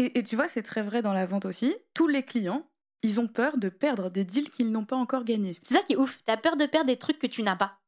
Et, 0.00 0.18
et 0.18 0.22
tu 0.22 0.34
vois, 0.34 0.48
c'est 0.48 0.62
très 0.62 0.82
vrai 0.82 1.02
dans 1.02 1.12
la 1.12 1.26
vente 1.26 1.44
aussi. 1.44 1.76
Tous 1.92 2.08
les 2.08 2.22
clients, 2.22 2.66
ils 3.02 3.20
ont 3.20 3.28
peur 3.28 3.58
de 3.58 3.68
perdre 3.68 4.08
des 4.08 4.24
deals 4.24 4.48
qu'ils 4.48 4.72
n'ont 4.72 4.86
pas 4.86 4.96
encore 4.96 5.24
gagnés. 5.24 5.58
C'est 5.62 5.74
ça 5.74 5.82
qui 5.82 5.92
est 5.92 5.96
ouf. 5.96 6.20
T'as 6.24 6.38
peur 6.38 6.56
de 6.56 6.64
perdre 6.64 6.86
des 6.86 6.96
trucs 6.96 7.18
que 7.18 7.26
tu 7.26 7.42
n'as 7.42 7.54
pas. 7.54 7.78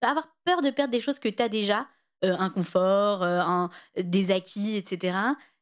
T'as 0.00 0.10
avoir 0.10 0.28
peur 0.44 0.62
de 0.62 0.70
perdre 0.70 0.90
des 0.90 0.98
choses 0.98 1.20
que 1.20 1.28
t'as 1.28 1.48
déjà, 1.48 1.86
euh, 2.24 2.36
un 2.36 2.50
confort, 2.50 3.22
euh, 3.22 3.40
un, 3.40 3.70
des 3.96 4.32
acquis, 4.32 4.74
etc. 4.76 5.16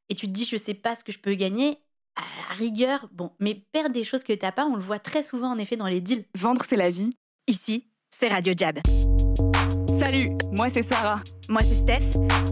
Et 0.09 0.15
tu 0.15 0.27
te 0.27 0.33
dis, 0.33 0.47
je 0.47 0.57
sais 0.57 0.73
pas 0.73 0.95
ce 0.95 1.05
que 1.05 1.13
je 1.13 1.19
peux 1.19 1.35
gagner. 1.35 1.79
À 2.17 2.23
la 2.49 2.55
rigueur, 2.55 3.09
bon, 3.13 3.33
mais 3.39 3.67
perdre 3.73 3.91
des 3.91 4.03
choses 4.03 4.25
que 4.25 4.33
t'as 4.33 4.51
pas, 4.51 4.65
on 4.65 4.77
le 4.77 4.83
voit 4.83 4.99
très 4.99 5.23
souvent 5.23 5.51
en 5.51 5.59
effet 5.59 5.77
dans 5.77 5.87
les 5.87 6.01
deals. 6.01 6.25
Vendre, 6.35 6.65
c'est 6.67 6.77
la 6.77 6.89
vie. 6.89 7.11
Ici, 7.47 7.91
c'est 8.11 8.29
Radio 8.29 8.55
Jab. 8.57 8.81
Salut, 9.99 10.29
moi 10.57 10.69
c'est 10.69 10.83
Sarah. 10.83 11.21
Moi, 11.49 11.63
c'est 11.63 11.77
Steph. 11.77 12.03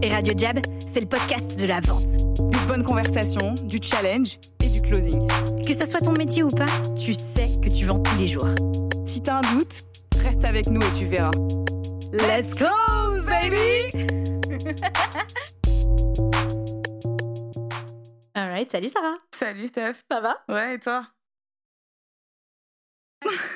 Et 0.03 0.09
Radio 0.09 0.33
Jab, 0.37 0.59
c'est 0.81 1.01
le 1.01 1.07
podcast 1.07 1.59
de 1.61 1.67
la 1.67 1.81
vente. 1.81 2.07
Des 2.51 2.59
bonnes 2.67 2.83
conversations, 2.83 3.53
du 3.65 3.79
challenge 3.83 4.39
et 4.65 4.69
du 4.69 4.81
closing. 4.81 5.27
Que 5.67 5.75
ça 5.75 5.87
soit 5.87 6.01
ton 6.01 6.13
métier 6.13 6.43
ou 6.43 6.49
pas, 6.49 6.65
tu 6.99 7.13
sais 7.13 7.61
que 7.61 7.69
tu 7.69 7.85
vends 7.85 8.03
tous 8.03 8.17
les 8.19 8.29
jours. 8.29 8.49
Si 9.07 9.23
t'as 9.23 9.37
un 9.37 9.41
doute, 9.55 9.85
reste 10.25 10.43
avec 10.45 10.67
nous 10.69 10.81
et 10.81 10.93
tu 10.97 11.05
verras. 11.07 11.31
Let's 12.13 12.55
close, 12.55 13.27
baby 13.27 13.91
Alright, 18.35 18.71
salut 18.71 18.89
Sarah. 18.89 19.17
Salut 19.35 19.67
Steph. 19.69 19.97
Ça 20.11 20.21
va? 20.21 20.37
Ouais, 20.49 20.77
et 20.77 20.79
toi? 20.79 21.07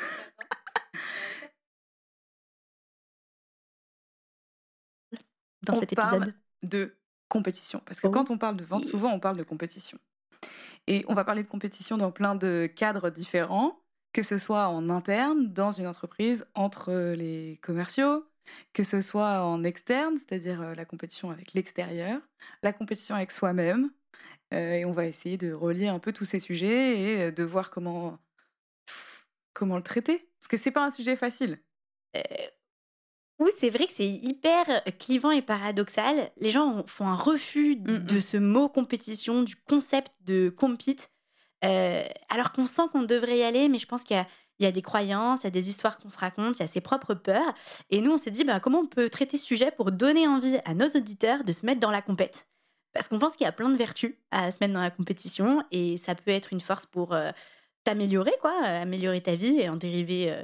Dans 5.62 5.74
On 5.74 5.80
cet 5.80 5.94
parle 5.94 6.16
épisode. 6.22 6.34
de 6.62 6.96
compétition. 7.28 7.80
Parce 7.86 8.00
que 8.00 8.06
Oh. 8.06 8.10
quand 8.10 8.30
on 8.30 8.38
parle 8.38 8.56
de 8.56 8.64
vente, 8.64 8.84
souvent 8.84 9.12
on 9.12 9.20
parle 9.20 9.36
de 9.36 9.42
compétition. 9.42 9.98
Et 10.86 11.04
on 11.08 11.14
va 11.14 11.24
parler 11.24 11.42
de 11.42 11.48
compétition 11.48 11.98
dans 11.98 12.10
plein 12.10 12.34
de 12.34 12.66
cadres 12.74 13.10
différents, 13.10 13.78
que 14.12 14.22
ce 14.22 14.38
soit 14.38 14.68
en 14.68 14.88
interne, 14.90 15.52
dans 15.52 15.70
une 15.70 15.86
entreprise, 15.86 16.46
entre 16.54 16.92
les 17.14 17.58
commerciaux, 17.62 18.26
que 18.72 18.82
ce 18.82 19.00
soit 19.00 19.44
en 19.44 19.62
externe, 19.62 20.16
c'est-à-dire 20.18 20.60
euh, 20.62 20.74
la 20.74 20.84
compétition 20.84 21.30
avec 21.30 21.52
l'extérieur, 21.52 22.20
la 22.62 22.72
compétition 22.72 23.14
avec 23.14 23.30
soi-même. 23.30 23.90
Euh, 24.52 24.72
et 24.72 24.84
on 24.84 24.92
va 24.92 25.06
essayer 25.06 25.36
de 25.36 25.52
relier 25.52 25.86
un 25.86 26.00
peu 26.00 26.12
tous 26.12 26.24
ces 26.24 26.40
sujets 26.40 26.98
et 27.00 27.22
euh, 27.22 27.30
de 27.30 27.44
voir 27.44 27.70
comment, 27.70 28.18
comment 29.52 29.76
le 29.76 29.82
traiter. 29.82 30.28
Parce 30.40 30.48
que 30.48 30.56
c'est 30.56 30.72
pas 30.72 30.84
un 30.84 30.90
sujet 30.90 31.14
facile. 31.14 31.60
Euh, 32.16 32.20
oui, 33.40 33.50
c'est 33.56 33.70
vrai 33.70 33.86
que 33.86 33.92
c'est 33.92 34.08
hyper 34.08 34.66
clivant 34.98 35.30
et 35.30 35.42
paradoxal. 35.42 36.30
Les 36.36 36.50
gens 36.50 36.66
ont- 36.80 36.86
font 36.86 37.06
un 37.08 37.16
refus 37.16 37.76
Mm, 37.76 37.98
de 37.98 38.20
ce 38.20 38.36
mot 38.36 38.68
compétition, 38.68 39.42
du 39.42 39.56
concept 39.56 40.12
de 40.24 40.50
compete, 40.50 41.10
euh, 41.64 42.04
alors 42.28 42.52
qu'on 42.52 42.66
sent 42.66 42.82
qu'on 42.92 43.02
devrait 43.02 43.38
y 43.38 43.42
aller, 43.42 43.68
mais 43.68 43.78
je 43.78 43.86
pense 43.86 44.04
qu'il 44.04 44.16
y 44.16 44.20
a, 44.20 44.26
il 44.58 44.64
y 44.64 44.66
a 44.66 44.72
des 44.72 44.82
croyances, 44.82 45.42
il 45.42 45.44
y 45.44 45.48
a 45.48 45.50
des 45.50 45.70
histoires 45.70 45.96
qu'on 45.96 46.10
se 46.10 46.18
raconte, 46.18 46.58
il 46.58 46.60
y 46.60 46.64
a 46.64 46.66
ses 46.66 46.82
propres 46.82 47.14
peurs. 47.14 47.54
Et 47.88 48.02
nous, 48.02 48.12
on 48.12 48.18
s'est 48.18 48.30
dit, 48.30 48.44
bah, 48.44 48.60
comment 48.60 48.80
on 48.80 48.86
peut 48.86 49.08
traiter 49.08 49.38
ce 49.38 49.46
sujet 49.46 49.70
pour 49.70 49.90
donner 49.90 50.28
envie 50.28 50.58
à 50.66 50.74
nos 50.74 50.88
auditeurs 50.88 51.42
de 51.44 51.52
se 51.52 51.64
mettre 51.64 51.80
dans 51.80 51.90
la 51.90 52.02
compète? 52.02 52.46
Parce 52.92 53.08
qu'on 53.08 53.18
pense 53.18 53.36
qu'il 53.36 53.44
y 53.44 53.48
a 53.48 53.52
plein 53.52 53.70
de 53.70 53.76
vertus 53.76 54.16
à 54.30 54.50
se 54.50 54.58
mettre 54.60 54.74
dans 54.74 54.80
la 54.80 54.90
compétition, 54.90 55.62
et 55.70 55.96
ça 55.96 56.14
peut 56.14 56.30
être 56.30 56.52
une 56.52 56.60
force 56.60 56.84
pour 56.86 57.14
euh, 57.14 57.30
t'améliorer, 57.84 58.32
quoi, 58.40 58.52
améliorer 58.62 59.22
ta 59.22 59.34
vie 59.36 59.60
et 59.60 59.68
en 59.70 59.76
dériver 59.76 60.30
euh, 60.32 60.42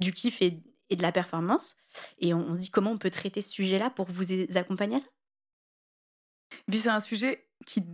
du 0.00 0.12
kiff 0.12 0.40
et, 0.40 0.62
et 0.90 0.96
de 0.96 1.02
la 1.02 1.12
performance. 1.12 1.76
Et 2.18 2.34
on, 2.34 2.40
on 2.40 2.54
se 2.54 2.60
dit 2.60 2.70
comment 2.70 2.92
on 2.92 2.98
peut 2.98 3.10
traiter 3.10 3.42
ce 3.42 3.50
sujet-là 3.52 3.90
pour 3.90 4.10
vous 4.10 4.32
a- 4.32 4.58
accompagner 4.58 4.96
à 4.96 5.00
ça? 5.00 5.08
Puis 6.68 6.80
c'est 6.80 6.88
un 6.88 7.00
sujet 7.00 7.48
qui, 7.66 7.84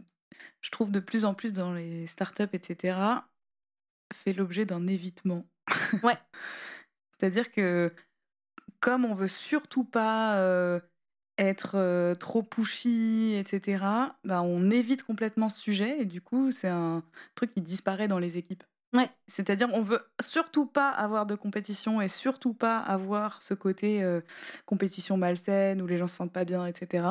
je 0.61 0.71
trouve, 0.71 0.91
de 0.91 1.01
plus 1.01 1.25
en 1.25 1.35
plus 1.35 1.53
dans 1.53 1.73
les 1.73 2.07
startups, 2.07 2.49
etc., 2.53 2.99
fait 4.13 4.33
l'objet 4.33 4.65
d'un 4.65 4.87
évitement. 4.87 5.47
Ouais. 6.03 6.19
C'est-à-dire 7.19 7.51
que 7.51 7.93
comme 8.81 9.05
on 9.05 9.15
veut 9.15 9.29
surtout 9.29 9.85
pas 9.85 10.39
euh, 10.41 10.81
être 11.39 11.77
euh, 11.77 12.15
trop 12.15 12.43
pushy, 12.43 13.35
etc., 13.37 14.17
ben 14.25 14.43
on 14.43 14.71
évite 14.71 15.03
complètement 15.03 15.49
ce 15.49 15.61
sujet 15.61 16.01
et 16.01 16.05
du 16.05 16.21
coup 16.21 16.51
c'est 16.53 16.69
un 16.69 17.03
truc 17.35 17.53
qui 17.55 17.61
disparaît 17.63 18.09
dans 18.09 18.19
les 18.19 18.39
équipes. 18.39 18.65
C'est-à-dire 19.29 19.69
on 19.73 19.83
veut 19.83 20.01
surtout 20.21 20.67
pas 20.67 20.91
avoir 20.91 21.27
de 21.27 21.35
compétition 21.35 22.01
et 22.01 22.09
surtout 22.09 22.55
pas 22.55 22.79
avoir 22.79 23.43
ce 23.43 23.55
côté 23.55 24.03
euh, 24.03 24.21
compétition 24.65 25.17
malsaine 25.17 25.83
où 25.83 25.87
les 25.87 25.99
gens 25.99 26.07
se 26.07 26.17
sentent 26.17 26.33
pas 26.33 26.45
bien, 26.45 26.67
etc. 26.67 27.07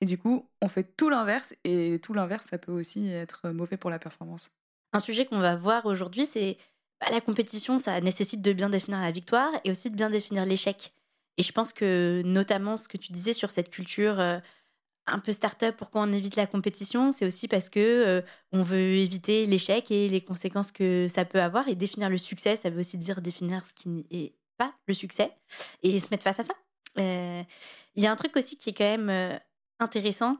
Et 0.00 0.06
du 0.06 0.18
coup 0.18 0.48
on 0.60 0.68
fait 0.68 0.96
tout 0.96 1.08
l'inverse 1.08 1.54
et 1.64 2.00
tout 2.02 2.14
l'inverse 2.14 2.46
ça 2.50 2.58
peut 2.58 2.72
aussi 2.72 3.10
être 3.10 3.50
mauvais 3.50 3.76
pour 3.76 3.90
la 3.90 3.98
performance. 3.98 4.50
Un 4.92 4.98
sujet 4.98 5.24
qu'on 5.24 5.38
va 5.38 5.56
voir 5.56 5.86
aujourd'hui, 5.86 6.26
c'est 6.26 6.58
bah, 7.00 7.06
la 7.10 7.20
compétition, 7.20 7.78
ça 7.78 8.00
nécessite 8.00 8.42
de 8.42 8.52
bien 8.52 8.68
définir 8.68 9.00
la 9.00 9.10
victoire 9.10 9.50
et 9.64 9.70
aussi 9.70 9.88
de 9.88 9.96
bien 9.96 10.10
définir 10.10 10.44
l'échec. 10.44 10.92
Et 11.38 11.42
je 11.42 11.52
pense 11.52 11.72
que 11.72 12.22
notamment 12.24 12.76
ce 12.76 12.88
que 12.88 12.98
tu 12.98 13.12
disais 13.12 13.32
sur 13.32 13.50
cette 13.50 13.70
culture 13.70 14.20
euh, 14.20 14.38
un 15.06 15.18
peu 15.18 15.32
start-up, 15.32 15.76
pourquoi 15.76 16.02
on 16.02 16.12
évite 16.12 16.36
la 16.36 16.46
compétition, 16.46 17.12
c'est 17.12 17.26
aussi 17.26 17.48
parce 17.48 17.68
que 17.68 17.80
euh, 17.80 18.22
on 18.52 18.62
veut 18.62 18.78
éviter 18.78 19.46
l'échec 19.46 19.90
et 19.90 20.08
les 20.08 20.20
conséquences 20.20 20.70
que 20.70 21.08
ça 21.08 21.24
peut 21.24 21.40
avoir. 21.40 21.68
Et 21.68 21.74
définir 21.74 22.08
le 22.08 22.18
succès, 22.18 22.56
ça 22.56 22.70
veut 22.70 22.80
aussi 22.80 22.98
dire 22.98 23.20
définir 23.20 23.66
ce 23.66 23.72
qui 23.72 23.88
n'est 23.88 24.34
pas 24.58 24.74
le 24.86 24.94
succès 24.94 25.32
et 25.82 25.98
se 25.98 26.08
mettre 26.10 26.22
face 26.24 26.40
à 26.40 26.42
ça. 26.44 26.54
Euh, 26.98 27.42
Il 27.96 28.02
y 28.02 28.06
a 28.06 28.12
un 28.12 28.16
truc 28.16 28.36
aussi 28.36 28.56
qui 28.56 28.70
est 28.70 28.74
quand 28.74 28.84
même 28.84 29.10
euh, 29.10 29.36
intéressant, 29.80 30.36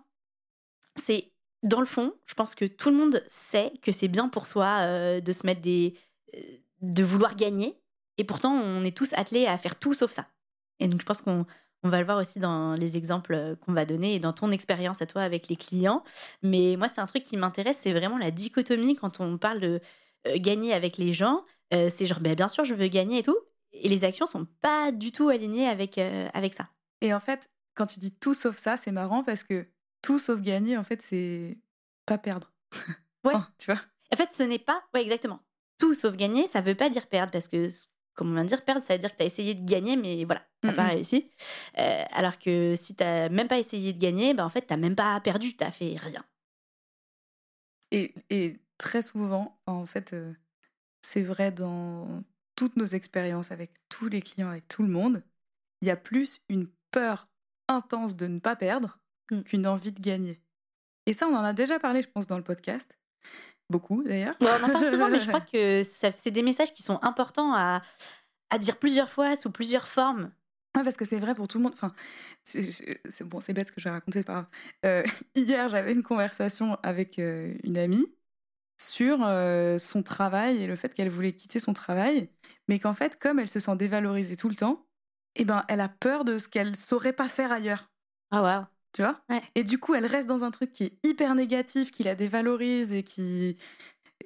c'est 0.95 1.33
dans 1.63 1.81
le 1.81 1.87
fond, 1.87 2.13
je 2.27 2.35
pense 2.35 2.55
que 2.55 2.65
tout 2.65 2.91
le 2.91 2.97
monde 2.97 3.23
sait 3.29 3.73
que 3.83 3.93
c'est 3.93 4.09
bien 4.09 4.29
pour 4.29 4.49
soi 4.49 5.21
de 5.21 5.33
se 5.33 5.47
mettre 5.47 5.61
des. 5.61 5.97
de 6.81 7.05
vouloir 7.05 7.37
gagner. 7.37 7.81
Et 8.19 8.25
pourtant, 8.25 8.53
on 8.53 8.83
est 8.83 8.97
tous 8.97 9.13
attelés 9.15 9.47
à 9.47 9.57
faire 9.59 9.79
tout 9.79 9.95
sauf 9.95 10.11
ça. 10.11 10.27
Et 10.81 10.89
donc, 10.89 11.01
je 11.01 11.07
pense 11.07 11.23
qu'on 11.23 11.47
on 11.83 11.89
va 11.89 11.99
le 12.01 12.05
voir 12.05 12.19
aussi 12.19 12.39
dans 12.41 12.75
les 12.75 12.97
exemples 12.97 13.35
euh, 13.35 13.57
qu'on 13.57 13.73
va 13.73 13.85
donner 13.85 14.15
et 14.15 14.19
dans 14.21 14.33
ton 14.33 14.51
expérience 14.51 15.03
à 15.03 15.07
toi 15.07 15.23
avec 15.23 15.49
les 15.49 15.57
clients. 15.57 16.03
Mais 16.43 16.77
moi, 16.79 16.89
c'est 16.89 17.01
un 17.01 17.07
truc 17.07 17.23
qui 17.25 17.37
m'intéresse, 17.37 17.79
c'est 17.83 17.93
vraiment 17.93 18.19
la 18.19 18.31
dichotomie 18.31 18.97
quand 18.97 19.21
on 19.21 19.39
parle 19.39 19.61
de 19.61 19.81
euh, 20.29 20.39
gagner 20.39 20.73
avec 20.73 20.97
les 20.99 21.13
gens. 21.13 21.45
Euh, 21.75 21.89
c'est 21.91 22.07
genre, 22.07 22.21
ben, 22.21 22.35
bien 22.35 22.49
sûr, 22.49 22.65
je 22.65 22.75
veux 22.75 22.89
gagner 22.89 23.19
et 23.19 23.23
tout. 23.23 23.37
Et 23.73 23.89
les 23.89 24.05
actions 24.05 24.27
sont 24.27 24.47
pas 24.61 24.93
du 24.93 25.13
tout 25.13 25.29
alignées 25.29 25.67
avec, 25.69 25.99
euh, 25.99 26.29
avec 26.35 26.55
ça. 26.55 26.69
Et 27.01 27.13
en 27.15 27.21
fait 27.21 27.49
quand 27.75 27.87
tu 27.87 27.99
dis 27.99 28.13
tout 28.15 28.35
sauf 28.35 28.59
ça 28.59 28.77
c'est 28.77 28.93
marrant 28.93 29.25
parce 29.25 29.45
que 29.45 29.67
tout 30.03 30.19
sauf 30.19 30.43
gagner 30.43 30.77
en 30.77 30.85
fait 30.85 31.01
c'est 31.01 31.59
pas 32.07 32.19
perdre. 32.19 32.53
Ouais. 33.25 33.35
Enfin, 33.35 33.49
tu 33.57 33.67
vois 33.71 33.81
En 34.13 34.17
fait, 34.17 34.33
ce 34.33 34.43
n'est 34.43 34.59
pas. 34.59 34.83
Ouais, 34.95 35.03
exactement. 35.03 35.41
Tout 35.79 35.95
sauf 35.95 36.17
gagner, 36.17 36.49
ça 36.49 36.61
veut 36.61 36.75
pas 36.75 36.91
dire 36.91 37.09
perdre, 37.09 37.31
parce 37.31 37.47
que, 37.47 37.69
c- 37.69 37.87
comme 38.15 38.31
on 38.31 38.35
vient 38.35 38.45
de 38.45 38.49
dire, 38.49 38.65
perdre, 38.65 38.83
ça 38.85 38.95
veut 38.95 38.99
dire 38.99 39.13
que 39.13 39.17
tu 39.17 39.23
as 39.23 39.27
essayé 39.27 39.55
de 39.55 39.65
gagner, 39.65 39.97
mais 39.97 40.25
voilà, 40.25 40.47
t'as 40.61 40.73
pas 40.73 40.85
Mhm. 40.85 40.91
réussi. 40.91 41.31
Euh, 41.79 42.05
alors 42.13 42.39
que 42.39 42.75
si 42.77 42.95
t'as 42.95 43.29
même 43.29 43.49
pas 43.49 43.59
essayé 43.59 43.93
de 43.93 43.99
gagner, 43.99 44.35
bah, 44.35 44.45
en 44.45 44.51
fait, 44.51 44.63
t'as 44.63 44.77
même 44.77 44.97
pas 44.97 45.19
perdu, 45.21 45.57
t'as 45.57 45.71
fait 45.71 45.97
rien. 45.99 46.25
Et, 47.91 48.15
et 48.31 48.59
très 48.79 49.03
souvent, 49.03 49.59
en 49.67 49.87
fait, 49.87 50.13
euh, 50.13 50.33
c'est 51.03 51.23
vrai 51.23 51.53
dans 51.53 52.23
toutes 52.57 52.77
nos 52.77 52.87
expériences 52.87 53.51
avec 53.53 53.73
tous 53.89 54.09
les 54.09 54.23
clients, 54.23 54.49
avec 54.51 54.69
tout 54.69 54.83
le 54.83 54.89
monde, 54.89 55.23
il 55.81 55.89
y 55.89 55.91
a 55.91 55.97
plus 55.97 56.43
une 56.49 56.69
peur 56.91 57.29
intense 57.69 58.17
de 58.17 58.27
ne 58.27 58.39
pas 58.39 58.57
perdre 58.57 58.99
Mm. 59.31 59.43
qu'une 59.43 59.67
envie 59.67 59.93
de 59.93 60.01
gagner. 60.01 60.43
Et 61.07 61.13
ça, 61.15 61.27
on 61.29 61.35
en 61.35 61.45
a 61.45 61.53
déjà 61.53 61.79
parlé, 61.79 62.03
je 62.03 62.09
pense, 62.09 62.27
dans 62.27 62.37
le 62.39 62.45
podcast. 62.45 62.99
Beaucoup, 63.73 64.03
d'ailleurs. 64.05 64.37
Ouais, 64.41 64.51
on 64.61 64.65
en 64.65 64.71
parle 64.71 64.87
souvent, 64.87 65.09
mais 65.09 65.21
je 65.21 65.29
crois 65.29 65.41
que 65.41 65.83
ça- 65.85 66.11
c'est 66.17 66.31
des 66.33 66.43
messages 66.43 66.73
qui 66.73 66.83
sont 66.83 66.99
importants 67.03 67.55
à, 67.55 67.83
à 68.51 68.59
dire 68.59 68.79
plusieurs 68.79 69.11
fois, 69.11 69.37
sous 69.37 69.51
plusieurs 69.51 69.89
formes. 69.89 70.33
Ouais, 70.77 70.85
parce 70.85 70.97
que 70.97 71.05
c'est 71.05 71.19
vrai 71.19 71.35
pour 71.35 71.49
tout 71.49 71.59
le 71.59 71.65
monde. 71.65 71.75
Enfin, 71.75 71.93
c'est 72.45 73.25
bon, 73.25 73.41
c'est 73.41 73.53
bête 73.53 73.69
ce 73.69 73.73
que 73.73 73.81
je 73.81 73.85
vais 73.89 73.91
raconter, 73.95 74.21
c'est 74.21 74.25
pas 74.25 74.33
grave. 74.33 74.47
Euh, 74.87 75.03
hier, 75.35 75.69
j'avais 75.69 75.93
une 75.93 76.03
conversation 76.03 76.77
avec 76.83 77.19
euh, 77.19 77.55
une 77.63 77.77
amie 77.79 78.07
sur 78.79 79.25
euh, 79.25 79.79
son 79.79 80.03
travail 80.03 80.63
et 80.63 80.67
le 80.69 80.77
fait 80.77 80.95
qu'elle 80.95 81.11
voulait 81.11 81.35
quitter 81.35 81.61
son 81.61 81.75
travail, 81.75 82.31
mais 82.69 82.79
qu'en 82.81 82.95
fait, 82.95 83.19
comme 83.21 83.39
elle 83.41 83.49
se 83.51 83.61
sent 83.61 83.77
dévalorisée 83.77 84.37
tout 84.37 84.49
le 84.51 84.57
temps, 84.57 84.87
eh 85.37 85.45
ben, 85.47 85.65
elle 85.69 85.81
a 85.81 85.89
peur 85.91 86.25
de 86.25 86.39
ce 86.39 86.49
qu'elle 86.49 86.77
saurait 86.77 87.13
pas 87.15 87.29
faire 87.29 87.53
ailleurs. 87.53 87.91
Ah, 88.31 88.43
waouh. 88.43 88.67
Tu 88.93 89.03
vois? 89.03 89.21
Ouais. 89.31 89.43
Et 89.55 89.65
du 89.65 89.79
coup, 89.79 89.95
elle 89.95 90.07
reste 90.07 90.29
dans 90.29 90.45
un 90.45 90.51
truc 90.51 90.73
qui 90.73 90.85
est 90.85 90.99
hyper 91.03 91.35
négatif, 91.35 91.91
qui 91.91 92.03
la 92.03 92.15
dévalorise 92.15 92.93
et 92.93 93.03
qui, 93.03 93.57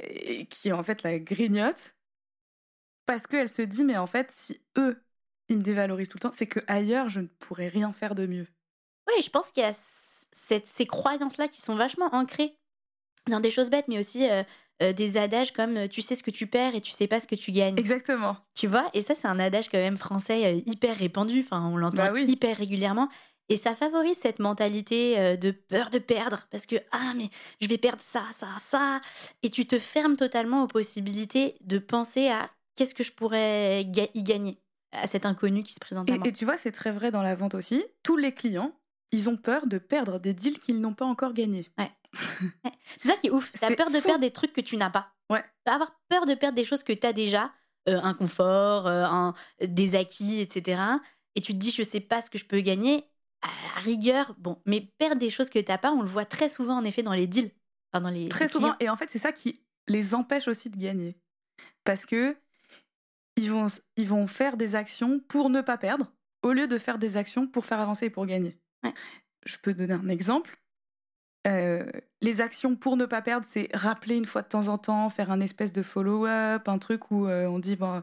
et 0.00 0.46
qui 0.46 0.72
en 0.72 0.82
fait 0.82 1.02
la 1.02 1.18
grignote. 1.18 1.94
Parce 3.06 3.26
qu'elle 3.26 3.48
se 3.48 3.62
dit, 3.62 3.84
mais 3.84 3.96
en 3.96 4.06
fait, 4.06 4.32
si 4.32 4.60
eux, 4.76 5.00
ils 5.48 5.58
me 5.58 5.62
dévalorisent 5.62 6.08
tout 6.08 6.16
le 6.18 6.22
temps, 6.22 6.32
c'est 6.32 6.48
que 6.48 6.60
ailleurs, 6.66 7.08
je 7.08 7.20
ne 7.20 7.26
pourrais 7.26 7.68
rien 7.68 7.92
faire 7.92 8.14
de 8.16 8.26
mieux. 8.26 8.48
Oui, 9.08 9.22
je 9.22 9.30
pense 9.30 9.52
qu'il 9.52 9.62
y 9.62 9.66
a 9.66 9.72
cette, 9.72 10.66
ces 10.66 10.86
croyances-là 10.86 11.46
qui 11.46 11.60
sont 11.60 11.76
vachement 11.76 12.08
ancrées 12.12 12.58
dans 13.28 13.38
des 13.38 13.50
choses 13.50 13.70
bêtes, 13.70 13.86
mais 13.86 14.00
aussi 14.00 14.28
euh, 14.28 14.42
euh, 14.82 14.92
des 14.92 15.16
adages 15.16 15.52
comme 15.52 15.76
euh, 15.76 15.88
tu 15.88 16.02
sais 16.02 16.16
ce 16.16 16.22
que 16.22 16.30
tu 16.32 16.46
perds 16.48 16.74
et 16.74 16.80
tu 16.80 16.90
sais 16.90 17.06
pas 17.06 17.20
ce 17.20 17.28
que 17.28 17.34
tu 17.36 17.52
gagnes. 17.52 17.78
Exactement. 17.78 18.36
Tu 18.54 18.66
vois? 18.66 18.90
Et 18.92 19.02
ça, 19.02 19.14
c'est 19.14 19.28
un 19.28 19.38
adage 19.38 19.68
quand 19.68 19.78
même 19.78 19.96
français 19.96 20.44
euh, 20.44 20.60
hyper 20.66 20.96
répandu. 20.96 21.40
Enfin, 21.40 21.64
on 21.66 21.76
l'entend 21.76 22.06
Bah 22.06 22.10
oui. 22.12 22.24
hyper 22.28 22.56
régulièrement. 22.56 23.08
Et 23.48 23.56
ça 23.56 23.76
favorise 23.76 24.18
cette 24.18 24.40
mentalité 24.40 25.18
euh, 25.18 25.36
de 25.36 25.52
peur 25.52 25.90
de 25.90 25.98
perdre, 25.98 26.46
parce 26.50 26.66
que, 26.66 26.76
ah, 26.90 27.12
mais 27.16 27.28
je 27.60 27.68
vais 27.68 27.78
perdre 27.78 28.00
ça, 28.00 28.24
ça, 28.32 28.48
ça. 28.58 29.00
Et 29.42 29.50
tu 29.50 29.66
te 29.66 29.78
fermes 29.78 30.16
totalement 30.16 30.64
aux 30.64 30.66
possibilités 30.66 31.56
de 31.60 31.78
penser 31.78 32.28
à 32.28 32.50
qu'est-ce 32.74 32.94
que 32.94 33.04
je 33.04 33.12
pourrais 33.12 33.82
y 33.82 34.22
gagner 34.22 34.58
à 34.92 35.06
cet 35.06 35.26
inconnu 35.26 35.62
qui 35.62 35.72
se 35.72 35.80
présente 35.80 36.10
à 36.10 36.14
et, 36.14 36.18
moi. 36.18 36.26
Et 36.26 36.32
tu 36.32 36.44
vois, 36.44 36.58
c'est 36.58 36.72
très 36.72 36.92
vrai 36.92 37.10
dans 37.10 37.22
la 37.22 37.34
vente 37.34 37.54
aussi. 37.54 37.84
Tous 38.02 38.16
les 38.16 38.32
clients, 38.32 38.72
ils 39.12 39.28
ont 39.28 39.36
peur 39.36 39.66
de 39.66 39.78
perdre 39.78 40.18
des 40.18 40.34
deals 40.34 40.58
qu'ils 40.58 40.80
n'ont 40.80 40.94
pas 40.94 41.04
encore 41.04 41.32
gagnés. 41.32 41.68
Ouais. 41.78 41.90
C'est 42.96 43.08
ça 43.08 43.16
qui 43.16 43.28
est 43.28 43.30
ouf. 43.30 43.52
T'as 43.60 43.74
peur 43.74 43.90
de 43.90 44.00
perdre 44.00 44.20
des 44.20 44.30
trucs 44.30 44.52
que 44.52 44.60
tu 44.60 44.76
n'as 44.76 44.90
pas. 44.90 45.06
Ouais. 45.30 45.44
T'as 45.64 45.74
avoir 45.74 45.92
peur 46.08 46.24
de 46.26 46.34
perdre 46.34 46.56
des 46.56 46.64
choses 46.64 46.82
que 46.82 46.92
tu 46.92 47.06
as 47.06 47.12
déjà, 47.12 47.52
euh, 47.88 48.00
un 48.02 48.14
confort, 48.14 48.86
euh, 48.86 49.04
un, 49.04 49.34
des 49.60 49.94
acquis, 49.94 50.40
etc. 50.40 50.80
Et 51.34 51.40
tu 51.40 51.52
te 51.52 51.58
dis, 51.58 51.70
je 51.70 51.82
sais 51.82 52.00
pas 52.00 52.20
ce 52.20 52.30
que 52.30 52.38
je 52.38 52.44
peux 52.44 52.60
gagner. 52.60 53.04
À 53.42 53.48
la 53.74 53.80
rigueur, 53.82 54.34
bon, 54.38 54.60
mais 54.66 54.80
perdre 54.98 55.20
des 55.20 55.30
choses 55.30 55.50
que 55.50 55.58
t'as 55.58 55.78
pas, 55.78 55.92
on 55.92 56.02
le 56.02 56.08
voit 56.08 56.24
très 56.24 56.48
souvent 56.48 56.76
en 56.76 56.84
effet 56.84 57.02
dans 57.02 57.12
les 57.12 57.26
deals. 57.26 57.50
Enfin, 57.92 58.02
dans 58.02 58.10
les, 58.10 58.28
très 58.28 58.48
souvent. 58.48 58.74
Et 58.80 58.88
en 58.88 58.96
fait, 58.96 59.10
c'est 59.10 59.18
ça 59.18 59.32
qui 59.32 59.60
les 59.88 60.14
empêche 60.14 60.48
aussi 60.48 60.70
de 60.70 60.76
gagner. 60.76 61.16
Parce 61.84 62.04
que 62.06 62.36
ils 63.36 63.50
vont, 63.50 63.66
ils 63.96 64.08
vont 64.08 64.26
faire 64.26 64.56
des 64.56 64.74
actions 64.74 65.20
pour 65.20 65.50
ne 65.50 65.60
pas 65.60 65.78
perdre, 65.78 66.12
au 66.42 66.52
lieu 66.52 66.66
de 66.66 66.78
faire 66.78 66.98
des 66.98 67.16
actions 67.16 67.46
pour 67.46 67.66
faire 67.66 67.80
avancer 67.80 68.06
et 68.06 68.10
pour 68.10 68.26
gagner. 68.26 68.58
Je 69.44 69.56
peux 69.58 69.74
donner 69.74 69.94
un 69.94 70.08
exemple. 70.08 70.58
Euh, 71.46 71.84
les 72.22 72.40
actions 72.40 72.74
pour 72.74 72.96
ne 72.96 73.06
pas 73.06 73.22
perdre, 73.22 73.46
c'est 73.46 73.68
rappeler 73.72 74.16
une 74.16 74.26
fois 74.26 74.42
de 74.42 74.48
temps 74.48 74.68
en 74.68 74.78
temps, 74.78 75.10
faire 75.10 75.30
un 75.30 75.40
espèce 75.40 75.72
de 75.72 75.82
follow-up, 75.82 76.68
un 76.68 76.78
truc 76.78 77.10
où 77.10 77.26
euh, 77.26 77.46
on 77.46 77.58
dit 77.58 77.76
bon, 77.76 78.02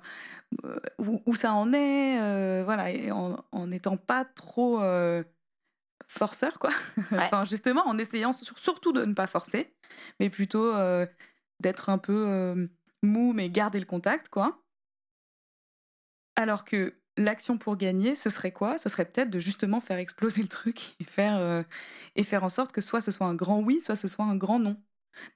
euh, 0.64 0.80
où, 1.26 1.36
ça 1.36 1.54
en 1.54 1.74
est, 1.74 2.64
voilà, 2.64 2.92
et 2.92 3.12
en 3.12 3.68
n'étant 3.68 3.98
pas 3.98 4.24
trop 4.24 4.82
forceur, 6.08 6.60
quoi. 6.60 6.72
enfin, 7.12 7.44
justement, 7.46 7.86
en 7.88 7.98
essayant 7.98 8.32
surtout 8.34 8.94
de 8.94 9.04
ne 9.04 9.14
pas 9.14 9.28
forcer, 9.28 9.74
mais 10.20 10.30
plutôt 10.30 10.74
d'être 11.60 11.90
un 11.90 11.98
peu 11.98 12.70
mou, 13.02 13.34
mais 13.34 13.50
garder 13.50 13.80
le 13.80 13.86
contact, 13.86 14.30
quoi. 14.30 14.60
Alors 16.36 16.66
que 16.66 16.96
l'action 17.18 17.58
pour 17.58 17.78
gagner, 17.78 18.16
ce 18.16 18.30
serait 18.30 18.52
quoi? 18.52 18.78
Ce 18.78 18.90
serait 18.90 19.06
peut-être 19.06 19.30
de 19.30 19.40
justement 19.40 19.82
faire 19.82 19.98
exploser 19.98 20.42
le 20.42 20.48
truc 20.48 20.96
et 21.00 21.04
faire, 21.04 21.38
euh, 21.38 21.64
et 22.16 22.24
faire 22.24 22.44
en 22.44 22.50
sorte 22.50 22.72
que 22.72 22.82
soit 22.82 23.02
ce 23.02 23.12
soit 23.12 23.28
un 23.28 23.36
grand 23.36 23.62
oui, 23.62 23.82
soit 23.82 23.96
ce 23.96 24.08
soit 24.08 24.26
un 24.26 24.36
grand 24.36 24.60
non. 24.60 24.82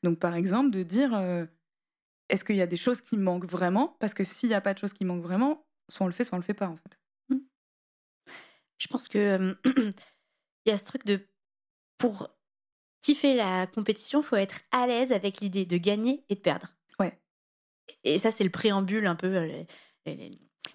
Donc 0.03 0.19
par 0.19 0.35
exemple, 0.35 0.71
de 0.71 0.83
dire 0.83 1.15
euh, 1.15 1.45
est-ce 2.29 2.43
qu'il 2.43 2.55
y 2.55 2.61
a 2.61 2.67
des 2.67 2.77
choses 2.77 3.01
qui 3.01 3.17
manquent 3.17 3.49
vraiment? 3.49 3.95
Parce 3.99 4.13
que 4.13 4.23
s'il 4.23 4.49
n'y 4.49 4.55
a 4.55 4.61
pas 4.61 4.73
de 4.73 4.79
choses 4.79 4.93
qui 4.93 5.05
manquent 5.05 5.23
vraiment, 5.23 5.65
soit 5.89 6.05
on 6.05 6.07
le 6.07 6.13
fait, 6.13 6.23
soit 6.23 6.35
on 6.35 6.39
le 6.39 6.45
fait 6.45 6.53
pas 6.53 6.67
en 6.67 6.77
fait. 6.77 6.99
Mmh. 7.29 7.37
Je 8.79 8.87
pense 8.87 9.07
que 9.07 9.55
il 9.65 9.93
y 10.65 10.71
a 10.71 10.77
ce 10.77 10.85
truc 10.85 11.05
de 11.05 11.21
pour 11.97 12.29
kiffer 13.01 13.35
la 13.35 13.67
compétition, 13.67 14.21
faut 14.21 14.35
être 14.35 14.59
à 14.71 14.87
l'aise 14.87 15.11
avec 15.11 15.39
l'idée 15.39 15.65
de 15.65 15.77
gagner 15.77 16.25
et 16.29 16.35
de 16.35 16.39
perdre. 16.39 16.75
Ouais. 16.99 17.17
Et 18.03 18.17
ça, 18.17 18.31
c'est 18.31 18.43
le 18.43 18.49
préambule 18.49 19.07
un 19.07 19.15
peu. 19.15 19.27
Euh, 19.27 19.63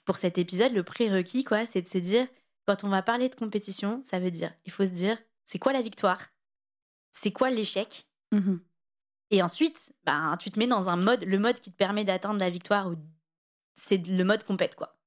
pour 0.04 0.18
cet 0.18 0.38
épisode, 0.38 0.72
le 0.72 0.82
prérequis, 0.82 1.44
quoi, 1.44 1.66
c'est 1.66 1.82
de 1.82 1.88
se 1.88 1.98
dire, 1.98 2.26
quand 2.66 2.84
on 2.84 2.88
va 2.88 3.02
parler 3.02 3.28
de 3.28 3.34
compétition, 3.34 4.00
ça 4.04 4.18
veut 4.18 4.30
dire, 4.30 4.52
il 4.64 4.72
faut 4.72 4.86
se 4.86 4.92
dire, 4.92 5.18
c'est 5.44 5.58
quoi 5.58 5.72
la 5.72 5.82
victoire? 5.82 6.28
C'est 7.10 7.32
quoi 7.32 7.50
l'échec? 7.50 8.06
Mmh 8.30 8.56
Et 9.30 9.42
ensuite, 9.42 9.92
ben, 10.04 10.36
tu 10.38 10.50
te 10.50 10.58
mets 10.58 10.66
dans 10.66 10.88
un 10.88 10.96
mode, 10.96 11.24
le 11.24 11.38
mode 11.38 11.60
qui 11.60 11.70
te 11.70 11.76
permet 11.76 12.04
d'atteindre 12.04 12.40
la 12.40 12.50
victoire, 12.50 12.92
c'est 13.74 14.06
le 14.06 14.24
mode 14.24 14.44
compète, 14.44 14.76
quoi. 14.76 14.98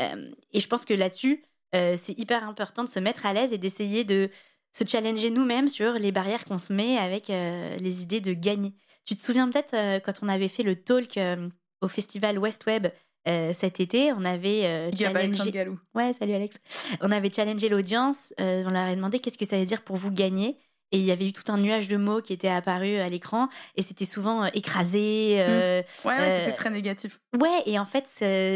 Euh, 0.00 0.30
et 0.52 0.60
je 0.60 0.68
pense 0.68 0.84
que 0.84 0.94
là-dessus, 0.94 1.44
euh, 1.74 1.96
c'est 1.96 2.18
hyper 2.18 2.44
important 2.44 2.84
de 2.84 2.88
se 2.88 2.98
mettre 2.98 3.26
à 3.26 3.32
l'aise 3.32 3.52
et 3.52 3.58
d'essayer 3.58 4.04
de 4.04 4.30
se 4.72 4.84
challenger 4.84 5.30
nous-mêmes 5.30 5.68
sur 5.68 5.94
les 5.94 6.12
barrières 6.12 6.44
qu'on 6.44 6.58
se 6.58 6.72
met 6.72 6.96
avec 6.96 7.30
euh, 7.30 7.76
les 7.76 8.02
idées 8.02 8.20
de 8.20 8.32
gagner. 8.32 8.72
Tu 9.04 9.16
te 9.16 9.22
souviens 9.22 9.50
peut-être 9.50 10.02
quand 10.04 10.22
on 10.22 10.28
avait 10.28 10.48
fait 10.48 10.62
le 10.62 10.76
talk 10.76 11.18
au 11.80 11.88
festival 11.88 12.38
West 12.38 12.66
Web 12.66 12.86
euh, 13.28 13.52
cet 13.52 13.80
été, 13.80 14.12
on 14.12 14.24
avait 14.24 14.64
euh, 14.64 14.90
challengé. 14.96 15.52
Ouais, 15.94 16.12
salut 16.12 16.34
Alex. 16.34 16.56
On 17.00 17.10
avait 17.10 17.30
challengé 17.30 17.68
l'audience. 17.68 18.32
Euh, 18.40 18.64
on 18.66 18.70
leur 18.70 18.84
a 18.84 18.94
demandé 18.94 19.18
qu'est-ce 19.18 19.38
que 19.38 19.44
ça 19.44 19.58
veut 19.58 19.66
dire 19.66 19.82
pour 19.82 19.96
vous 19.96 20.10
gagner. 20.10 20.56
Et 20.92 20.98
il 20.98 21.04
y 21.04 21.12
avait 21.12 21.28
eu 21.28 21.32
tout 21.32 21.52
un 21.52 21.58
nuage 21.58 21.86
de 21.86 21.96
mots 21.96 22.20
qui 22.20 22.32
était 22.32 22.48
apparu 22.48 22.96
à 22.96 23.08
l'écran. 23.08 23.48
Et 23.76 23.82
c'était 23.82 24.06
souvent 24.06 24.46
écrasé. 24.46 25.36
Mmh. 25.36 26.08
Ouais, 26.08 26.40
c'était 26.40 26.54
très 26.56 26.70
négatif. 26.70 27.20
Ouais, 27.38 27.62
et 27.66 27.78
en 27.78 27.84
fait, 27.84 28.06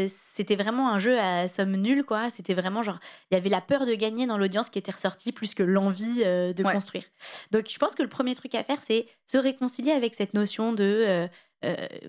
c'était 0.09 0.57
vraiment 0.57 0.89
un 0.91 0.99
jeu 0.99 1.17
à 1.17 1.47
somme 1.47 1.77
nulle, 1.77 2.03
quoi. 2.03 2.29
C'était 2.29 2.53
vraiment 2.53 2.83
genre, 2.83 2.99
il 3.31 3.35
y 3.35 3.37
avait 3.37 3.47
la 3.47 3.61
peur 3.61 3.85
de 3.85 3.93
gagner 3.93 4.25
dans 4.25 4.37
l'audience 4.37 4.69
qui 4.69 4.79
était 4.79 4.91
ressortie 4.91 5.31
plus 5.31 5.55
que 5.55 5.63
l'envie 5.63 6.25
de 6.25 6.63
construire. 6.63 7.05
Donc, 7.51 7.69
je 7.69 7.77
pense 7.77 7.95
que 7.95 8.03
le 8.03 8.09
premier 8.09 8.35
truc 8.35 8.53
à 8.55 8.65
faire, 8.65 8.81
c'est 8.81 9.05
se 9.25 9.37
réconcilier 9.37 9.91
avec 9.91 10.13
cette 10.13 10.33
notion 10.33 10.73
de 10.73 11.29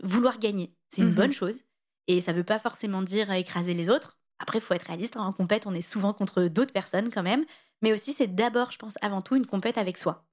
vouloir 0.02 0.40
gagner. 0.40 0.74
C'est 0.88 1.02
une 1.02 1.10
mmh 1.10 1.14
bonne 1.14 1.32
chose. 1.32 1.62
Et 2.08 2.20
ça 2.20 2.32
ne 2.32 2.38
veut 2.38 2.44
pas 2.44 2.58
forcément 2.58 3.02
dire 3.02 3.32
écraser 3.32 3.74
les 3.74 3.88
autres. 3.88 4.18
Après, 4.38 4.58
il 4.58 4.60
faut 4.60 4.74
être 4.74 4.86
réaliste. 4.86 5.16
Hein. 5.16 5.24
En 5.24 5.32
compète, 5.32 5.66
on 5.66 5.74
est 5.74 5.80
souvent 5.80 6.12
contre 6.12 6.44
d'autres 6.44 6.72
personnes 6.72 7.10
quand 7.10 7.22
même. 7.22 7.44
Mais 7.82 7.92
aussi, 7.92 8.12
c'est 8.12 8.34
d'abord, 8.34 8.70
je 8.70 8.78
pense, 8.78 8.96
avant 9.02 9.22
tout, 9.22 9.36
une 9.36 9.46
compète 9.46 9.78
avec 9.78 9.96
soi. 9.98 10.26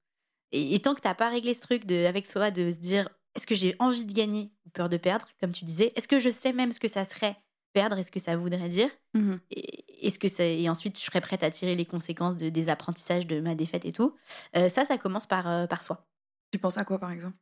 Et, 0.52 0.80
tant 0.80 0.94
que 0.94 1.00
tu 1.00 1.08
n'as 1.08 1.14
pas 1.14 1.30
réglé 1.30 1.52
ce 1.52 1.60
truc 1.60 1.84
de, 1.84 2.06
avec 2.06 2.26
soi 2.26 2.50
de 2.50 2.70
se 2.70 2.78
dire 2.78 3.08
est-ce 3.34 3.46
que 3.46 3.54
j'ai 3.54 3.74
envie 3.80 4.04
de 4.04 4.12
gagner 4.12 4.52
ou 4.64 4.70
peur 4.70 4.88
de 4.88 4.96
perdre, 4.96 5.26
comme 5.40 5.50
tu 5.50 5.64
disais 5.64 5.92
Est-ce 5.96 6.06
que 6.06 6.20
je 6.20 6.30
sais 6.30 6.52
même 6.52 6.70
ce 6.70 6.78
que 6.78 6.86
ça 6.86 7.02
serait 7.04 7.36
perdre 7.72 7.98
et 7.98 8.04
ce 8.04 8.12
que 8.12 8.20
ça 8.20 8.36
voudrait 8.36 8.68
dire? 8.68 8.88
Mmh 9.14 9.34
et, 9.50 9.84
est-ce 10.06 10.18
que 10.18 10.28
ça, 10.28 10.44
et 10.44 10.68
ensuite, 10.68 10.98
je 10.98 11.04
serais 11.04 11.22
prête 11.22 11.42
à 11.42 11.50
tirer 11.50 11.74
les 11.74 11.86
conséquences 11.86 12.36
de, 12.36 12.50
des 12.50 12.68
apprentissages 12.68 13.26
de 13.26 13.40
ma 13.40 13.54
défaite 13.54 13.86
et 13.86 13.92
tout? 13.92 14.14
Euh, 14.54 14.68
ça, 14.68 14.84
ça 14.84 14.98
commence 14.98 15.26
par, 15.26 15.48
euh, 15.48 15.66
par 15.66 15.82
soi. 15.82 16.06
Tu 16.52 16.58
penses 16.58 16.76
à 16.76 16.84
quoi, 16.84 16.98
par 16.98 17.10
exemple? 17.10 17.38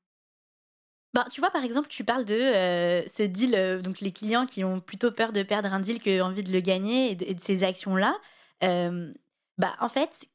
Bah, 1.15 1.27
tu 1.31 1.41
vois, 1.41 1.51
par 1.51 1.63
exemple, 1.63 1.89
tu 1.89 2.05
parles 2.05 2.25
de 2.25 2.35
euh, 2.35 3.07
ce 3.07 3.23
deal, 3.23 3.55
euh, 3.55 3.83
donc 3.83 4.01
les 4.01 4.13
clients 4.13 4.47
qui 4.47 4.65
ont 4.65 4.81
plutôt 4.81 5.13
peur 5.13 5.33
de 5.33 5.43
perdre 5.43 5.73
un 5.73 5.81
deal 5.81 6.01
que 6.01 6.23
envie 6.23 6.43
de 6.43 6.51
le 6.51 6.61
gagner 6.61 7.11
et 7.11 7.15
de, 7.15 7.41
ces 7.41 7.65
actions-là. 7.65 8.19
Euh, 8.65 9.13
bah, 9.59 9.75
en 9.81 9.91
fait, 9.91 10.27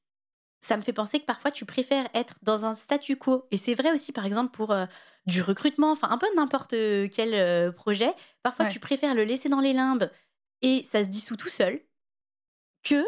ça 0.61 0.77
me 0.77 0.83
fait 0.83 0.93
penser 0.93 1.19
que 1.19 1.25
parfois 1.25 1.49
tu 1.49 1.65
préfères 1.65 2.07
être 2.13 2.35
dans 2.43 2.65
un 2.65 2.75
statu 2.75 3.15
quo. 3.15 3.47
Et 3.49 3.57
c'est 3.57 3.73
vrai 3.73 3.91
aussi, 3.91 4.11
par 4.11 4.25
exemple, 4.25 4.51
pour 4.51 4.75
du 5.25 5.41
recrutement, 5.41 5.91
enfin 5.91 6.09
un 6.09 6.17
peu 6.17 6.27
n'importe 6.35 6.75
quel 7.11 7.73
projet. 7.73 8.13
Parfois, 8.43 8.65
tu 8.67 8.79
préfères 8.79 9.15
le 9.15 9.23
laisser 9.23 9.49
dans 9.49 9.61
les 9.61 9.73
limbes 9.73 10.09
et 10.61 10.83
ça 10.83 11.03
se 11.03 11.09
dissout 11.09 11.37
tout 11.37 11.49
seul 11.49 11.81
que 12.83 13.03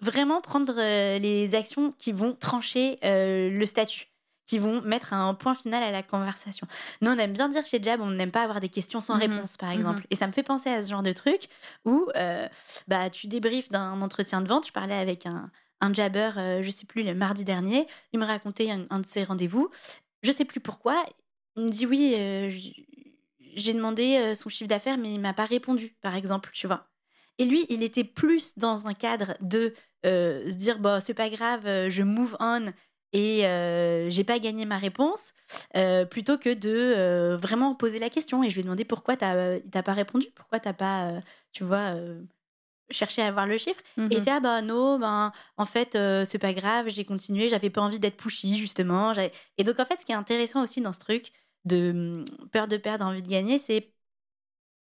vraiment 0.00 0.40
prendre 0.40 0.74
les 1.18 1.54
actions 1.54 1.92
qui 1.92 2.12
vont 2.12 2.34
trancher 2.34 2.98
le 3.02 3.64
statut 3.64 4.13
qui 4.46 4.58
vont 4.58 4.82
mettre 4.82 5.12
un 5.12 5.34
point 5.34 5.54
final 5.54 5.82
à 5.82 5.90
la 5.90 6.02
conversation. 6.02 6.66
Nous, 7.00 7.10
on 7.10 7.18
aime 7.18 7.32
bien 7.32 7.48
dire 7.48 7.64
chez 7.66 7.82
Jab, 7.82 8.00
on 8.00 8.10
n'aime 8.10 8.30
pas 8.30 8.42
avoir 8.42 8.60
des 8.60 8.68
questions 8.68 9.00
sans 9.00 9.14
mhm. 9.14 9.20
réponse, 9.20 9.56
par 9.56 9.70
mhm. 9.70 9.76
exemple. 9.76 10.06
Et 10.10 10.14
ça 10.14 10.26
me 10.26 10.32
fait 10.32 10.42
penser 10.42 10.70
à 10.70 10.82
ce 10.82 10.90
genre 10.90 11.02
de 11.02 11.12
truc 11.12 11.48
où 11.84 12.08
euh, 12.16 12.48
bah, 12.88 13.10
tu 13.10 13.26
débriefes 13.26 13.70
d'un 13.70 14.00
entretien 14.02 14.40
de 14.40 14.48
vente. 14.48 14.66
Je 14.66 14.72
parlais 14.72 14.94
avec 14.94 15.26
un, 15.26 15.50
un 15.80 15.92
jabber, 15.92 16.30
euh, 16.36 16.62
je 16.62 16.70
sais 16.70 16.86
plus, 16.86 17.02
le 17.02 17.14
mardi 17.14 17.44
dernier. 17.44 17.86
Il 18.12 18.20
me 18.20 18.26
racontait 18.26 18.70
un, 18.70 18.98
de 18.98 19.06
ses 19.06 19.24
rendez-vous. 19.24 19.70
Je 20.22 20.30
sais 20.30 20.44
plus 20.44 20.60
pourquoi. 20.60 21.02
Il 21.56 21.64
me 21.64 21.70
dit 21.70 21.86
oui, 21.86 22.14
euh, 22.16 22.50
j'ai 23.54 23.72
demandé 23.72 24.34
son 24.34 24.48
chiffre 24.48 24.68
d'affaires, 24.68 24.98
mais 24.98 25.14
il 25.14 25.20
m'a 25.20 25.32
pas 25.32 25.46
répondu, 25.46 25.96
par 26.02 26.16
exemple, 26.16 26.50
tu 26.52 26.66
vois. 26.66 26.88
Et 27.38 27.44
lui, 27.44 27.66
il 27.68 27.82
était 27.82 28.04
plus 28.04 28.58
dans 28.58 28.86
un 28.86 28.94
cadre 28.94 29.36
de 29.40 29.74
se 30.04 30.56
dire, 30.56 30.78
bon, 30.80 31.00
c'est 31.00 31.14
pas 31.14 31.30
grave, 31.30 31.88
je 31.88 32.02
move 32.02 32.36
on 32.40 32.72
et 33.14 33.46
euh, 33.46 34.10
j'ai 34.10 34.24
pas 34.24 34.40
gagné 34.40 34.66
ma 34.66 34.76
réponse 34.76 35.34
euh, 35.76 36.04
plutôt 36.04 36.36
que 36.36 36.52
de 36.52 36.68
euh, 36.68 37.36
vraiment 37.36 37.74
poser 37.76 38.00
la 38.00 38.10
question 38.10 38.42
et 38.42 38.50
je 38.50 38.56
lui 38.56 38.60
ai 38.60 38.64
demandé 38.64 38.84
pourquoi 38.84 39.16
t'as 39.16 39.60
pas 39.82 39.92
répondu 39.92 40.26
pourquoi 40.34 40.58
t'as 40.58 40.72
pas 40.72 41.20
tu 41.52 41.62
vois 41.62 41.94
cherché 42.90 43.22
à 43.22 43.28
avoir 43.28 43.46
le 43.46 43.56
chiffre. 43.56 43.80
Et 43.96 44.02
il 44.10 44.18
était 44.18 44.32
ah 44.32 44.40
bah 44.40 44.60
non 44.62 44.98
ben 44.98 45.32
en 45.56 45.64
fait 45.64 45.96
c'est 46.26 46.40
pas 46.40 46.52
grave 46.52 46.88
j'ai 46.88 47.04
continué 47.04 47.48
j'avais 47.48 47.70
pas 47.70 47.80
envie 47.80 48.00
d'être 48.00 48.16
pushy 48.16 48.58
justement 48.58 49.14
et 49.58 49.64
donc 49.64 49.78
en 49.78 49.86
fait 49.86 50.00
ce 50.00 50.04
qui 50.04 50.10
est 50.10 50.16
intéressant 50.16 50.62
aussi 50.62 50.80
dans 50.80 50.92
ce 50.92 50.98
truc 50.98 51.30
de 51.64 51.90
hum, 51.90 52.24
peur 52.50 52.66
de 52.66 52.76
perdre 52.76 53.06
envie 53.06 53.22
de 53.22 53.28
gagner 53.28 53.58
c'est 53.58 53.92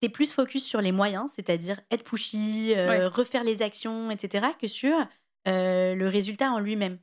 t'es 0.01 0.09
plus 0.09 0.31
focus 0.31 0.65
sur 0.65 0.81
les 0.81 0.91
moyens 0.91 1.31
c'est-à-dire 1.35 1.79
être 1.91 2.03
pushy 2.03 2.73
refaire 2.75 3.43
les 3.43 3.61
actions 3.61 4.09
etc 4.09 4.47
que 4.59 4.67
sur 4.67 4.97
le 5.45 6.07
résultat 6.07 6.51
en 6.51 6.57
lui-même 6.57 6.97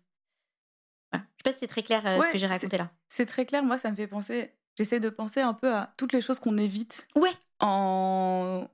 je 1.40 1.50
sais 1.50 1.52
pas 1.52 1.52
si 1.52 1.58
c'est 1.60 1.68
très 1.68 1.82
clair 1.82 2.06
euh, 2.06 2.20
ce 2.20 2.30
que 2.30 2.36
j'ai 2.38 2.46
raconté 2.46 2.76
là. 2.76 2.90
C'est 3.08 3.24
très 3.24 3.46
clair. 3.46 3.62
Moi, 3.62 3.78
ça 3.78 3.90
me 3.90 3.96
fait 3.96 4.06
penser. 4.06 4.52
J'essaie 4.76 5.00
de 5.00 5.08
penser 5.08 5.40
un 5.40 5.54
peu 5.54 5.74
à 5.74 5.94
toutes 5.96 6.12
les 6.12 6.20
choses 6.20 6.38
qu'on 6.38 6.58
évite. 6.58 7.08
Ouais. 7.16 7.32
En, 7.60 8.68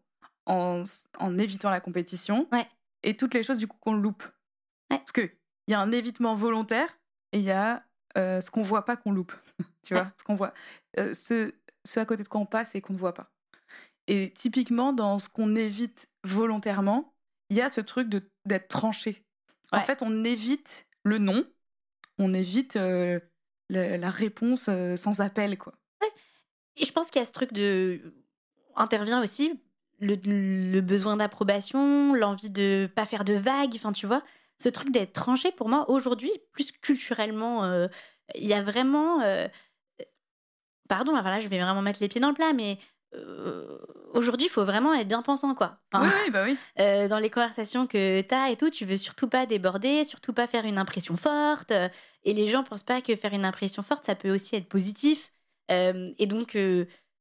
en, 0.46 0.82
en 1.20 1.38
évitant 1.38 1.70
la 1.70 1.80
compétition. 1.80 2.48
Ouais. 2.50 2.66
Et 3.04 3.16
toutes 3.16 3.34
les 3.34 3.44
choses 3.44 3.58
du 3.58 3.68
coup 3.68 3.76
qu'on 3.78 3.94
loupe. 3.94 4.24
Ouais. 4.90 4.98
Parce 4.98 5.12
que 5.12 5.30
il 5.68 5.72
y 5.72 5.74
a 5.74 5.80
un 5.80 5.92
évitement 5.92 6.34
volontaire 6.34 6.88
et 7.32 7.38
il 7.38 7.44
y 7.44 7.52
a 7.52 7.78
euh, 8.18 8.40
ce 8.40 8.50
qu'on 8.50 8.62
voit 8.62 8.84
pas 8.84 8.96
qu'on 8.96 9.12
loupe. 9.12 9.32
tu 9.82 9.94
vois, 9.94 10.10
ce 10.18 10.24
qu'on 10.24 10.34
voit, 10.34 10.52
euh, 10.98 11.14
ce, 11.14 11.52
ce 11.84 12.00
à 12.00 12.04
côté 12.04 12.24
de 12.24 12.28
quoi 12.28 12.40
on 12.40 12.46
passe 12.46 12.74
et 12.74 12.80
qu'on 12.80 12.94
ne 12.94 12.98
voit 12.98 13.14
pas. 13.14 13.30
Et 14.08 14.32
typiquement 14.32 14.92
dans 14.92 15.20
ce 15.20 15.28
qu'on 15.28 15.54
évite 15.54 16.08
volontairement, 16.24 17.14
il 17.50 17.56
y 17.56 17.62
a 17.62 17.68
ce 17.68 17.80
truc 17.80 18.08
de 18.08 18.28
d'être 18.44 18.68
tranché 18.68 19.24
En 19.72 19.80
fait, 19.82 20.02
on 20.02 20.24
évite 20.24 20.88
le 21.04 21.18
non, 21.18 21.44
on 22.18 22.34
évite 22.34 22.78
la, 23.68 24.10
réponse 24.10 24.70
sans 24.96 25.20
appel, 25.20 25.58
quoi. 25.58 25.74
Et 26.78 26.84
je 26.84 26.92
pense 26.92 27.10
qu'il 27.10 27.20
y 27.20 27.22
a 27.22 27.26
ce 27.26 27.32
truc 27.32 27.52
de. 27.52 28.00
intervient 28.74 29.22
aussi 29.22 29.58
le, 29.98 30.80
besoin 30.80 31.16
d'approbation, 31.16 32.14
l'envie 32.14 32.50
de 32.50 32.88
pas 32.94 33.06
faire 33.06 33.24
de 33.24 33.34
vagues, 33.34 33.72
enfin, 33.76 33.92
tu 33.92 34.06
vois. 34.06 34.22
Ce 34.58 34.68
truc 34.68 34.90
d'être 34.90 35.12
tranché, 35.12 35.52
pour 35.52 35.68
moi, 35.68 35.88
aujourd'hui, 35.90 36.32
plus 36.52 36.72
culturellement, 36.72 37.88
il 38.34 38.46
y 38.46 38.52
a 38.52 38.62
vraiment. 38.62 39.20
Pardon, 40.88 41.12
là, 41.12 41.40
je 41.40 41.48
vais 41.48 41.58
vraiment 41.58 41.82
mettre 41.82 42.00
les 42.00 42.08
pieds 42.08 42.20
dans 42.20 42.28
le 42.28 42.34
plat, 42.34 42.52
mais. 42.52 42.78
Euh, 43.16 43.78
Aujourd'hui, 44.14 44.46
il 44.46 44.50
faut 44.50 44.64
vraiment 44.64 44.94
être 44.94 45.08
bien 45.08 45.22
pensant, 45.22 45.54
quoi. 45.54 45.78
Enfin, 45.92 46.06
Oui, 46.24 46.30
bah 46.30 46.44
oui. 46.44 46.56
euh, 46.80 47.08
dans 47.08 47.18
les 47.18 47.30
conversations 47.30 47.86
que 47.86 48.20
tu 48.20 48.34
as 48.34 48.50
et 48.50 48.56
tout, 48.56 48.70
tu 48.70 48.84
veux 48.84 48.96
surtout 48.96 49.28
pas 49.28 49.46
déborder, 49.46 50.04
surtout 50.04 50.32
pas 50.32 50.46
faire 50.46 50.64
une 50.64 50.78
impression 50.78 51.16
forte. 51.16 51.70
euh, 51.72 51.88
et 52.24 52.34
les 52.34 52.48
gens 52.48 52.62
pensent 52.64 52.82
pas 52.82 53.00
que 53.02 53.14
faire 53.16 53.34
une 53.34 53.44
impression 53.44 53.82
forte, 53.82 54.04
ça 54.06 54.14
peut 54.14 54.30
aussi 54.34 54.56
être 54.56 54.68
positif. 54.68 55.32
Euh, 55.70 56.10
et 56.18 56.26
donc, 56.26 56.56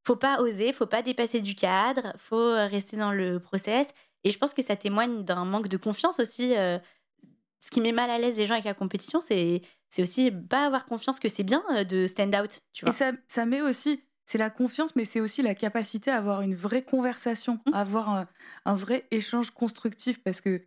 faut 0.07 0.15
pas 0.15 0.39
oser, 0.41 0.71
faut 0.73 0.85
pas 0.85 1.01
dépasser 1.01 1.41
du 1.41 1.55
cadre, 1.55 2.13
faut 2.17 2.53
rester 2.53 2.97
dans 2.97 3.11
le 3.11 3.39
process. 3.39 3.93
Et 4.23 4.31
je 4.31 4.37
pense 4.39 4.53
que 4.53 4.61
ça 4.63 4.75
témoigne 4.75 5.23
d'un 5.23 5.45
manque 5.45 5.67
de 5.67 5.77
confiance 5.77 6.19
aussi. 6.19 6.53
ce 6.53 7.69
qui 7.71 7.81
met 7.81 7.91
mal 7.91 8.09
à 8.09 8.17
l'aise 8.17 8.37
les 8.37 8.45
gens 8.47 8.53
avec 8.53 8.65
la 8.65 8.73
compétition, 8.73 9.21
c'est 9.21 9.61
aussi 9.99 10.31
pas 10.31 10.65
avoir 10.65 10.85
confiance 10.85 11.19
que 11.19 11.27
c'est 11.29 11.43
bien 11.43 11.63
de 11.87 12.07
stand 12.07 12.35
out. 12.35 12.59
Tu 12.73 12.85
Et 12.85 12.87
vois. 12.87 12.93
ça, 12.93 13.11
ça 13.27 13.45
met 13.45 13.61
aussi, 13.61 14.03
c'est 14.25 14.37
la 14.37 14.49
confiance, 14.49 14.95
mais 14.95 15.05
c'est 15.05 15.19
aussi 15.21 15.41
la 15.41 15.55
capacité 15.55 16.11
à 16.11 16.17
avoir 16.17 16.41
une 16.41 16.55
vraie 16.55 16.83
conversation, 16.83 17.59
Mhm. 17.67 17.73
à 17.73 17.79
avoir 17.81 18.09
un, 18.09 18.27
un 18.65 18.75
vrai 18.75 19.05
échange 19.11 19.51
constructif, 19.51 20.21
parce 20.23 20.41
que, 20.41 20.61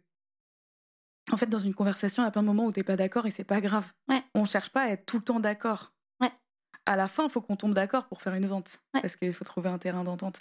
en 1.31 1.37
fait, 1.37 1.47
dans 1.47 1.59
une 1.59 1.75
conversation, 1.75 2.23
il 2.23 2.27
y 2.27 2.29
a 2.29 2.31
plein 2.31 2.43
de 2.43 2.47
moments 2.47 2.65
où 2.65 2.73
t'es 2.73 2.85
pas 2.85 2.97
d'accord 2.97 3.27
et 3.27 3.31
c'est 3.31 3.45
pas 3.45 3.61
grave. 3.61 3.93
Ouais. 4.09 4.23
On 4.35 4.45
cherche 4.45 4.71
pas 4.71 4.83
à 4.83 4.89
être 4.89 5.05
tout 5.05 5.19
le 5.19 5.25
temps 5.25 5.41
d'accord. 5.41 5.93
Ouais. 6.21 6.31
À 6.87 6.97
la 6.97 7.07
fin, 7.09 7.25
il 7.25 7.31
faut 7.31 7.41
qu'on 7.43 7.57
tombe 7.57 7.75
d'accord 7.75 8.07
pour 8.07 8.23
faire 8.23 8.35
une 8.35 8.47
vente, 8.47 8.81
Ouais. 8.95 9.03
parce 9.03 9.17
qu'il 9.17 9.35
faut 9.35 9.45
trouver 9.45 9.69
un 9.69 9.79
terrain 9.79 10.05
d'entente. 10.05 10.41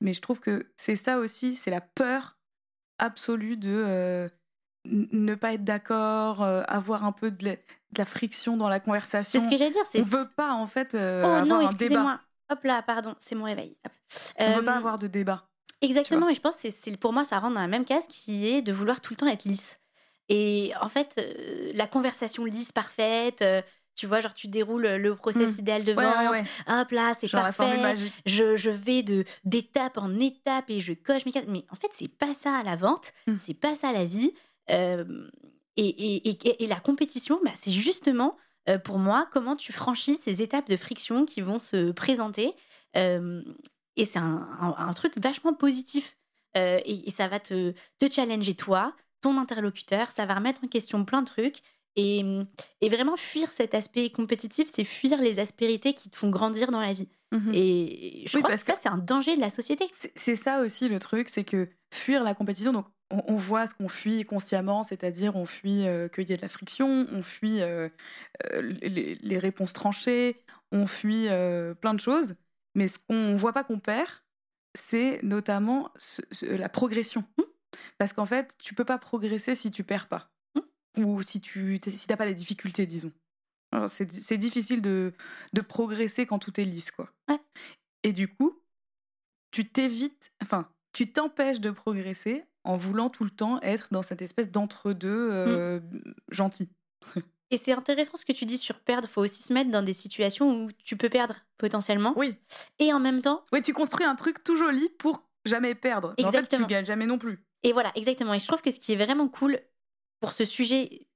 Mais 0.00 0.12
je 0.12 0.20
trouve 0.20 0.38
que 0.38 0.70
c'est 0.76 0.94
ça 0.96 1.18
aussi, 1.18 1.56
c'est 1.56 1.70
la 1.70 1.80
peur 1.80 2.38
absolue 2.98 3.56
de 3.56 3.70
euh, 3.86 4.28
ne 4.84 5.34
pas 5.34 5.54
être 5.54 5.64
d'accord, 5.64 6.42
euh, 6.42 6.62
avoir 6.68 7.04
un 7.04 7.12
peu 7.12 7.30
de 7.30 7.44
la, 7.44 7.52
de 7.56 7.60
la 7.98 8.04
friction 8.04 8.56
dans 8.56 8.68
la 8.68 8.76
C'est 8.76 8.84
conversation. 8.84 9.42
ce 9.42 9.48
que 9.48 9.56
j'allais 9.56 9.70
dire. 9.70 9.86
C'est 9.90 10.00
On 10.00 10.04
veut 10.04 10.28
pas 10.36 10.52
en 10.52 10.66
fait 10.66 10.94
euh, 10.94 11.22
oh 11.24 11.26
avoir 11.26 11.46
non, 11.62 11.68
un 11.68 11.72
débat. 11.72 12.20
Hop 12.50 12.64
là, 12.64 12.82
pardon, 12.82 13.14
c'est 13.18 13.34
mon 13.34 13.44
réveil. 13.44 13.76
Hop. 13.84 13.92
On 14.38 14.52
veut 14.52 14.58
Euh, 14.60 14.62
pas 14.62 14.76
avoir 14.76 14.98
de 14.98 15.06
débat. 15.06 15.48
Exactement, 15.80 16.28
et 16.28 16.34
je 16.34 16.40
pense 16.40 16.56
que 16.60 16.70
c'est- 16.70 16.96
pour 16.96 17.12
moi 17.12 17.24
ça 17.24 17.38
rentre 17.38 17.54
dans 17.54 17.60
la 17.60 17.68
même 17.68 17.84
case 17.84 18.06
qui 18.08 18.48
est 18.48 18.62
de 18.62 18.72
vouloir 18.72 19.00
tout 19.00 19.12
le 19.12 19.16
temps 19.16 19.26
être 19.28 19.44
lisse. 19.44 19.78
Et 20.28 20.72
en 20.80 20.88
fait, 20.88 21.14
euh, 21.18 21.70
la 21.74 21.86
conversation 21.86 22.44
lisse, 22.44 22.72
parfaite, 22.72 23.42
euh, 23.42 23.62
tu 23.94 24.06
vois, 24.06 24.20
genre 24.20 24.34
tu 24.34 24.48
déroules 24.48 24.86
le 24.86 25.14
process 25.14 25.56
Mm. 25.56 25.60
idéal 25.60 25.84
de 25.84 25.92
vente, 25.92 26.04
ouais, 26.04 26.28
ouais. 26.40 26.42
hop 26.68 26.90
là, 26.90 27.12
c'est 27.14 27.28
parfait, 27.30 27.94
je, 28.26 28.56
je 28.56 28.70
vais 28.70 29.02
de 29.02 29.24
d'étape 29.44 29.98
en 29.98 30.18
étape 30.18 30.68
et 30.70 30.80
je 30.80 30.92
coche 30.94 31.24
mes 31.26 31.32
cases. 31.32 31.44
Mais 31.48 31.64
en 31.70 31.76
fait, 31.76 31.88
c'est 31.92 32.08
pas 32.08 32.34
ça 32.34 32.62
la 32.64 32.74
vente, 32.76 33.12
Mm. 33.26 33.36
c'est 33.38 33.54
pas 33.54 33.74
ça 33.74 33.92
la 33.92 34.04
vie. 34.04 34.32
Euh, 34.70 35.04
et, 35.76 35.86
et, 35.88 36.28
et, 36.28 36.64
et 36.64 36.66
la 36.66 36.80
compétition, 36.80 37.40
bah, 37.44 37.52
c'est 37.54 37.70
justement 37.70 38.36
euh, 38.68 38.78
pour 38.78 38.98
moi 38.98 39.28
comment 39.32 39.56
tu 39.56 39.72
franchis 39.72 40.16
ces 40.16 40.42
étapes 40.42 40.68
de 40.68 40.76
friction 40.76 41.24
qui 41.24 41.40
vont 41.40 41.58
se 41.58 41.92
présenter. 41.92 42.54
Euh, 42.96 43.42
et 43.96 44.04
c'est 44.04 44.18
un, 44.18 44.92
truc 44.94 45.12
vachement 45.16 45.54
positif. 45.54 46.16
Euh, 46.56 46.80
et, 46.84 47.08
et 47.08 47.10
ça 47.10 47.28
va 47.28 47.40
te, 47.40 47.72
te 47.98 48.10
challenger 48.10 48.54
toi, 48.54 48.94
ton 49.20 49.36
interlocuteur, 49.38 50.10
ça 50.10 50.26
va 50.26 50.34
remettre 50.36 50.64
en 50.64 50.68
question 50.68 51.04
plein 51.04 51.22
de 51.22 51.26
trucs. 51.26 51.62
Et, 52.00 52.24
et 52.80 52.88
vraiment 52.88 53.16
fuir 53.16 53.50
cet 53.50 53.74
aspect 53.74 54.08
compétitif, 54.10 54.68
c'est 54.72 54.84
fuir 54.84 55.18
les 55.20 55.40
aspérités 55.40 55.94
qui 55.94 56.08
te 56.10 56.16
font 56.16 56.30
grandir 56.30 56.70
dans 56.70 56.80
la 56.80 56.92
vie. 56.92 57.08
Mhm. 57.32 57.50
Et 57.52 58.22
je 58.26 58.36
Oui, 58.36 58.42
crois 58.42 58.42
que 58.42 58.48
parce 58.54 58.62
ça, 58.62 58.72
que- 58.74 58.78
c'est 58.78 58.88
un 58.88 58.96
danger 58.98 59.34
de 59.34 59.40
la 59.40 59.50
société. 59.50 59.84
C'est 60.14 60.36
ça 60.36 60.60
aussi 60.60 60.88
le 60.88 61.00
truc, 61.00 61.28
c'est 61.28 61.42
que 61.44 61.66
fuir 61.92 62.22
la 62.22 62.34
compétition, 62.34 62.72
donc 62.72 62.86
on, 63.10 63.22
on 63.26 63.36
voit 63.36 63.66
ce 63.66 63.74
qu'on 63.74 63.88
fuit 63.88 64.24
consciemment, 64.24 64.84
c'est-à-dire 64.84 65.34
on 65.34 65.44
fuit 65.44 65.86
euh, 65.88 66.08
qu'il 66.08 66.28
y 66.28 66.32
ait 66.32 66.36
de 66.36 66.42
la 66.42 66.48
friction, 66.48 67.06
on 67.10 67.22
fuit 67.22 67.60
euh, 67.62 67.88
euh, 68.52 68.62
les, 68.80 69.16
les 69.16 69.38
réponses 69.38 69.72
tranchées, 69.72 70.40
on 70.70 70.86
fuit 70.86 71.26
euh, 71.28 71.74
plein 71.74 71.94
de 71.94 72.00
choses, 72.00 72.34
mais 72.76 72.86
ce 72.86 72.98
qu'on 73.08 73.34
voit 73.36 73.52
pas 73.52 73.64
qu'on 73.64 73.80
perd, 73.80 74.08
c'est 74.74 75.20
notamment 75.24 75.90
ce- 75.96 76.22
ce- 76.30 76.46
la 76.46 76.68
progression. 76.68 77.24
Parce 77.98 78.12
qu'en 78.12 78.26
fait, 78.26 78.54
tu 78.58 78.74
peux 78.74 78.84
pas 78.84 78.98
progresser 78.98 79.54
si 79.54 79.70
tu 79.70 79.82
perds 79.84 80.06
pas. 80.08 80.30
Ou 80.98 81.22
si 81.22 81.40
tu 81.40 81.78
si 81.86 82.06
t'as 82.06 82.16
pas 82.16 82.26
des 82.26 82.34
difficultés, 82.34 82.86
disons. 82.86 83.12
Alors, 83.72 83.90
C'est 83.90 84.36
difficile 84.38 84.80
de, 84.82 85.12
de 85.52 85.60
progresser 85.60 86.26
quand 86.26 86.38
tout 86.38 86.58
est 86.60 86.64
lisse, 86.64 86.90
quoi. 86.90 87.10
Ouais. 87.28 87.38
Et 88.02 88.12
du 88.12 88.28
coup, 88.28 88.58
tu 89.50 89.68
t'évites, 89.68 90.32
enfin, 90.42 90.68
tu 90.92 91.12
t'empêches 91.12 91.60
de 91.60 91.70
progresser 91.70 92.44
en 92.64 92.76
voulant 92.76 93.10
tout 93.10 93.24
le 93.24 93.30
temps 93.30 93.60
être 93.60 93.88
dans 93.90 94.02
cette 94.02 94.22
espèce 94.22 94.50
d'entre-deux 94.50 95.28
euh, 95.32 95.80
gentil. 96.30 96.70
Et 97.50 97.56
c'est 97.56 97.72
intéressant 97.72 98.16
ce 98.16 98.26
que 98.26 98.32
tu 98.32 98.44
dis 98.44 98.58
sur 98.58 98.78
perdre. 98.80 99.08
faut 99.08 99.22
aussi 99.22 99.42
se 99.42 99.52
mettre 99.54 99.70
dans 99.70 99.82
des 99.82 99.94
situations 99.94 100.64
où 100.64 100.70
tu 100.84 100.96
peux 100.98 101.08
perdre 101.08 101.36
potentiellement. 101.56 102.12
Oui. 102.16 102.34
Et 102.78 102.92
en 102.92 103.00
même 103.00 103.22
temps, 103.22 103.42
Oui, 103.52 103.62
tu 103.62 103.72
construis 103.72 104.04
un 104.04 104.16
truc 104.16 104.44
tout 104.44 104.56
joli 104.56 104.88
pour 104.98 105.26
jamais 105.46 105.74
perdre. 105.74 106.14
Mais 106.18 106.24
en 106.24 106.30
fait, 106.30 106.38
Exactement. 106.40 106.66
tu 106.66 106.70
gagnes 106.74 106.84
jamais 106.84 107.06
non 107.06 107.16
plus. 107.16 107.38
Et 107.62 107.72
voilà, 107.72 107.90
exactement. 107.94 108.34
Et 108.34 108.38
je 108.38 108.46
trouve 108.46 108.60
que 108.60 108.70
ce 108.70 108.78
qui 108.78 108.92
est 108.92 108.96
vraiment 109.02 109.28
cool 109.28 109.58
pour 110.20 110.32
ce 110.32 110.44
sujet, 110.44 111.06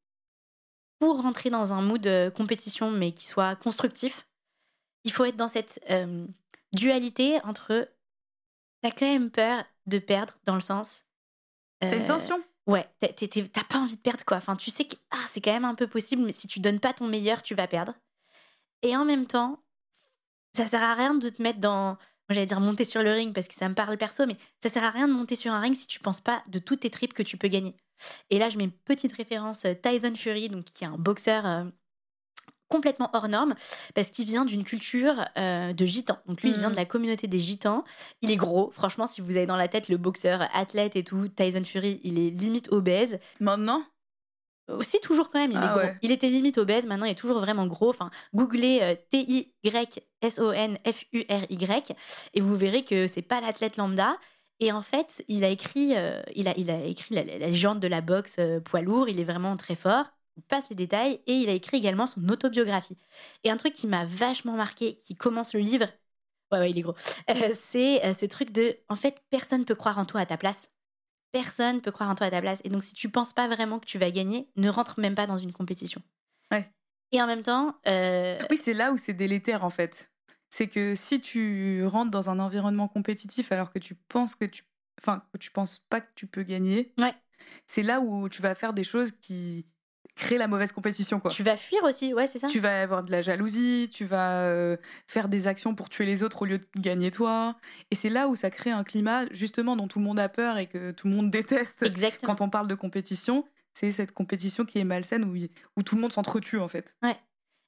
pour 0.99 1.21
rentrer 1.21 1.51
dans 1.51 1.73
un 1.73 1.83
mood 1.83 2.07
euh, 2.07 2.31
compétition, 2.31 2.91
mais 2.91 3.13
qui 3.13 3.27
soit 3.27 3.57
constructif, 3.57 4.27
il 5.05 5.13
faut 5.13 5.25
être 5.25 5.37
dans 5.37 5.49
cette 5.49 5.81
euh, 5.91 6.27
dualité 6.73 7.41
entre 7.45 7.89
t'as 8.83 8.91
quand 8.91 9.07
même 9.07 9.31
peur 9.31 9.65
de 9.87 9.99
perdre, 9.99 10.39
dans 10.45 10.55
le 10.55 10.61
sens. 10.61 11.05
C'est 11.83 11.97
une 11.97 12.05
euh, 12.05 12.07
tension? 12.07 12.43
Ouais, 12.67 12.89
t'as- 13.01 13.09
t'as 13.13 13.65
pas 13.65 13.79
envie 13.79 13.97
de 13.97 14.01
perdre 14.01 14.25
quoi. 14.25 14.37
Enfin, 14.37 14.57
tu 14.57 14.71
sais 14.71 14.85
que 14.85 14.97
ah, 15.11 15.25
c'est 15.27 15.41
quand 15.41 15.53
même 15.53 15.65
un 15.65 15.75
peu 15.75 15.89
possible, 15.89 16.23
mais 16.23 16.33
si 16.33 16.47
tu 16.47 16.61
donnes 16.61 16.81
pas 16.81 16.93
ton 16.93 17.09
meilleur, 17.09 17.43
tu 17.43 17.55
vas 17.55 17.67
perdre. 17.67 17.95
Et 18.83 18.97
en 18.97 19.05
même 19.05 19.27
temps, 19.27 19.63
ça 20.57 20.67
sert 20.67 20.83
à 20.83 20.95
rien 20.95 21.15
de 21.15 21.29
te 21.29 21.43
mettre 21.43 21.61
dans. 21.61 21.91
Moi, 22.29 22.35
j'allais 22.37 22.47
dire 22.47 22.61
monter 22.61 22.85
sur 22.85 23.03
le 23.03 23.13
ring 23.13 23.35
parce 23.35 23.49
que 23.49 23.55
ça 23.55 23.69
me 23.69 23.75
parle 23.75 23.97
perso, 23.99 24.27
mais 24.27 24.37
ça 24.63 24.69
sert 24.69 24.85
à 24.85 24.91
rien 24.91 25.09
de 25.09 25.13
monter 25.13 25.37
sur 25.37 25.53
un 25.53 25.61
ring 25.61 25.75
si 25.75 25.87
tu 25.87 25.99
penses 26.01 26.21
pas 26.21 26.43
de 26.49 26.59
toutes 26.59 26.81
tes 26.81 26.91
tripes 26.91 27.15
que 27.15 27.23
tu 27.23 27.37
peux 27.37 27.49
gagner. 27.49 27.75
Et 28.31 28.39
là, 28.39 28.49
je 28.49 28.59
mets 28.59 28.65
une 28.65 28.71
petite 28.73 29.13
référence 29.15 29.65
euh, 29.65 29.75
Tyson 29.75 30.15
Fury, 30.15 30.49
donc 30.49 30.65
qui 30.67 30.85
est 30.85 30.89
un 30.89 30.99
boxeur 30.99 31.47
euh, 31.47 31.65
complètement 32.69 33.11
hors 33.13 33.29
norme 33.29 33.55
parce 33.95 34.09
qu'il 34.11 34.25
vient 34.25 34.47
d'une 34.47 34.65
culture 34.65 35.27
euh, 35.37 35.73
de 35.75 35.85
gitans. 35.87 36.19
Donc 36.27 36.43
lui, 36.43 36.51
il 36.51 36.59
vient 36.59 36.71
de 36.71 36.77
la 36.77 36.87
communauté 36.87 37.27
des 37.27 37.39
gitans. 37.39 37.85
Il 38.23 38.31
est 38.31 38.37
gros. 38.37 38.71
Franchement, 38.71 39.05
si 39.07 39.21
vous 39.21 39.37
avez 39.37 39.45
dans 39.47 39.57
la 39.57 39.69
tête 39.69 39.89
le 39.91 39.99
boxeur 39.99 40.49
athlète 40.55 40.97
et 40.97 41.05
tout, 41.05 41.29
Tyson 41.29 41.65
Fury, 41.65 42.01
il 42.03 42.19
est 42.19 42.31
limite 42.31 42.73
obèse. 42.73 43.19
Maintenant, 43.41 43.85
Aussi 44.69 45.01
toujours 45.01 45.29
quand 45.31 45.41
même, 45.41 45.51
il 45.51 45.57
est 45.59 45.61
Ah 45.61 45.73
gros. 45.73 45.81
ouais. 45.81 45.99
Il 46.03 46.13
était 46.13 46.29
limite 46.29 46.57
obèse, 46.57 46.87
maintenant 46.87 47.05
il 47.05 47.11
est 47.11 47.15
toujours 47.19 47.41
vraiment 47.41 47.67
gros. 47.67 47.91
Enfin, 47.91 48.11
googlez 48.33 48.79
euh, 48.81 48.95
T-I-Y-S-O-N-F-U-R-Y 49.11 51.93
et 52.35 52.41
vous 52.41 52.57
verrez 52.57 52.85
que 52.85 53.07
c'est 53.07 53.23
pas 53.23 53.41
l'athlète 53.41 53.77
lambda. 53.77 54.17
Et 54.63 54.71
en 54.71 54.81
fait, 54.81 55.25
il 55.27 55.43
a 55.43 55.49
écrit, 55.49 55.97
euh, 55.97 56.23
il 56.37 56.47
a, 56.47 56.57
il 56.57 56.71
a 56.71 56.85
écrit 56.85 57.17
la, 57.17 57.25
légende 57.25 57.81
de 57.81 57.89
la 57.89 58.01
boxe 58.01 58.37
euh, 58.39 58.61
poids 58.61 58.81
lourd. 58.81 59.09
Il 59.09 59.19
est 59.19 59.25
vraiment 59.25 59.57
très 59.57 59.75
fort. 59.75 60.07
Il 60.37 60.45
passe 60.45 60.71
les 60.71 60.77
détails 60.77 61.21
et 61.27 61.35
il 61.35 61.49
a 61.49 61.53
écrit 61.53 61.79
également 61.79 62.07
son 62.07 62.29
autobiographie. 62.29 62.97
Et 63.43 63.51
un 63.51 63.57
truc 63.57 63.73
qui 63.73 63.89
m'a 63.89 64.05
vachement 64.05 64.53
marqué, 64.53 64.95
qui 64.95 65.17
commence 65.17 65.53
le 65.53 65.59
livre, 65.59 65.87
ouais 66.53 66.61
ouais, 66.61 66.71
il 66.71 66.79
est 66.79 66.83
gros, 66.83 66.95
Euh, 67.31 67.51
c'est 67.55 68.15
ce 68.15 68.25
truc 68.27 68.53
de, 68.53 68.77
en 68.89 68.95
fait, 68.95 69.21
personne 69.31 69.65
peut 69.65 69.75
croire 69.75 69.99
en 69.99 70.05
toi 70.05 70.21
à 70.21 70.27
ta 70.27 70.37
place. 70.37 70.71
Personne 71.33 71.81
peut 71.81 71.91
croire 71.91 72.09
en 72.09 72.15
toi 72.15 72.29
à 72.29 72.31
ta 72.31 72.41
place. 72.41 72.61
Et 72.63 72.69
donc, 72.69 72.85
si 72.85 72.95
tu 72.95 73.09
penses 73.09 73.33
pas 73.33 73.49
vraiment 73.49 73.81
que 73.81 73.87
tu 73.87 73.99
vas 73.99 74.13
gagner, 74.13 74.49
ne 74.55 74.69
rentre 74.69 75.01
même 75.01 75.17
pas 75.17 75.27
dans 75.27 75.39
une 75.39 75.53
compétition. 75.53 76.03
Ouais. 76.53 76.71
Et 77.11 77.21
en 77.21 77.27
même 77.27 77.43
temps, 77.43 77.75
oui, 77.85 78.57
c'est 78.57 78.75
là 78.75 78.93
où 78.93 78.97
c'est 78.97 79.13
délétère 79.13 79.65
en 79.65 79.71
fait. 79.71 80.12
C'est 80.55 80.67
que 80.69 80.95
si 80.95 81.19
tu 81.23 81.83
rentres 81.87 82.11
dans 82.11 82.29
un 82.29 82.39
environnement 82.39 82.87
compétitif 82.87 83.53
alors 83.53 83.71
que 83.71 83.79
tu 83.79 83.95
penses 83.95 84.35
que 84.35 84.45
tu, 84.45 84.65
enfin, 85.01 85.23
que 85.33 85.39
tu 85.39 85.51
penses 85.51 85.79
pas 85.89 86.03
que 86.03 86.11
tu 86.15 86.27
peux 86.27 86.43
gagner, 86.43 86.93
Ouais. 87.01 87.15
c'est 87.67 87.83
là 87.83 88.01
où 88.03 88.29
tu 88.29 88.43
vas 88.43 88.55
faire 88.55 88.75
des 88.75 88.85
choses 88.85 89.13
qui 89.13 89.65
créent 90.15 90.37
la 90.37 90.49
mauvaise 90.49 90.73
compétition, 90.73 91.21
quoi. 91.21 91.31
tu 91.31 91.43
vas 91.43 91.57
fuir 91.57 91.83
aussi. 91.85 92.13
Ouais, 92.13 92.27
c'est 92.27 92.39
ça. 92.39 92.49
Tu 92.49 92.61
vas 92.61 92.83
avoir 92.83 93.03
de 93.03 93.11
la 93.11 93.23
jalousie, 93.23 93.89
tu 93.91 94.05
vas 94.05 94.43
euh, 94.43 94.77
faire 95.07 95.31
des 95.31 95.47
actions 95.47 95.75
pour 95.75 95.89
tuer 95.89 96.05
les 96.05 96.23
autres 96.23 96.43
au 96.43 96.45
lieu 96.45 96.59
de 96.59 96.67
gagner 96.77 97.11
toi. 97.11 97.57
Et 97.91 97.95
c'est 97.95 98.11
là 98.11 98.29
où 98.29 98.37
ça 98.37 98.51
crée 98.51 98.71
un 98.73 98.85
climat 98.85 99.25
justement 99.31 99.75
dont 99.75 99.89
tout 99.89 100.01
le 100.01 100.05
monde 100.05 100.21
a 100.21 100.29
peur 100.29 100.59
et 100.59 100.67
que 100.67 100.91
tout 100.91 101.09
le 101.09 101.15
monde 101.15 101.31
déteste 101.31 101.83
Exactement. 101.83 102.35
quand 102.35 102.45
on 102.45 102.51
parle 102.51 102.67
de 102.69 102.75
compétition. 102.75 103.47
C'est 103.73 103.91
cette 103.91 104.13
compétition 104.13 104.67
qui 104.67 104.79
est 104.81 104.85
malsaine 104.85 105.25
où, 105.25 105.35
où 105.79 105.83
tout 105.83 105.95
le 105.95 106.03
monde 106.03 106.13
s'entretue 106.13 106.59
en 106.59 106.69
fait. 106.69 106.95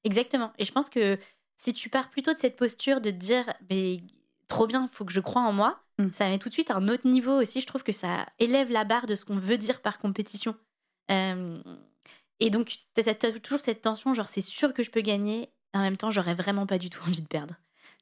Exactement. 0.05 0.53
Et 0.59 0.67
je 0.67 0.73
pense 0.73 0.91
que 0.91 1.19
si 1.57 1.73
tu 1.73 1.89
pars 1.89 2.11
plutôt 2.11 2.33
de 2.35 2.39
cette 2.39 2.57
posture 2.57 3.01
de 3.01 3.11
te 3.11 3.17
dire, 3.17 3.53
mais 3.71 4.03
trop 4.49 4.67
bien, 4.67 4.87
faut 4.89 5.05
que 5.05 5.13
je 5.13 5.21
croie 5.21 5.43
en 5.43 5.53
moi, 5.53 5.81
Mm. 5.99 6.11
ça 6.11 6.29
met 6.29 6.41
tout 6.41 6.49
de 6.49 6.53
suite 6.55 6.73
un 6.73 6.89
autre 6.89 7.07
niveau 7.07 7.41
aussi. 7.41 7.61
Je 7.61 7.67
trouve 7.69 7.85
que 7.85 7.93
ça 7.93 8.27
élève 8.41 8.69
la 8.73 8.83
barre 8.85 9.07
de 9.07 9.15
ce 9.15 9.25
qu'on 9.25 9.37
veut 9.39 9.57
dire 9.59 9.81
par 9.81 9.99
compétition. 10.01 10.57
Euh, 11.13 11.63
Et 12.41 12.51
donc, 12.51 12.67
tu 12.67 13.09
as, 13.09 13.15
toujours 13.15 13.61
cette 13.61 13.81
tension, 13.83 14.13
genre, 14.13 14.29
c'est 14.29 14.41
sûr 14.41 14.75
que 14.75 14.83
je 14.83 14.91
peux 14.91 15.03
gagner. 15.03 15.51
En 15.73 15.81
même 15.83 15.97
temps, 15.97 16.11
j'aurais 16.11 16.35
vraiment 16.35 16.67
pas 16.67 16.79
du 16.79 16.91
tout 16.91 17.01
envie 17.07 17.23
de 17.23 17.29
perdre. 17.29 17.55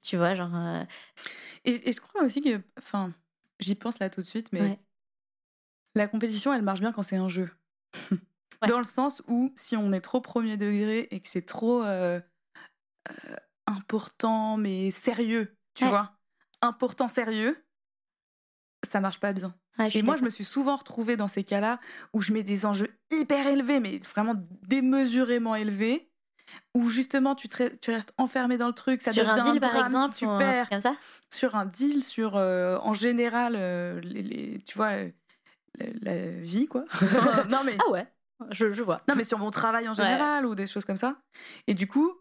Tu 0.03 0.17
vois, 0.17 0.35
genre. 0.35 0.55
euh, 0.57 0.85
Et, 1.67 1.87
et 1.91 1.93
je 1.93 2.01
crois 2.01 2.23
aussi 2.25 2.41
que, 2.41 2.63
enfin, 2.79 3.13
j'y 3.61 3.75
pense 3.75 3.99
là 3.99 4.09
tout 4.09 4.23
de 4.23 4.27
suite, 4.27 4.49
mais 4.53 4.63
Ouais. 4.63 4.79
la 5.95 6.09
compétition, 6.09 6.53
elle 6.55 6.63
marche 6.63 6.81
bien 6.81 6.93
quand 6.93 7.03
c'est 7.03 7.17
un 7.17 7.29
jeu. 7.29 7.51
Dans 8.67 8.79
le 8.79 8.85
sens 8.85 9.23
où 9.29 9.53
si 9.57 9.77
on 9.77 9.93
est 9.93 10.01
trop 10.01 10.21
premier 10.23 10.57
degré 10.57 11.09
et 11.11 11.21
que 11.21 11.29
c'est 11.29 11.45
trop 11.45 11.83
euh, 11.83 12.21
euh, 13.11 13.35
important 13.67 14.57
mais 14.57 14.91
sérieux, 14.91 15.57
tu 15.75 15.85
Ouais. 15.85 15.91
vois, 15.91 16.13
important 16.61 17.09
sérieux, 17.09 17.65
ça 18.85 19.01
marche 19.01 19.21
pas 19.21 19.33
bien. 19.33 19.55
ouais, 19.79 19.91
Et 19.95 20.03
moi, 20.03 20.17
je 20.17 20.23
me 20.23 20.31
suis 20.31 20.45
souvent 20.45 20.77
retrouvée 20.77 21.17
dans 21.17 21.29
ces 21.29 21.45
cas-là 21.45 21.79
où 22.13 22.21
je 22.21 22.33
mets 22.33 22.43
des 22.43 22.67
enjeux 22.67 22.89
hyper 23.11 23.47
élevés, 23.47 23.81
mais 23.81 23.99
vraiment 23.99 24.35
démesurément 24.63 25.55
élevés, 25.55 26.11
où 26.75 26.91
justement 26.91 27.35
tu, 27.35 27.49
te 27.49 27.63
re- 27.63 27.79
tu 27.79 27.91
restes 27.91 28.13
enfermé 28.19 28.59
dans 28.59 28.67
le 28.67 28.73
truc, 28.75 29.01
ça 29.03 29.13
Sur 29.13 29.23
devient 29.25 29.41
un 29.41 29.53
deal, 29.53 29.61
par 29.61 29.77
exemple, 29.77 30.15
si 30.15 30.21
tu 30.21 30.27
perds 30.39 30.69
comme 30.69 30.81
ça? 30.81 30.97
Sur 31.31 31.55
un 31.55 31.65
deal, 31.65 32.03
sur 32.03 32.37
euh, 32.37 32.79
en 32.83 32.93
général, 32.95 33.55
euh, 33.57 34.01
les, 34.01 34.23
les- 34.23 34.59
tu 34.65 34.77
vois, 34.77 34.91
la, 35.79 35.87
la 36.03 36.31
vie, 36.31 36.67
quoi. 36.67 36.85
non, 37.49 37.63
mais, 37.65 37.77
Ah 37.79 37.91
ouais, 37.91 38.07
je, 38.51 38.73
je 38.73 38.83
vois. 38.83 38.99
non, 39.09 39.15
mais 39.15 39.25
sur 39.25 39.39
mon 39.39 39.51
travail 39.51 39.89
en 39.89 39.95
général 39.95 40.45
ou 40.45 40.55
des 40.55 40.67
choses 40.67 40.85
comme 40.85 40.97
ça. 40.97 41.17
Et 41.67 41.75
du 41.75 41.87
coup, 41.87 42.13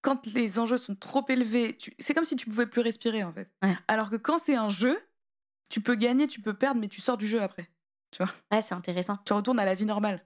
quand 0.00 0.26
les 0.26 0.58
enjeux 0.58 0.76
sont 0.78 0.94
trop 0.94 1.24
élevés, 1.28 1.76
tu- 1.76 1.94
c'est 1.98 2.14
comme 2.14 2.24
si 2.24 2.36
tu 2.36 2.46
pouvais 2.48 2.66
plus 2.66 2.80
respirer, 2.80 3.24
en 3.24 3.32
fait. 3.32 3.50
Ouais. 3.62 3.76
Alors 3.88 4.10
que 4.10 4.16
quand 4.16 4.38
c'est 4.38 4.54
un 4.56 4.70
jeu, 4.70 4.98
tu 5.68 5.80
peux 5.80 5.94
gagner, 5.94 6.26
tu 6.28 6.40
peux 6.40 6.54
perdre, 6.54 6.80
mais 6.80 6.88
tu 6.88 7.00
sors 7.00 7.16
du 7.16 7.26
jeu 7.26 7.42
après. 7.42 7.68
Ouais, 8.50 8.62
c'est 8.62 8.74
intéressant. 8.74 9.18
Tu 9.26 9.32
retournes 9.32 9.58
à 9.60 9.64
la 9.64 9.74
vie 9.74 9.84
normale. 9.84 10.24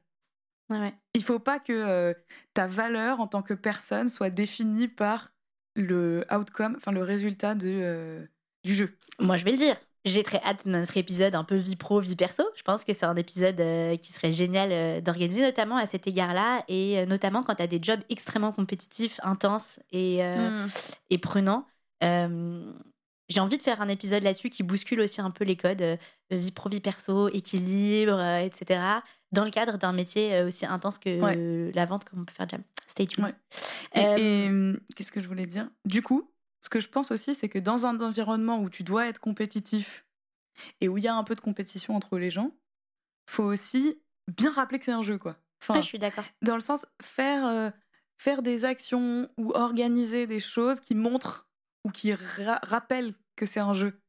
Ouais, 0.70 0.78
ouais. 0.78 0.94
Il 1.14 1.24
faut 1.24 1.40
pas 1.40 1.58
que 1.58 1.72
euh, 1.72 2.14
ta 2.54 2.66
valeur 2.66 3.20
en 3.20 3.26
tant 3.26 3.42
que 3.42 3.54
personne 3.54 4.08
soit 4.08 4.30
définie 4.30 4.88
par 4.88 5.32
le 5.74 6.24
outcome, 6.30 6.74
enfin 6.76 6.92
le 6.92 7.02
résultat 7.02 7.54
de, 7.54 7.68
euh, 7.68 8.26
du 8.62 8.72
jeu. 8.72 8.96
Moi, 9.18 9.36
je 9.36 9.44
vais 9.44 9.50
le 9.52 9.56
dire. 9.56 9.76
J'ai 10.04 10.22
très 10.24 10.40
hâte 10.42 10.66
de 10.66 10.70
notre 10.72 10.96
épisode 10.96 11.34
un 11.36 11.44
peu 11.44 11.54
vie 11.54 11.76
pro, 11.76 12.00
vie 12.00 12.16
perso. 12.16 12.42
Je 12.56 12.62
pense 12.62 12.82
que 12.84 12.92
c'est 12.92 13.06
un 13.06 13.14
épisode 13.14 13.60
euh, 13.60 13.96
qui 13.96 14.12
serait 14.12 14.32
génial 14.32 14.70
euh, 14.72 15.00
d'organiser, 15.00 15.42
notamment 15.42 15.76
à 15.76 15.86
cet 15.86 16.08
égard-là, 16.08 16.64
et 16.66 16.98
euh, 16.98 17.06
notamment 17.06 17.44
quand 17.44 17.54
tu 17.54 17.62
as 17.62 17.68
des 17.68 17.78
jobs 17.80 18.00
extrêmement 18.10 18.50
compétitifs, 18.52 19.20
intenses 19.22 19.78
et, 19.92 20.24
euh, 20.24 20.64
Mm. 20.64 20.68
et 21.10 21.18
prenants. 21.18 21.66
J'ai 23.28 23.40
envie 23.40 23.56
de 23.56 23.62
faire 23.62 23.80
un 23.80 23.88
épisode 23.88 24.24
là-dessus 24.24 24.50
qui 24.50 24.62
bouscule 24.64 25.00
aussi 25.00 25.20
un 25.20 25.30
peu 25.30 25.44
les 25.44 25.56
codes 25.56 25.98
vie 26.30 26.50
pro, 26.50 26.68
vie 26.68 26.80
perso, 26.80 27.28
équilibre, 27.28 28.20
etc. 28.20 28.80
Dans 29.30 29.44
le 29.44 29.50
cadre 29.50 29.78
d'un 29.78 29.92
métier 29.92 30.42
aussi 30.42 30.66
intense 30.66 30.98
que 30.98 31.20
Ouais. 31.20 31.72
la 31.72 31.86
vente, 31.86 32.04
comme 32.04 32.22
on 32.22 32.24
peut 32.24 32.34
faire 32.34 32.48
jam. 32.48 32.62
Stay 32.88 33.06
tuned. 33.06 33.24
Ouais. 33.24 33.32
Et, 33.94 34.46
et, 34.46 34.50
qu'est-ce 34.96 35.12
que 35.12 35.20
je 35.22 35.28
voulais 35.28 35.46
dire? 35.46 35.68
Du 35.86 36.02
coup, 36.02 36.28
ce 36.62 36.68
que 36.70 36.80
je 36.80 36.88
pense 36.88 37.10
aussi, 37.10 37.34
c'est 37.34 37.48
que 37.50 37.58
dans 37.58 37.84
un 37.86 38.00
environnement 38.00 38.60
où 38.60 38.70
tu 38.70 38.82
dois 38.84 39.06
être 39.08 39.18
compétitif 39.18 40.06
et 40.80 40.88
où 40.88 40.96
il 40.96 41.04
y 41.04 41.08
a 41.08 41.14
un 41.14 41.24
peu 41.24 41.34
de 41.34 41.40
compétition 41.40 41.94
entre 41.94 42.18
les 42.18 42.30
gens, 42.30 42.52
faut 43.28 43.44
aussi 43.44 44.00
bien 44.36 44.50
rappeler 44.52 44.78
que 44.78 44.84
c'est 44.86 44.92
un 44.92 45.02
jeu, 45.02 45.18
quoi. 45.18 45.36
Enfin, 45.62 45.74
ouais, 45.74 45.82
je 45.82 45.86
suis 45.86 45.98
d'accord. 45.98 46.24
dans 46.42 46.54
le 46.54 46.60
sens 46.60 46.86
faire 47.00 47.46
euh, 47.46 47.70
faire 48.18 48.42
des 48.42 48.64
actions 48.64 49.28
ou 49.36 49.52
organiser 49.52 50.26
des 50.26 50.40
choses 50.40 50.80
qui 50.80 50.94
montrent 50.94 51.48
ou 51.84 51.90
qui 51.90 52.14
ra- 52.14 52.60
rappellent 52.62 53.12
que 53.36 53.46
c'est 53.46 53.60
un 53.60 53.74
jeu. 53.74 54.00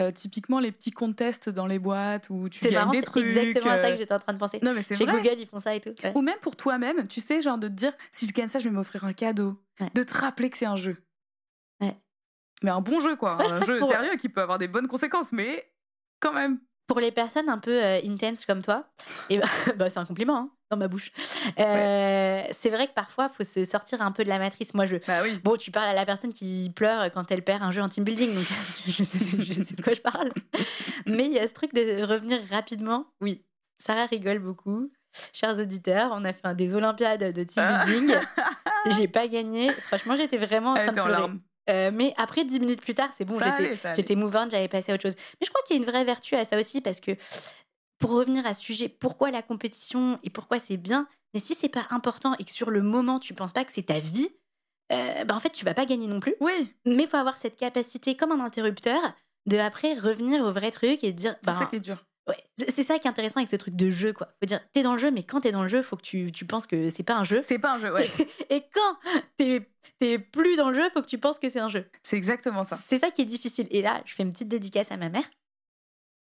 Euh, 0.00 0.12
typiquement 0.12 0.60
les 0.60 0.70
petits 0.70 0.92
contests 0.92 1.48
dans 1.48 1.66
les 1.66 1.78
boîtes 1.80 2.28
où 2.30 2.48
tu 2.48 2.58
C'est 2.60 2.66
gagnes 2.68 2.78
marrant, 2.78 2.90
des 2.92 2.98
c'est 2.98 3.04
trucs. 3.04 3.24
exactement 3.26 3.72
à 3.72 3.78
ça 3.82 3.88
euh, 3.88 3.90
que 3.92 3.96
j'étais 3.98 4.14
en 4.14 4.18
train 4.20 4.32
de 4.32 4.38
penser. 4.38 4.60
Non 4.62 4.72
mais 4.72 4.82
c'est 4.82 4.94
Chez 4.94 5.04
vrai. 5.04 5.14
Google, 5.20 5.34
ils 5.40 5.46
font 5.46 5.60
ça 5.60 5.74
et 5.74 5.80
tout. 5.80 5.94
Ouais. 6.04 6.12
Ou 6.14 6.20
même 6.22 6.38
pour 6.40 6.54
toi-même, 6.56 7.06
tu 7.08 7.20
sais, 7.20 7.42
genre 7.42 7.58
de 7.58 7.66
te 7.68 7.72
dire 7.72 7.92
si 8.12 8.26
je 8.26 8.32
gagne 8.32 8.48
ça, 8.48 8.60
je 8.60 8.64
vais 8.64 8.70
m'offrir 8.70 9.04
un 9.04 9.12
cadeau. 9.12 9.60
Ouais. 9.80 9.90
De 9.94 10.02
te 10.04 10.14
rappeler 10.14 10.50
que 10.50 10.56
c'est 10.56 10.66
un 10.66 10.76
jeu. 10.76 10.96
Mais 12.62 12.70
un 12.70 12.80
bon 12.80 13.00
jeu, 13.00 13.16
quoi. 13.16 13.36
Ouais, 13.36 13.50
un 13.50 13.62
jeu 13.62 13.78
pour- 13.80 13.88
sérieux 13.90 14.16
qui 14.16 14.28
peut 14.28 14.40
avoir 14.40 14.58
des 14.58 14.68
bonnes 14.68 14.88
conséquences, 14.88 15.32
mais 15.32 15.70
quand 16.20 16.32
même. 16.32 16.58
Pour 16.86 17.00
les 17.00 17.12
personnes 17.12 17.50
un 17.50 17.58
peu 17.58 17.84
euh, 17.84 18.00
intense 18.06 18.46
comme 18.46 18.62
toi, 18.62 18.86
et 19.28 19.36
bah, 19.38 19.46
bah, 19.76 19.90
c'est 19.90 19.98
un 19.98 20.06
compliment 20.06 20.36
hein, 20.38 20.50
dans 20.70 20.78
ma 20.78 20.88
bouche. 20.88 21.12
Euh, 21.58 22.42
C'est 22.52 22.70
vrai 22.70 22.86
que 22.88 22.94
parfois, 22.94 23.28
il 23.30 23.36
faut 23.36 23.44
se 23.44 23.64
sortir 23.66 24.00
un 24.00 24.10
peu 24.10 24.24
de 24.24 24.28
la 24.30 24.38
matrice. 24.38 24.72
Moi, 24.72 24.86
je. 24.86 24.96
Bah 25.06 25.20
oui. 25.22 25.38
Bon, 25.44 25.56
tu 25.56 25.70
parles 25.70 25.90
à 25.90 25.92
la 25.94 26.06
personne 26.06 26.32
qui 26.32 26.72
pleure 26.74 27.12
quand 27.12 27.30
elle 27.30 27.42
perd 27.44 27.62
un 27.62 27.72
jeu 27.72 27.82
en 27.82 27.88
team 27.90 28.04
building, 28.04 28.34
donc 28.34 28.46
je 28.86 29.02
sais, 29.02 29.18
je 29.42 29.62
sais 29.62 29.74
de 29.74 29.82
quoi 29.82 29.92
je 29.92 30.00
parle. 30.00 30.32
Mais 31.06 31.26
il 31.26 31.32
y 31.32 31.38
a 31.38 31.46
ce 31.46 31.52
truc 31.52 31.74
de 31.74 32.02
revenir 32.04 32.40
rapidement. 32.50 33.06
Oui, 33.20 33.44
Sarah 33.78 34.06
rigole 34.06 34.38
beaucoup. 34.38 34.88
Chers 35.34 35.58
auditeurs, 35.58 36.10
on 36.14 36.24
a 36.24 36.32
fait 36.32 36.46
un 36.46 36.54
des 36.54 36.72
Olympiades 36.74 37.32
de 37.34 37.42
team 37.44 37.64
Ah. 37.66 37.84
building. 37.84 38.14
J'ai 38.96 39.08
pas 39.08 39.26
gagné. 39.28 39.70
Franchement, 39.88 40.16
j'étais 40.16 40.36
vraiment 40.38 40.70
en 40.72 40.74
train 40.76 40.86
de 40.92 41.00
pleurer. 41.00 41.32
Euh, 41.68 41.90
mais 41.92 42.14
après, 42.16 42.44
dix 42.44 42.60
minutes 42.60 42.80
plus 42.80 42.94
tard, 42.94 43.10
c'est 43.12 43.24
bon, 43.24 43.38
j'étais 43.96 44.14
mouvante, 44.14 44.50
j'avais 44.50 44.68
passé 44.68 44.92
à 44.92 44.94
autre 44.94 45.02
chose. 45.02 45.16
Mais 45.40 45.44
je 45.44 45.50
crois 45.50 45.62
qu'il 45.66 45.76
y 45.76 45.78
a 45.78 45.82
une 45.82 45.88
vraie 45.88 46.04
vertu 46.04 46.34
à 46.34 46.44
ça 46.44 46.58
aussi 46.58 46.80
parce 46.80 47.00
que 47.00 47.12
pour 47.98 48.10
revenir 48.10 48.46
à 48.46 48.54
ce 48.54 48.62
sujet, 48.62 48.88
pourquoi 48.88 49.30
la 49.30 49.42
compétition 49.42 50.18
et 50.22 50.30
pourquoi 50.30 50.58
c'est 50.58 50.76
bien, 50.76 51.08
mais 51.34 51.40
si 51.40 51.54
c'est 51.54 51.68
pas 51.68 51.86
important 51.90 52.34
et 52.38 52.44
que 52.44 52.50
sur 52.50 52.70
le 52.70 52.82
moment 52.82 53.18
tu 53.18 53.34
penses 53.34 53.52
pas 53.52 53.64
que 53.64 53.72
c'est 53.72 53.86
ta 53.86 54.00
vie, 54.00 54.30
euh, 54.92 55.24
bah 55.24 55.34
en 55.34 55.40
fait 55.40 55.50
tu 55.50 55.64
vas 55.64 55.74
pas 55.74 55.84
gagner 55.84 56.06
non 56.06 56.20
plus. 56.20 56.34
Oui, 56.40 56.74
Mais 56.86 57.02
il 57.02 57.08
faut 57.08 57.16
avoir 57.16 57.36
cette 57.36 57.56
capacité 57.56 58.16
comme 58.16 58.32
un 58.32 58.40
interrupteur 58.40 59.00
de 59.46 59.58
après 59.58 59.94
revenir 59.94 60.42
au 60.42 60.52
vrai 60.52 60.70
truc 60.70 61.04
et 61.04 61.12
dire 61.12 61.36
c'est 61.42 61.50
bah, 61.50 61.58
ça 61.58 61.66
qui 61.66 61.76
est 61.76 61.80
dur. 61.80 62.04
Ouais, 62.28 62.36
c'est 62.68 62.82
ça 62.82 62.98
qui 62.98 63.06
est 63.06 63.10
intéressant 63.10 63.38
avec 63.38 63.48
ce 63.48 63.56
truc 63.56 63.74
de 63.74 63.90
jeu 63.90 64.12
quoi. 64.12 64.28
Faut 64.40 64.46
dire 64.46 64.60
t'es 64.72 64.82
dans 64.82 64.92
le 64.92 64.98
jeu 64.98 65.10
mais 65.10 65.22
quand 65.22 65.40
t'es 65.40 65.52
dans 65.52 65.62
le 65.62 65.68
jeu, 65.68 65.82
faut 65.82 65.96
que 65.96 66.02
tu, 66.02 66.30
tu 66.32 66.44
penses 66.44 66.66
que 66.66 66.90
c'est 66.90 67.02
pas 67.02 67.16
un 67.16 67.24
jeu. 67.24 67.40
C'est 67.42 67.58
pas 67.58 67.74
un 67.74 67.78
jeu, 67.78 67.92
ouais. 67.92 68.08
Et 68.50 68.62
quand 68.72 68.96
t'es 69.36 69.68
t'es 69.98 70.18
plus 70.18 70.54
dans 70.56 70.70
le 70.70 70.76
jeu, 70.76 70.88
faut 70.90 71.02
que 71.02 71.08
tu 71.08 71.18
penses 71.18 71.38
que 71.40 71.48
c'est 71.48 71.58
un 71.60 71.68
jeu. 71.68 71.86
c'est 72.02 72.16
exactement 72.16 72.62
ça. 72.64 72.76
C'est 72.76 72.98
ça 72.98 73.10
qui 73.10 73.22
est 73.22 73.24
difficile. 73.26 73.66
Et 73.70 73.82
là, 73.82 74.00
je 74.04 74.14
fais 74.14 74.22
une 74.22 74.32
petite 74.32 74.48
dédicace 74.48 74.92
à 74.92 74.96
ma 74.96 75.08
mère. 75.08 75.24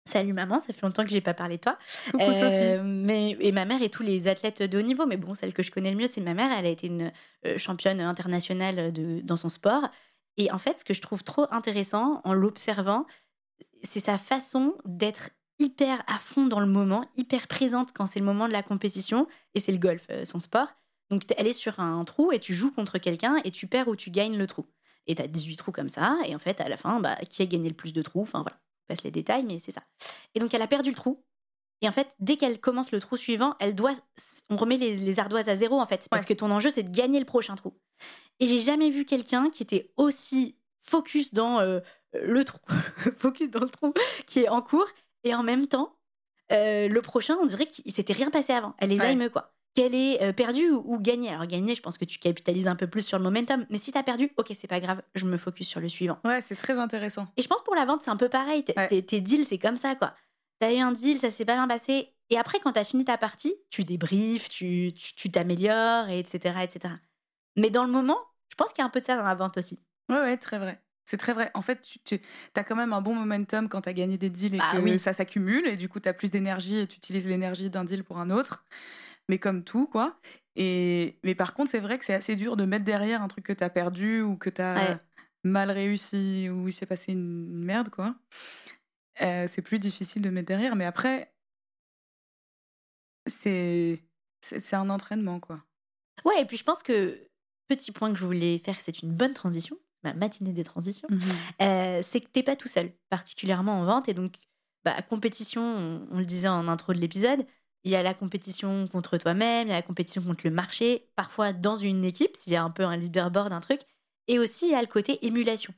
Salut 0.05 0.33
maman, 0.33 0.57
ça 0.57 0.73
fait 0.73 0.81
longtemps 0.81 1.03
que 1.03 1.12
j'ai 1.12 1.21
pas 1.21 1.35
parlé 1.35 1.57
de 1.57 1.62
toi. 1.62 1.77
Coucou 2.09 2.23
Euh, 2.23 2.77
Sophie. 2.77 2.81
mais, 2.83 3.38
et 3.39 3.51
ma 3.51 3.65
mère 3.65 3.83
et 3.83 3.89
tous 3.89 4.01
les 4.01 4.27
athlètes 4.27 4.63
de 4.63 4.79
haut 4.79 4.81
niveau, 4.81 5.05
mais 5.05 5.17
bon, 5.17 5.35
celle 5.35 5.53
que 5.53 5.62
je 5.62 5.69
connais 5.69 5.91
le 5.91 5.97
mieux, 5.97 6.07
c'est 6.07 6.21
ma 6.21 6.33
mère. 6.33 6.51
Elle 6.57 6.65
a 6.65 6.69
été 6.69 6.88
une 6.88 7.12
euh, 7.45 7.57
championne 7.59 8.01
internationale 8.01 8.91
de, 8.91 9.19
dans 9.21 9.35
son 9.35 9.49
sport. 9.49 9.88
Et 10.38 10.51
en 10.51 10.57
fait, 10.57 10.79
ce 10.79 10.85
que 10.85 10.95
je 10.95 11.01
trouve 11.01 11.23
trop 11.23 11.45
intéressant 11.51 12.21
en 12.23 12.33
l'observant, 12.33 13.05
c'est 13.83 13.99
sa 13.99 14.17
façon 14.17 14.75
d'être 14.85 15.29
hyper 15.59 16.03
à 16.07 16.17
fond 16.19 16.45
dans 16.45 16.59
le 16.59 16.65
moment, 16.65 17.05
hyper 17.17 17.47
présente 17.47 17.91
quand 17.93 18.05
c'est 18.05 18.19
le 18.19 18.25
moment 18.25 18.47
de 18.47 18.53
la 18.53 18.63
compétition. 18.63 19.27
Et 19.55 19.59
c'est 19.59 19.71
le 19.71 19.77
golf, 19.77 20.05
euh, 20.09 20.25
son 20.25 20.39
sport. 20.39 20.67
Donc, 21.09 21.23
elle 21.37 21.47
est 21.47 21.53
sur 21.53 21.79
un 21.79 22.03
trou 22.05 22.31
et 22.31 22.39
tu 22.39 22.53
joues 22.53 22.71
contre 22.71 22.97
quelqu'un 22.97 23.37
et 23.43 23.51
tu 23.51 23.67
perds 23.67 23.87
ou 23.87 23.95
tu 23.95 24.11
gagnes 24.11 24.37
le 24.37 24.47
trou. 24.47 24.65
Et 25.07 25.15
tu 25.15 25.21
as 25.21 25.27
18 25.27 25.55
trous 25.57 25.71
comme 25.71 25.89
ça. 25.89 26.17
Et 26.25 26.35
en 26.35 26.39
fait, 26.39 26.61
à 26.61 26.69
la 26.69 26.77
fin, 26.77 26.99
bah, 26.99 27.15
qui 27.29 27.41
a 27.41 27.45
gagné 27.45 27.67
le 27.69 27.75
plus 27.75 27.93
de 27.93 28.01
trous? 28.01 28.21
Enfin, 28.21 28.41
voilà. 28.41 28.57
Je 28.81 28.85
passe 28.95 29.03
les 29.03 29.11
détails, 29.11 29.43
mais 29.43 29.59
c'est 29.59 29.71
ça. 29.71 29.81
Et 30.35 30.39
donc, 30.39 30.53
elle 30.53 30.61
a 30.61 30.67
perdu 30.67 30.89
le 30.91 30.95
trou. 30.95 31.23
Et 31.81 31.87
en 31.87 31.91
fait, 31.91 32.15
dès 32.19 32.35
qu'elle 32.37 32.59
commence 32.59 32.91
le 32.91 32.99
trou 32.99 33.17
suivant, 33.17 33.55
elle 33.59 33.73
doit. 33.73 33.93
On 34.49 34.57
remet 34.57 34.77
les, 34.77 34.95
les 34.97 35.19
ardoises 35.19 35.49
à 35.49 35.55
zéro, 35.55 35.79
en 35.79 35.85
fait. 35.85 36.07
Parce 36.09 36.23
Ouais. 36.23 36.27
que 36.27 36.33
ton 36.33 36.51
enjeu, 36.51 36.69
c'est 36.69 36.83
de 36.83 36.89
gagner 36.95 37.19
le 37.19 37.25
prochain 37.25 37.55
trou. 37.55 37.73
Et 38.39 38.47
j'ai 38.47 38.59
jamais 38.59 38.89
vu 38.89 39.05
quelqu'un 39.05 39.49
qui 39.49 39.63
était 39.63 39.91
aussi 39.97 40.55
focus 40.81 41.33
dans 41.33 41.59
euh, 41.59 41.79
le 42.13 42.43
trou, 42.45 42.59
focus 43.17 43.49
dans 43.49 43.59
le 43.61 43.69
trou 43.69 43.93
qui 44.27 44.41
est 44.41 44.49
en 44.49 44.61
cours, 44.61 44.87
et 45.23 45.34
en 45.36 45.43
même 45.43 45.67
temps, 45.67 45.95
euh, 46.51 46.88
le 46.88 47.01
prochain, 47.01 47.38
on 47.41 47.45
dirait 47.45 47.67
qu'il 47.67 47.91
s'était 47.91 48.13
rien 48.13 48.29
passé 48.29 48.53
avant. 48.53 48.73
Elle 48.79 48.89
les 48.89 48.99
Ouais. 48.99 49.29
quoi. 49.29 49.53
Qu'elle 49.75 49.93
est 49.93 50.21
euh, 50.23 50.34
perdue 50.34 50.69
ou, 50.71 50.84
ou 50.95 50.99
gagnée. 50.99 51.29
Alors, 51.29 51.45
gagnée, 51.45 51.75
je 51.75 51.82
pense 51.82 51.97
que 51.97 52.05
tu 52.05 52.17
capitalises 52.17 52.67
un 52.67 52.75
peu 52.75 52.88
plus 52.88 53.03
sur 53.05 53.17
le 53.19 53.23
momentum. 53.23 53.65
Mais 53.69 53.77
si 53.77 53.91
t'as 53.91 54.01
perdu, 54.01 54.32
ok, 54.36 54.51
c'est 54.55 54.67
pas 54.67 54.79
grave, 54.79 55.01
je 55.13 55.25
me 55.25 55.38
focus 55.38 55.67
sur 55.67 55.79
le 55.79 55.88
suivant. 55.88 56.17
Ouais, 56.25 56.41
c'est 56.41 56.55
très 56.55 56.77
intéressant. 56.79 57.27
Et 57.38 57.43
je 57.43 57.47
pense 57.47 57.62
pour 57.63 57.75
la 57.75 57.86
vente, 57.86 58.01
c'est 58.01 58.10
un 58.10 58.17
peu 58.17 58.29
pareil. 58.29 58.65
Ouais. 58.75 59.01
Tes, 59.01 59.21
deals, 59.21 59.45
c'est 59.45 59.60
comme 59.60 59.77
ça, 59.77 59.95
quoi. 59.95 60.15
T'as 60.60 60.73
eu 60.73 60.77
un 60.79 60.91
deal, 60.91 61.19
ça 61.19 61.29
s'est 61.29 61.45
pas 61.45 61.53
bien 61.55 61.67
passé. 61.67 62.10
Et 62.32 62.38
après, 62.38 62.60
quand 62.60 62.73
t'as 62.73 62.84
fini 62.84 63.05
ta 63.05 63.17
partie, 63.17 63.55
tu 63.69 63.84
débriefes, 63.84 64.49
tu 64.49 64.91
tu- 64.95 65.13
tu 65.13 65.32
t'améliores, 65.32 66.10
et 66.10 66.19
etc., 66.19 66.55
etc. 66.63 66.95
Mais 67.55 67.69
dans 67.69 67.84
le 67.86 67.91
moment, 67.91 68.17
je 68.49 68.55
pense 68.55 68.73
qu'il 68.73 68.82
y 68.82 68.84
a 68.84 68.86
un 68.86 68.89
peu 68.89 68.99
de 68.99 69.05
ça 69.05 69.15
dans 69.15 69.23
la 69.23 69.36
vente 69.36 69.58
aussi. 69.58 69.79
Ouais, 70.10 70.17
ouais, 70.19 70.38
très 70.38 70.58
vrai. 70.60 70.82
C'est 71.09 71.17
très 71.17 71.33
vrai. 71.33 71.49
En 71.55 71.63
fait, 71.63 71.81
tu, 71.81 71.97
tu 72.03 72.19
as 72.55 72.63
quand 72.63 72.75
même 72.75 72.93
un 72.93 73.01
bon 73.01 73.15
momentum 73.15 73.67
quand 73.67 73.81
tu 73.81 73.89
as 73.89 73.93
gagné 73.93 74.19
des 74.19 74.29
deals 74.29 74.53
et 74.53 74.59
Ah 74.61 74.73
que 74.73 74.77
oui. 74.77 74.99
ça 74.99 75.11
s'accumule. 75.11 75.65
Et 75.65 75.75
du 75.75 75.89
coup, 75.89 75.99
tu 75.99 76.07
as 76.07 76.13
plus 76.13 76.29
d'énergie 76.29 76.77
et 76.77 76.85
tu 76.87 76.97
utilises 76.97 77.27
l'énergie 77.27 77.71
d'un 77.71 77.83
deal 77.83 78.03
pour 78.03 78.19
un 78.19 78.29
autre. 78.29 78.63
Mais 79.27 79.39
comme 79.39 79.63
tout, 79.63 79.87
quoi. 79.87 80.19
Et, 80.55 81.17
mais 81.23 81.33
par 81.33 81.55
contre, 81.55 81.71
c'est 81.71 81.79
vrai 81.79 81.97
que 81.97 82.05
c'est 82.05 82.13
assez 82.13 82.35
dur 82.35 82.55
de 82.57 82.63
mettre 82.65 82.85
derrière 82.85 83.23
un 83.23 83.27
truc 83.27 83.43
que 83.43 83.53
tu 83.53 83.63
as 83.63 83.71
perdu 83.71 84.21
ou 84.21 84.37
que 84.37 84.51
tu 84.51 84.61
as 84.61 84.75
Ouais. 84.91 84.97
mal 85.43 85.71
réussi 85.71 86.47
ou 86.51 86.67
il 86.67 86.73
s'est 86.73 86.85
passé 86.85 87.13
une 87.13 87.63
merde, 87.63 87.89
quoi. 87.89 88.13
Euh, 89.21 89.47
c'est 89.47 89.63
plus 89.63 89.79
difficile 89.79 90.21
de 90.21 90.29
mettre 90.29 90.47
derrière. 90.47 90.75
Mais 90.75 90.85
après, 90.85 91.33
c'est 93.27 94.03
un 94.73 94.89
entraînement, 94.91 95.39
quoi. 95.39 95.63
Ouais, 96.23 96.39
et 96.41 96.45
puis 96.45 96.57
je 96.57 96.63
pense 96.63 96.83
que, 96.83 97.17
petit 97.67 97.91
point 97.91 98.13
que 98.13 98.19
je 98.19 98.25
voulais 98.25 98.59
faire, 98.59 98.79
c'est 98.79 99.01
une 99.01 99.11
bonne 99.11 99.33
transition, 99.33 99.75
ma 100.03 100.13
matinée 100.13 100.53
des 100.53 100.63
transitions, 100.63 101.07
euh, 101.62 101.99
c'est 102.03 102.21
que 102.21 102.27
t'es 102.29 102.43
pas 102.43 102.55
tout 102.55 102.67
seul, 102.67 102.91
particulièrement 103.09 103.79
en 103.79 103.85
vente. 103.85 104.09
Et 104.09 104.13
donc, 104.13 104.35
bah, 104.85 105.01
compétition, 105.01 105.62
on, 105.62 106.07
on 106.12 106.17
le 106.19 106.25
disait 106.25 106.47
en 106.47 106.67
intro 106.67 106.93
de 106.93 106.99
l'épisode, 106.99 107.45
il 107.83 107.91
y 107.91 107.95
a 107.95 108.03
la 108.03 108.13
compétition 108.13 108.88
contre 108.88 109.17
toi-même, 109.17 109.67
il 109.67 109.71
y 109.71 109.73
a 109.73 109.77
la 109.77 109.81
compétition 109.81 110.21
contre 110.21 110.41
le 110.45 110.51
marché, 110.51 111.09
parfois 111.15 111.53
dans 111.53 111.75
une 111.75 112.03
équipe, 112.05 112.35
s'il 112.35 112.53
y 112.53 112.55
a 112.55 112.63
un 112.63 112.69
peu 112.71 112.83
un 112.83 112.97
leaderboard, 112.97 113.51
un 113.53 113.62
truc. 113.62 113.81
Et 114.27 114.38
aussi, 114.39 114.65
il 114.65 114.71
y 114.71 114.75
a 114.75 114.81
le 114.81 114.88
côté 114.88 115.25
émulation. 115.25 115.73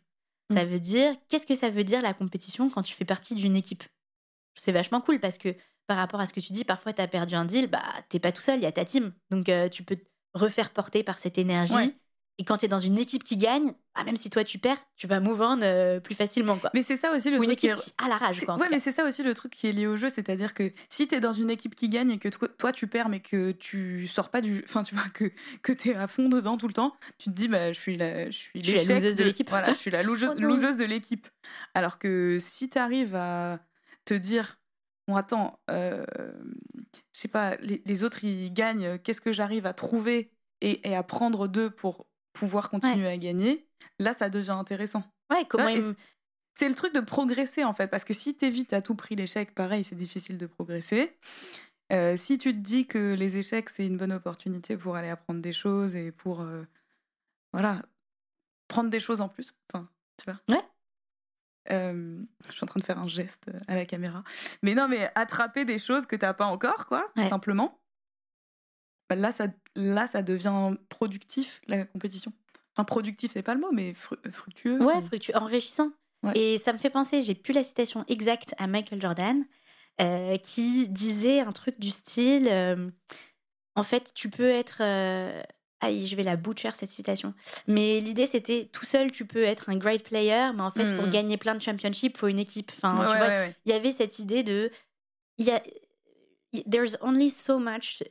Ça 0.52 0.66
Mm. 0.66 0.68
veut 0.68 0.80
dire, 0.80 1.16
qu'est-ce 1.30 1.46
que 1.48 1.56
ça 1.56 1.70
veut 1.70 1.84
dire 1.84 2.02
la 2.02 2.14
compétition 2.14 2.70
quand 2.70 2.82
tu 2.84 2.94
fais 2.94 3.06
partie 3.06 3.36
d'une 3.36 3.56
équipe? 3.56 3.84
C'est 4.56 4.72
vachement 4.74 5.00
cool 5.02 5.20
parce 5.20 5.38
que 5.38 5.56
par 5.88 5.98
rapport 5.98 6.20
à 6.20 6.26
ce 6.26 6.34
que 6.34 6.40
tu 6.42 6.52
dis, 6.52 6.64
parfois 6.66 6.92
tu 6.94 7.02
as 7.02 7.08
perdu 7.08 7.36
un 7.36 7.46
deal, 7.46 7.68
bah 7.68 7.84
t'es 8.10 8.20
pas 8.20 8.32
tout 8.32 8.42
seul, 8.42 8.60
il 8.60 8.64
y 8.64 8.66
a 8.66 8.72
ta 8.72 8.84
team. 8.86 9.14
Donc 9.30 9.48
euh, 9.50 9.70
tu 9.70 9.84
peux 9.84 9.96
te 9.96 10.04
refaire 10.34 10.72
porter 10.72 11.04
par 11.04 11.20
cette 11.20 11.38
énergie. 11.38 11.74
Ouais. 11.74 11.96
Et 12.38 12.44
quand 12.44 12.58
tu 12.58 12.66
es 12.66 12.68
dans 12.68 12.80
une 12.80 12.98
équipe 12.98 13.24
qui 13.24 13.38
gagne, 13.38 13.74
bah, 13.96 14.04
même 14.04 14.16
si 14.16 14.30
toi 14.32 14.44
tu 14.44 14.58
perds, 14.58 14.78
tu 14.96 15.06
vas 15.06 15.20
move 15.20 15.42
on 15.42 15.62
euh, 15.62 16.00
plus 16.00 16.16
facilement. 16.16 16.58
Quoi. 16.58 16.72
Mais 16.74 16.82
c'est 16.82 16.96
ça 16.98 17.14
aussi 17.16 17.30
le 17.30 17.38
Ou 17.38 17.44
une 17.44 17.50
truc 17.50 17.60
qui 17.60 17.68
est- 17.68 17.76
qui 17.76 17.94
a 18.00 18.08
la 18.08 18.18
rage. 18.18 18.44
Quoi, 18.46 18.56
ouais, 18.58 18.68
mais 18.72 18.80
c'est 18.80 18.92
ça 18.92 19.06
aussi 19.06 19.22
le 19.22 19.34
truc 19.36 19.52
qui 19.52 19.68
est 19.68 19.72
lié 19.72 19.86
au 19.86 19.96
jeu, 19.98 20.10
c'est-à-dire 20.10 20.54
que 20.56 20.72
si 20.90 21.08
t'es 21.08 21.20
dans 21.20 21.34
une 21.34 21.52
équipe 21.52 21.76
qui 21.76 21.88
gagne 21.90 22.10
et 22.12 22.18
que 22.18 22.30
toi, 22.30 22.48
toi, 22.48 22.72
tu 22.72 22.88
perds, 22.88 23.10
mais 23.10 23.20
que 23.20 23.52
tu 23.52 24.08
sors 24.08 24.30
pas 24.30 24.42
du, 24.42 24.64
enfin 24.66 24.82
tu 24.82 24.96
vois 24.96 25.10
que 25.14 25.26
que 25.62 25.72
t'es 25.74 25.94
à 25.94 26.08
fond 26.08 26.30
dedans 26.30 26.58
tout 26.58 26.68
le 26.68 26.74
temps, 26.74 26.96
tu 27.20 27.30
te 27.30 27.36
dis 27.36 27.48
bah 27.48 27.74
je 27.74 27.80
suis 27.80 27.96
la, 27.98 28.26
je 28.32 28.38
suis 28.38 28.64
Je 28.64 28.76
suis 28.78 28.88
la 28.88 28.96
loseuse 28.96 29.16
de 29.18 29.24
l'équipe. 29.24 29.50
Voilà, 29.50 29.74
je 29.74 29.78
suis 29.78 29.92
la 29.92 30.02
loge- 30.02 30.24
Oh 30.32 30.40
loseuse 30.40 30.78
de 30.78 30.86
l'équipe. 30.86 31.28
Alors 31.76 32.00
que 32.00 32.38
si 32.40 32.70
t'arrives 32.70 33.14
à 33.16 33.60
te 34.06 34.14
dire 34.16 34.58
bon 35.08 35.16
attends, 35.16 35.60
euh, 35.70 36.06
je 37.14 37.20
sais 37.20 37.28
pas, 37.28 37.56
les, 37.58 37.82
les 37.86 38.04
autres 38.04 38.24
ils 38.24 38.52
gagnent, 38.54 38.98
qu'est-ce 39.00 39.22
que 39.22 39.32
j'arrive 39.34 39.66
à 39.66 39.74
trouver 39.74 40.32
et, 40.62 40.90
et 40.90 40.96
à 40.96 41.04
prendre 41.04 41.48
d'eux 41.48 41.70
pour 41.70 42.08
pouvoir 42.34 42.70
continuer 42.70 43.08
à 43.08 43.18
gagner, 43.18 43.68
là 44.00 44.14
ça 44.14 44.30
devient 44.30 44.52
intéressant. 44.52 45.04
Ouais, 45.30 45.46
comment 45.48 45.68
il- 45.68 45.82
c'est- 45.82 45.96
C'est 46.54 46.68
le 46.70 46.76
truc 46.76 46.94
de 46.94 47.00
progresser 47.00 47.64
en 47.64 47.74
fait, 47.74 47.88
parce 47.88 48.04
que 48.04 48.14
si 48.14 48.36
t'évites 48.36 48.74
à 48.74 48.82
tout 48.82 48.94
prix 48.96 49.16
l'échec, 49.16 49.56
pareil, 49.56 49.86
c'est 49.86 49.96
difficile 49.96 50.38
de 50.38 50.46
progresser. 50.48 51.18
Euh, 51.94 52.18
si 52.18 52.38
tu 52.38 52.52
te 52.54 52.58
dis 52.60 52.88
que 52.88 53.14
les 53.16 53.38
échecs 53.38 53.70
c'est 53.70 53.86
une 53.88 53.96
bonne 53.98 54.12
opportunité 54.12 54.76
pour 54.78 54.96
aller 54.98 55.08
apprendre 55.10 55.42
des 55.42 55.54
choses 55.54 55.96
et 55.96 56.12
pour 56.12 56.42
euh, 56.42 56.64
voilà 57.54 57.82
prendre 58.68 58.90
des 58.90 59.00
choses 59.00 59.22
en 59.22 59.30
plus, 59.30 59.54
enfin 59.74 59.90
tu 60.18 60.30
vois. 60.30 60.40
Ouais. 60.50 60.64
Euh, 61.72 62.22
je 62.48 62.52
suis 62.54 62.64
en 62.64 62.68
train 62.68 62.80
de 62.80 62.86
faire 62.86 62.98
un 63.00 63.08
geste 63.08 63.50
à 63.68 63.76
la 63.76 63.86
caméra, 63.86 64.24
mais 64.64 64.74
non 64.74 64.88
mais 64.88 65.12
attraper 65.16 65.64
des 65.64 65.78
choses 65.78 66.06
que 66.06 66.16
t'as 66.16 66.34
pas 66.34 66.46
encore 66.46 66.86
quoi, 66.88 67.12
Ouais. 67.18 67.30
simplement. 67.30 67.81
Bah, 69.12 69.16
là 69.18 69.34
ça 69.34 69.48
là 69.76 70.08
ça 70.08 70.22
devient 70.24 70.76
productif 70.88 71.60
la 71.68 71.84
compétition. 71.86 72.32
Enfin 72.74 72.86
productif 72.86 73.32
c'est 73.34 73.44
pas 73.44 73.54
le 73.56 73.60
mot, 73.60 73.72
mais 73.74 73.92
fru- 73.92 74.16
fructueux. 74.32 74.82
Ouais, 74.82 74.96
ou- 75.00 75.02
fructueux, 75.02 75.36
enrichissant. 75.36 75.92
Ouais. 76.24 76.32
Et 76.38 76.58
ça 76.58 76.72
me 76.72 76.78
fait 76.78 76.90
penser, 76.90 77.22
j'ai 77.22 77.36
plus 77.36 77.52
la 77.54 77.64
citation 77.64 78.06
exacte 78.08 78.54
à 78.58 78.68
Michael 78.68 79.02
Jordan, 79.02 79.44
euh, 80.00 80.38
qui 80.38 80.88
disait 80.88 81.42
un 81.42 81.52
truc 81.52 81.78
du 81.80 81.90
style 81.90 82.48
euh, 82.50 82.90
En 83.76 83.84
fait, 83.84 84.14
tu 84.14 84.30
peux 84.30 84.48
être. 84.50 84.78
euh, 84.82 85.42
Aïe, 85.82 86.06
je 86.08 86.16
vais 86.16 86.24
la 86.24 86.36
butcher 86.38 86.70
cette 86.76 86.92
citation. 86.92 87.34
Mais 87.68 88.00
l'idée, 88.00 88.28
c'était 88.28 88.70
tout 88.72 88.86
seul, 88.86 89.10
tu 89.12 89.26
peux 89.26 89.42
être 89.44 89.68
un 89.70 89.78
great 89.78 90.04
player, 90.04 90.52
mais 90.56 90.62
en 90.62 90.72
fait, 90.72 90.96
pour 90.96 91.06
Mhm. 91.06 91.12
gagner 91.12 91.38
plein 91.38 91.56
de 91.56 91.62
championships, 91.62 92.14
il 92.16 92.18
faut 92.18 92.28
une 92.28 92.40
équipe. 92.40 92.72
Enfin, 92.78 93.00
Ouais, 93.00 93.06
tu 93.08 93.12
ouais, 93.14 93.18
vois, 93.18 93.56
il 93.66 93.72
y 93.72 93.74
avait 93.74 93.92
cette 93.92 94.20
idée 94.20 94.44
de. 94.44 94.72
Y 95.40 95.50
a, 95.50 95.62
there's 96.70 96.98
only 97.02 97.30
so 97.32 97.58
much 97.60 98.04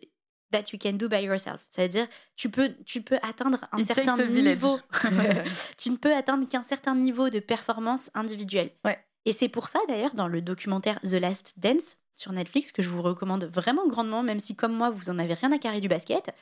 that 0.51 0.73
you 0.73 0.79
can 0.79 0.93
do 0.93 1.09
by 1.09 1.23
yourself. 1.23 1.65
C'est-à-dire, 1.69 2.07
tu 2.37 2.51
peux, 2.51 2.75
tu 2.85 3.03
peux 3.03 3.19
atteindre 3.23 3.59
un 3.73 3.79
It 3.79 3.87
certain 3.87 4.27
niveau. 4.27 4.79
tu 5.79 5.91
ne 5.91 5.97
peux 5.97 6.15
atteindre 6.15 6.49
qu'un 6.49 6.63
certain 6.63 6.95
niveau 6.95 7.31
de 7.31 7.39
performance 7.41 8.11
individuelle. 8.15 8.71
Ouais. 8.85 8.99
Et 9.25 9.33
c'est 9.33 9.49
pour 9.49 9.69
ça, 9.69 9.81
d'ailleurs, 9.89 10.15
dans 10.15 10.29
le 10.29 10.41
documentaire 10.41 10.99
The 11.03 11.15
Last 11.15 11.55
Dance 11.57 11.97
sur 12.15 12.33
Netflix, 12.33 12.73
que 12.73 12.83
je 12.83 12.89
vous 12.89 13.03
recommande 13.03 13.45
vraiment 13.45 13.87
grandement, 13.87 14.23
même 14.23 14.39
si, 14.39 14.55
comme 14.55 14.73
moi, 14.73 14.91
vous 14.91 15.11
en 15.11 15.19
avez 15.19 15.35
rien 15.35 15.53
à 15.53 15.59
carrer 15.59 15.81
du 15.81 15.89
basket, 15.89 16.33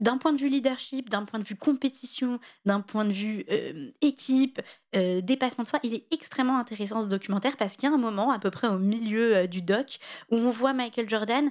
d'un 0.00 0.16
point 0.16 0.32
de 0.32 0.38
vue 0.38 0.48
leadership, 0.48 1.10
d'un 1.10 1.24
point 1.24 1.38
de 1.38 1.44
vue 1.44 1.56
compétition, 1.56 2.40
d'un 2.64 2.80
point 2.80 3.04
de 3.04 3.12
vue 3.12 3.44
euh, 3.50 3.90
équipe, 4.00 4.60
euh, 4.96 5.20
dépassement 5.20 5.64
de 5.64 5.68
soi, 5.68 5.78
il 5.82 5.94
est 5.94 6.06
extrêmement 6.10 6.58
intéressant 6.58 7.02
ce 7.02 7.06
documentaire 7.06 7.56
parce 7.56 7.76
qu'il 7.76 7.88
y 7.88 7.92
a 7.92 7.94
un 7.94 7.98
moment, 7.98 8.30
à 8.30 8.38
peu 8.38 8.50
près 8.50 8.66
au 8.66 8.78
milieu 8.78 9.36
euh, 9.36 9.46
du 9.46 9.62
doc, 9.62 9.98
où 10.30 10.36
on 10.36 10.50
voit 10.50 10.72
Michael 10.72 11.08
Jordan 11.08 11.50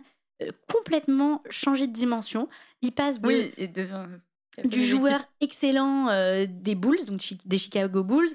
complètement 0.68 1.44
changer 1.50 1.88
de 1.88 1.94
dimension. 1.94 2.48
Il 2.82 2.92
passe 2.92 3.22
de, 3.22 3.28
Oui, 3.28 3.52
il 3.58 3.72
devient 3.72 4.06
du 4.66 4.86
joueur 4.86 5.22
excellent 5.42 6.10
euh, 6.10 6.46
des 6.50 6.76
Bulls, 6.76 7.06
donc 7.06 7.22
des 7.46 7.58
Chicago 7.58 8.04
Bulls, 8.04 8.30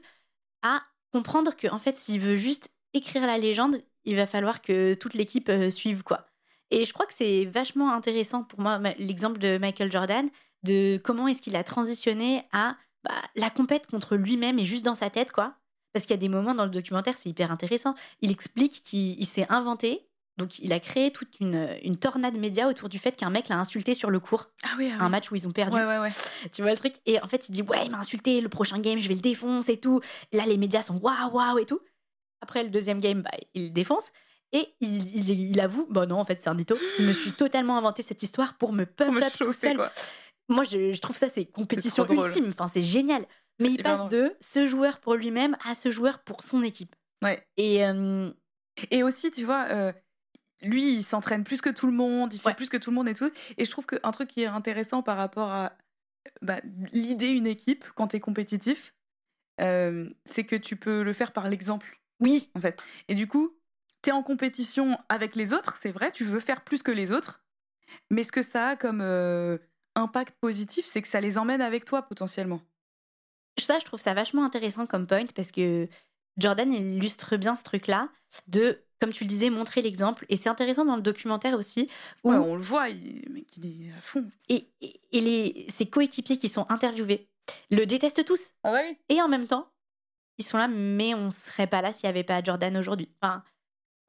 à 0.63 0.83
comprendre 1.13 1.55
que 1.57 1.69
en 1.69 1.79
fait, 1.79 1.97
s'il 1.97 2.21
veut 2.21 2.37
juste 2.37 2.71
écrire 2.93 3.27
la 3.27 3.39
légende, 3.39 3.83
il 4.05 4.17
va 4.17 4.27
falloir 4.27 4.63
que 4.63 4.95
toute 4.95 5.15
l'équipe 5.15 5.49
euh, 5.49 5.71
suive 5.71 6.03
quoi. 6.03 6.27
Et 6.71 6.85
je 6.85 6.93
crois 6.93 7.07
que 7.07 7.15
c'est 7.15 7.45
vachement 7.45 7.93
intéressant 7.93 8.43
pour 8.43 8.61
moi 8.61 8.81
l'exemple 8.99 9.39
de 9.39 9.59
Michael 9.59 9.93
Jordan, 9.93 10.29
de 10.63 11.01
comment 11.03 11.29
est-ce 11.29 11.43
qu'il 11.43 11.57
a 11.57 11.65
transitionné 11.65 12.45
à 12.53 12.77
bah, 13.05 13.13
la 13.37 13.51
compète 13.51 13.87
contre 13.87 14.17
lui-même 14.17 14.59
et 14.59 14.65
juste 14.65 14.85
dans 14.85 14.95
sa 14.95 15.11
tête 15.11 15.33
quoi. 15.33 15.55
Parce 15.93 16.07
qu'il 16.07 16.15
y 16.15 16.19
a 16.19 16.21
des 16.21 16.29
moments 16.29 16.55
dans 16.55 16.65
le 16.65 16.71
documentaire, 16.71 17.17
c'est 17.17 17.29
hyper 17.29 17.53
intéressant. 17.53 17.95
Il 18.21 18.33
explique 18.33 18.83
qu'il 18.83 19.19
il 19.21 19.27
s'est 19.27 19.47
inventé, 19.49 20.09
donc 20.37 20.59
il 20.59 20.73
a 20.73 20.81
créé 20.81 21.13
toute 21.13 21.39
une, 21.41 21.69
une 21.83 21.97
tornade 21.97 22.37
média 22.39 22.67
autour 22.69 22.89
du 22.89 22.99
fait 22.99 23.13
qu'un 23.17 23.31
mec 23.31 23.49
l'a 23.49 23.57
insulté 23.59 23.95
sur 23.95 24.11
le 24.11 24.19
court, 24.21 24.51
Ah 24.65 24.69
oui, 24.79 24.91
ah 24.93 25.03
un 25.03 25.05
oui. 25.07 25.11
match 25.11 25.31
où 25.31 25.35
ils 25.37 25.47
ont 25.47 25.53
perdu. 25.53 25.77
Ouais, 25.77 25.85
ouais, 25.85 25.99
ouais. 25.99 26.09
Tu 26.53 26.63
vois 26.63 26.73
le 26.73 26.77
truc? 26.77 26.95
Et 27.07 27.21
en 27.23 27.29
fait, 27.29 27.49
il 27.49 27.53
dit 27.53 27.63
Ouais, 27.63 27.85
il 27.85 27.91
m'a 27.91 27.99
insulté, 27.99 28.41
le 28.41 28.49
prochain 28.49 28.79
game, 28.81 28.99
je 28.99 29.09
vais 29.09 29.15
le 29.15 29.21
défoncer 29.21 29.73
et 29.73 29.81
tout. 29.81 30.01
Là, 30.33 30.45
les 30.47 30.57
médias 30.57 30.83
sont 30.83 30.97
waouh, 30.99 31.31
waouh 31.33 31.59
et 31.59 31.67
tout. 31.67 31.81
Après, 32.41 32.63
le 32.65 32.71
deuxième 32.71 33.01
game, 33.01 33.23
bah, 33.23 33.31
il 33.55 33.65
le 33.65 33.71
défonce. 33.71 34.11
Et 34.53 34.75
il, 34.81 35.17
il, 35.17 35.31
il 35.51 35.61
avoue 35.61 35.87
Bah 35.91 36.07
non, 36.07 36.19
en 36.21 36.25
fait, 36.25 36.41
c'est 36.41 36.49
un 36.51 36.55
mytho. 36.55 36.77
Je 36.99 37.03
me 37.05 37.13
suis 37.13 37.33
totalement 37.37 37.77
inventé 37.79 38.03
cette 38.03 38.23
histoire 38.23 38.57
pour 38.59 38.73
me 38.73 38.85
Pour 38.87 39.07
pump 39.07 39.17
me 39.17 39.23
up 39.25 39.33
tout 39.39 39.53
seul. 39.53 39.77
quoi. 39.77 39.91
Moi, 40.49 40.65
je, 40.65 40.93
je 40.93 41.01
trouve 41.01 41.17
ça, 41.17 41.29
c'est 41.29 41.47
compétition 41.47 42.07
ultime. 42.07 42.49
Enfin, 42.51 42.67
c'est 42.67 42.83
génial. 42.83 43.25
Mais 43.61 43.69
il 43.69 43.83
passe 43.83 44.09
de 44.09 44.37
ce 44.41 44.67
joueur 44.67 44.99
pour 45.01 45.15
lui-même 45.15 45.57
à 45.65 45.75
ce 45.75 45.91
joueur 45.91 46.19
pour 46.25 46.43
son 46.43 46.63
équipe. 46.63 46.95
Ouais. 47.23 47.43
Et 47.57 47.85
euh, 47.85 48.31
Et 48.91 49.03
aussi, 49.03 49.31
tu 49.31 49.45
vois, 49.45 49.67
euh, 49.71 49.93
lui, 50.65 50.95
il 50.95 51.03
s'entraîne 51.05 51.45
plus 51.45 51.61
que 51.61 51.71
tout 51.71 51.87
le 51.87 51.93
monde, 51.93 52.33
il 52.35 52.41
fait 52.41 52.49
Ouais. 52.49 52.55
plus 52.55 52.69
que 52.69 52.77
tout 52.77 52.91
le 52.91 52.97
monde 52.97 53.09
et 53.09 53.15
tout. 53.15 53.31
Et 53.57 53.65
je 53.65 53.71
trouve 53.71 53.87
qu'un 53.87 54.11
truc 54.13 54.29
qui 54.29 54.43
est 54.43 54.47
intéressant 54.47 55.03
par 55.03 55.17
rapport 55.17 55.51
à 55.51 55.73
bah, 56.43 56.61
l'idée 56.93 57.29
une 57.29 57.47
équipe 57.47 57.85
quand 57.95 58.09
t'es 58.09 58.21
compétitif, 58.21 58.95
euh, 59.61 60.09
c'est 60.25 60.45
que 60.45 60.57
tu 60.57 60.77
peux 60.77 61.03
le 61.03 61.13
faire 61.13 61.33
par 61.33 61.49
l'exemple, 61.49 62.01
oui, 62.21 62.51
en 62.55 62.61
fait. 62.61 62.83
Et 63.09 63.15
du 63.15 63.27
coup, 63.29 63.57
t'es 64.03 64.13
en 64.13 64.23
compétition 64.23 64.99
avec 65.09 65.37
les 65.37 65.53
autres, 65.53 65.77
c'est 65.77 65.93
vrai, 65.93 66.11
tu 66.13 66.25
veux 66.25 66.41
faire 66.41 66.63
plus 66.65 66.83
que 66.83 66.91
les 66.91 67.13
autres. 67.13 67.45
Mais 68.11 68.25
ce 68.25 68.33
que 68.33 68.43
ça 68.43 68.71
a 68.71 68.77
comme 68.77 69.01
euh, 69.01 69.59
impact 69.95 70.35
positif, 70.41 70.87
c'est 70.87 71.03
que 71.03 71.09
ça 71.09 71.21
les 71.21 71.39
emmène 71.39 71.61
avec 71.61 71.85
toi 71.85 72.03
potentiellement. 72.03 72.61
ça, 73.61 73.79
je 73.79 73.85
trouve 73.85 74.01
ça 74.01 74.15
vachement 74.15 74.45
intéressant 74.45 74.87
comme 74.87 75.07
point 75.07 75.27
parce 75.35 75.53
que 75.53 75.89
Jordan 76.37 76.73
il 76.73 76.97
illustre 76.97 77.37
bien 77.37 77.55
ce 77.55 77.63
truc-là 77.63 78.09
de, 78.49 78.84
comme 79.01 79.13
tu 79.13 79.25
le 79.25 79.29
disais, 79.29 79.51
montrer 79.51 79.83
l'exemple. 79.83 80.25
Et 80.29 80.37
c'est 80.37 80.49
intéressant 80.49 80.85
dans 80.85 80.97
le 80.97 81.03
documentaire 81.03 81.55
aussi 81.57 81.89
où 82.23 82.31
Ouais, 82.31 82.37
on 82.37 82.55
le 82.55 82.61
voit, 82.63 82.89
il, 82.89 83.25
mec, 83.31 83.47
il 83.57 83.67
est 83.89 83.93
à 83.93 84.01
fond. 84.01 84.25
et, 84.49 84.67
et- 84.81 85.01
et 85.13 85.21
les, 85.21 85.67
ses 85.69 85.87
coéquipiers 85.87 86.39
qui 86.39 86.49
sont 86.49 86.67
interviewés 86.69 87.29
le 87.71 87.85
détestent 87.87 88.25
tous. 88.25 88.55
Ah 88.63 88.73
ouais 88.73 88.99
Et 89.09 89.21
en 89.21 89.29
même 89.29 89.47
temps, 89.47 89.69
ils 90.39 90.45
sont 90.45 90.57
là, 90.59 90.67
mais 90.69 91.15
on 91.15 91.31
serait 91.31 91.67
pas 91.67 91.83
là 91.83 91.93
s'il 91.93 92.07
n'y 92.07 92.11
avait 92.11 92.25
pas 92.25 92.43
Jordan 92.43 92.77
aujourd'hui. 92.77 93.09
Enfin, 93.23 93.45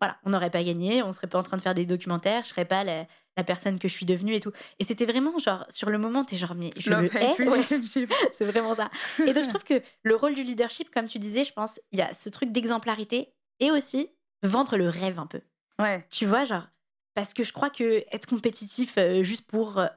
voilà, 0.02 0.18
on 0.24 0.30
n'aurait 0.32 0.50
pas 0.50 0.64
gagné, 0.64 1.04
on 1.04 1.12
serait 1.14 1.28
pas 1.28 1.40
en 1.40 1.44
train 1.44 1.58
de 1.58 1.62
faire 1.62 1.74
des 1.74 1.86
documentaires, 1.86 2.44
je 2.44 2.50
serais 2.50 2.66
pas 2.66 2.84
la, 2.84 3.06
la 3.38 3.44
personne 3.44 3.80
que 3.80 3.88
je 3.88 3.94
suis 3.94 4.06
devenue 4.06 4.34
et 4.36 4.40
tout. 4.40 4.52
Et 4.80 4.84
c'était 4.84 5.06
vraiment 5.06 5.38
genre, 5.40 5.66
sur 5.70 5.90
le 5.90 5.98
moment, 5.98 6.24
t'es 6.26 6.36
genre, 6.36 6.56
mais 6.56 6.72
je 6.78 6.90
Love 6.90 7.10
le 7.14 7.16
hais. 7.18 7.48
Ouais, 7.50 7.62
c'est 8.32 8.46
vraiment 8.46 8.76
ça. 8.76 8.90
Et 9.26 9.34
donc, 9.34 9.44
je 9.46 9.50
trouve 9.50 9.64
que 9.64 9.82
le 10.04 10.16
rôle 10.16 10.34
du 10.34 10.44
leadership, 10.44 10.90
comme 10.92 11.08
tu 11.08 11.20
disais, 11.20 11.44
je 11.44 11.54
pense, 11.54 11.80
il 11.92 12.00
y 12.00 12.02
a 12.02 12.14
ce 12.14 12.30
truc 12.30 12.52
d'exemplarité 12.52 13.34
et 13.60 13.72
aussi 13.72 14.10
vendre 14.44 14.78
le 14.78 14.90
rêve 14.90 15.20
un 15.20 15.28
peu. 15.28 15.42
Ouais. 15.80 16.06
Tu 16.10 16.26
vois, 16.26 16.44
genre, 16.44 16.68
parce 17.14 17.34
que 17.34 17.44
je 17.44 17.54
crois 17.54 17.70
que 17.70 18.04
être 18.12 18.28
compétitif 18.28 18.98
euh, 18.98 19.24
juste 19.24 19.46
pour 19.46 19.80
euh, 19.80 19.88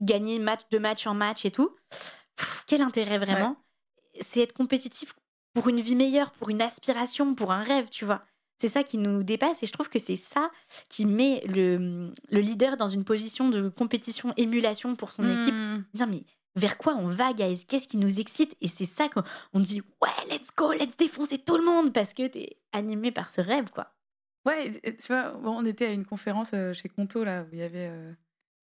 gagner 0.00 0.38
match 0.38 0.62
de 0.70 0.78
match 0.78 1.06
en 1.06 1.14
match 1.14 1.44
et 1.44 1.50
tout, 1.50 1.74
pff, 2.36 2.64
quel 2.66 2.82
intérêt 2.82 3.18
vraiment? 3.18 3.56
C'est 4.20 4.40
être 4.40 4.52
compétitif 4.52 5.14
pour 5.54 5.68
une 5.68 5.80
vie 5.80 5.96
meilleure, 5.96 6.32
pour 6.32 6.50
une 6.50 6.62
aspiration, 6.62 7.34
pour 7.34 7.52
un 7.52 7.62
rêve, 7.62 7.88
tu 7.88 8.04
vois. 8.04 8.24
C'est 8.58 8.68
ça 8.68 8.84
qui 8.84 8.96
nous 8.96 9.24
dépasse 9.24 9.62
et 9.62 9.66
je 9.66 9.72
trouve 9.72 9.88
que 9.88 9.98
c'est 9.98 10.16
ça 10.16 10.50
qui 10.88 11.04
met 11.04 11.42
le, 11.46 12.12
le 12.30 12.40
leader 12.40 12.76
dans 12.76 12.86
une 12.86 13.04
position 13.04 13.48
de 13.48 13.68
compétition, 13.68 14.32
émulation 14.36 14.94
pour 14.94 15.12
son 15.12 15.24
équipe. 15.24 15.54
Hmm. 15.54 15.82
Dire, 15.94 16.06
mais 16.06 16.22
vers 16.56 16.76
quoi 16.78 16.94
on 16.94 17.08
va, 17.08 17.32
guys? 17.32 17.64
Qu'est-ce 17.66 17.88
qui 17.88 17.96
nous 17.96 18.20
excite? 18.20 18.56
Et 18.60 18.68
c'est 18.68 18.84
ça 18.84 19.08
qu'on 19.08 19.60
dit, 19.60 19.80
ouais, 20.00 20.10
let's 20.30 20.48
go, 20.56 20.72
let's 20.72 20.96
défoncer 20.96 21.38
tout 21.38 21.56
le 21.56 21.64
monde 21.64 21.92
parce 21.92 22.14
que 22.14 22.26
t'es 22.26 22.58
animé 22.72 23.10
par 23.10 23.30
ce 23.30 23.40
rêve, 23.40 23.70
quoi. 23.70 23.94
Ouais, 24.44 24.70
tu 24.82 25.06
vois, 25.08 25.30
bon, 25.30 25.58
on 25.58 25.66
était 25.66 25.86
à 25.86 25.92
une 25.92 26.04
conférence 26.04 26.50
euh, 26.52 26.72
chez 26.72 26.88
Conto 26.88 27.22
là 27.22 27.42
où 27.44 27.48
il 27.52 27.60
y 27.60 27.62
avait 27.62 27.88
euh, 27.88 28.12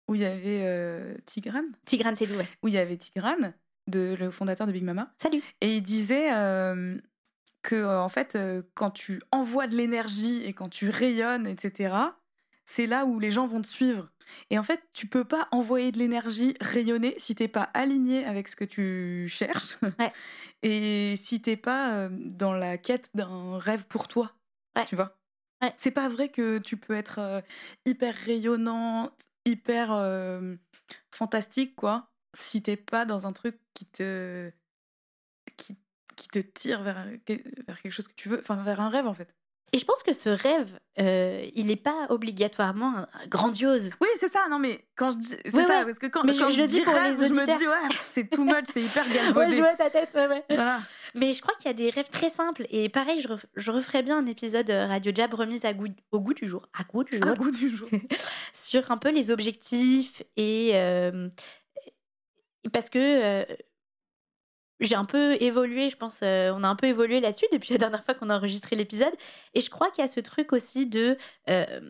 où 0.09 0.17
il 0.17 0.23
y 0.23 0.25
avait 0.25 0.65
euh, 0.65 1.15
Tigran, 1.25 1.63
Tigran 1.85 2.17
Sedou, 2.17 2.35
ouais. 2.35 2.49
où 2.65 2.69
il 2.69 2.75
y 2.75 2.79
avait 2.79 2.97
Tigran, 2.97 3.53
de, 3.87 4.17
le 4.19 4.33
fondateur 4.33 4.67
de 4.67 4.73
Big 4.73 4.83
Mama, 4.83 5.13
Salut. 5.17 5.43
et 5.61 5.77
il 5.77 5.83
disait 5.83 6.35
euh, 6.35 6.99
que 7.63 7.77
euh, 7.77 8.01
en 8.01 8.09
fait, 8.09 8.35
euh, 8.35 8.63
quand 8.75 8.91
tu 8.91 9.23
envoies 9.31 9.69
de 9.69 9.77
l'énergie 9.77 10.43
et 10.45 10.53
quand 10.53 10.69
tu 10.69 10.89
rayonnes, 10.89 11.47
etc., 11.47 11.95
c'est 12.65 12.87
là 12.87 13.05
où 13.05 13.21
les 13.21 13.31
gens 13.31 13.47
vont 13.47 13.63
te 13.63 13.67
suivre. 13.67 14.11
Et 14.51 14.59
en 14.59 14.63
fait, 14.63 14.83
tu 14.93 15.07
peux 15.07 15.25
pas 15.25 15.49
envoyer 15.53 15.93
de 15.93 15.99
l'énergie 15.99 16.55
rayonner 16.61 17.15
si 17.19 17.35
t'es 17.35 17.49
pas 17.49 17.71
aligné 17.75 18.25
avec 18.25 18.49
ce 18.49 18.57
que 18.57 18.65
tu 18.65 19.27
cherches. 19.29 19.79
Et 20.63 21.15
si 21.17 21.41
t'es 21.41 21.57
pas 21.57 21.95
euh, 21.95 22.09
dans 22.13 22.53
la 22.53 22.79
quête 22.79 23.11
d'un 23.15 23.59
rêve 23.59 23.87
pour 23.87 24.09
toi. 24.09 24.33
Tu 24.87 24.97
vois 24.97 25.19
C'est 25.77 25.91
pas 25.91 26.09
vrai 26.09 26.29
que 26.29 26.59
tu 26.59 26.77
peux 26.77 26.95
être 26.95 27.19
euh, 27.19 27.41
hyper 27.85 28.15
rayonnante, 28.15 29.23
hyper 29.45 29.93
euh, 29.93 30.57
fantastique, 31.11 31.77
quoi, 31.77 32.11
si 32.35 32.63
t'es 32.63 32.77
pas 32.77 33.05
dans 33.05 33.27
un 33.27 33.33
truc 33.33 33.59
qui 33.75 33.87
te. 33.87 34.51
qui, 35.57 35.77
qui 36.17 36.29
te 36.29 36.39
tire 36.39 36.83
vers, 36.83 37.07
vers 37.67 37.81
quelque 37.81 37.93
chose 37.93 38.09
que 38.09 38.15
tu 38.15 38.29
veux, 38.29 38.41
enfin 38.41 38.63
vers 38.63 38.81
un 38.81 38.91
rêve 38.91 39.07
en 39.07 39.15
fait. 39.15 39.35
Et 39.73 39.79
je 39.79 39.85
pense 39.85 40.03
que 40.03 40.13
ce 40.13 40.29
rêve, 40.29 40.79
euh, 40.99 41.47
il 41.55 41.67
n'est 41.67 41.77
pas 41.77 42.07
obligatoirement 42.09 43.07
grandiose. 43.29 43.91
Oui, 44.01 44.09
c'est 44.17 44.33
ça. 44.33 44.49
Non, 44.51 44.59
mais 44.59 44.85
quand 44.97 45.13
je 45.13 45.19
dis. 45.19 45.37
C'est 45.45 45.65
ça, 45.65 45.85
parce 45.85 45.99
que 45.99 46.07
quand, 46.07 46.27
je, 46.27 46.33
je, 46.33 46.67
dis 46.67 46.83
rêve, 46.83 47.17
je 47.17 47.33
me 47.33 47.59
dis, 47.59 47.67
ouais, 47.67 47.97
c'est 48.03 48.29
too 48.29 48.45
much, 48.45 48.65
c'est 48.65 48.83
hyper 48.83 49.09
galvaudé. 49.09 49.39
ouais, 49.47 49.51
je 49.53 49.61
vois 49.61 49.77
ta 49.77 49.91
tête, 49.91 50.11
ouais, 50.15 50.27
ouais. 50.27 50.45
Voilà. 50.49 50.81
Mais 51.15 51.33
je 51.33 51.41
crois 51.41 51.55
qu'il 51.55 51.67
y 51.67 51.71
a 51.71 51.75
des 51.75 51.91
rêves 51.91 52.09
très 52.11 52.31
simples. 52.31 52.67
Et 52.71 52.89
pareil, 52.89 53.21
je, 53.21 53.29
je 53.55 53.71
referais 53.71 54.03
bien 54.03 54.19
un 54.19 54.27
épisode 54.27 54.69
euh, 54.71 54.87
Radio 54.87 55.13
Jab 55.15 55.33
remise 55.35 55.65
à 55.65 55.73
goût, 55.73 55.89
au 56.11 56.21
goût 56.21 56.35
du 56.35 56.49
jour. 56.49 56.69
À 56.79 56.83
goût 56.83 57.05
du 57.05 57.17
jour. 57.17 57.29
À 57.29 57.35
goût 57.35 57.51
du 57.51 57.71
jour. 57.71 57.89
sur 58.53 58.91
un 58.91 58.97
peu 58.97 59.11
les 59.11 59.31
objectifs 59.31 60.23
et. 60.37 60.73
Euh, 60.75 61.29
parce 62.73 62.91
que 62.91 63.47
j'ai 64.81 64.95
un 64.95 65.05
peu 65.05 65.37
évolué, 65.43 65.91
je 65.91 65.97
pense, 65.97 66.21
euh, 66.23 66.53
on 66.55 66.65
a 66.65 66.69
un 66.69 66.77
peu 66.77 66.87
évolué 66.87 67.21
là-dessus 67.21 67.47
depuis 67.53 67.73
la 67.73 67.79
dernière 67.79 68.05
fois 68.05 68.15
qu'on 68.15 68.31
a 68.31 68.37
enregistré 68.37 68.77
l'épisode. 68.77 69.13
Et 69.55 69.61
je 69.61 69.71
crois 69.71 69.91
qu'il 69.91 70.03
y 70.03 70.05
a 70.05 70.09
ce 70.09 70.21
truc 70.21 70.53
aussi 70.53 70.87
de 70.87 71.17
euh, 71.49 71.81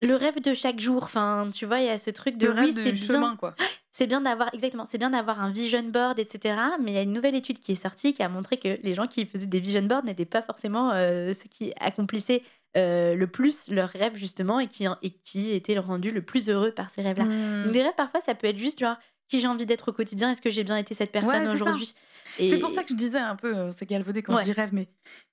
le 0.00 0.16
rêve 0.16 0.40
de 0.40 0.54
chaque 0.54 0.80
jour. 0.80 1.04
Enfin, 1.04 1.48
tu 1.52 1.66
vois, 1.66 1.80
il 1.80 1.86
y 1.86 1.90
a 1.90 1.98
ce 1.98 2.10
truc 2.10 2.38
de 2.38 2.48
le 2.48 2.62
oui, 2.62 2.72
c'est 2.72 2.92
bien, 2.92 3.36
quoi. 3.36 3.54
C'est 3.94 4.06
bien 4.06 4.22
d'avoir 4.22 4.48
exactement, 4.54 4.86
c'est 4.86 4.96
bien 4.96 5.10
d'avoir 5.10 5.42
un 5.42 5.50
vision 5.52 5.82
board, 5.82 6.18
etc. 6.18 6.56
Mais 6.80 6.92
il 6.92 6.94
y 6.94 6.98
a 6.98 7.02
une 7.02 7.12
nouvelle 7.12 7.34
étude 7.34 7.58
qui 7.58 7.72
est 7.72 7.74
sortie 7.74 8.14
qui 8.14 8.22
a 8.22 8.28
montré 8.30 8.56
que 8.56 8.78
les 8.82 8.94
gens 8.94 9.06
qui 9.06 9.26
faisaient 9.26 9.46
des 9.46 9.60
vision 9.60 9.82
boards 9.82 10.04
n'étaient 10.04 10.24
pas 10.24 10.40
forcément 10.40 10.92
euh, 10.92 11.34
ceux 11.34 11.50
qui 11.50 11.74
accomplissaient 11.78 12.42
le 12.74 13.26
plus 13.26 13.68
leurs 13.68 13.90
rêves 13.90 14.16
justement 14.16 14.60
et 14.60 14.66
qui, 14.66 14.86
et 15.02 15.10
qui 15.10 15.50
étaient 15.50 15.78
rendus 15.78 16.10
le 16.10 16.22
plus 16.22 16.48
heureux 16.48 16.72
par 16.72 16.88
ces 16.88 17.02
rêves-là. 17.02 17.24
Mmh. 17.24 17.72
Des 17.72 17.82
rêves 17.82 17.92
parfois 17.94 18.20
ça 18.20 18.34
peut 18.34 18.46
être 18.46 18.56
juste 18.56 18.80
genre 18.80 18.96
qui 19.28 19.40
j'ai 19.40 19.46
envie 19.46 19.66
d'être 19.66 19.88
au 19.88 19.92
quotidien 19.92 20.30
Est-ce 20.30 20.42
que 20.42 20.50
j'ai 20.50 20.64
bien 20.64 20.76
été 20.76 20.94
cette 20.94 21.12
personne 21.12 21.48
aujourd'hui 21.48 21.94
C'est 22.38 22.58
pour 22.58 22.70
ça 22.70 22.82
que 22.82 22.90
je 22.90 22.94
disais 22.94 23.18
un 23.18 23.36
peu, 23.36 23.56
euh, 23.56 23.70
c'est 23.70 23.86
galvaudé 23.86 24.22
quand 24.22 24.38
je 24.38 24.44
dis 24.44 24.52
rêve, 24.52 24.74
mais 24.74 24.88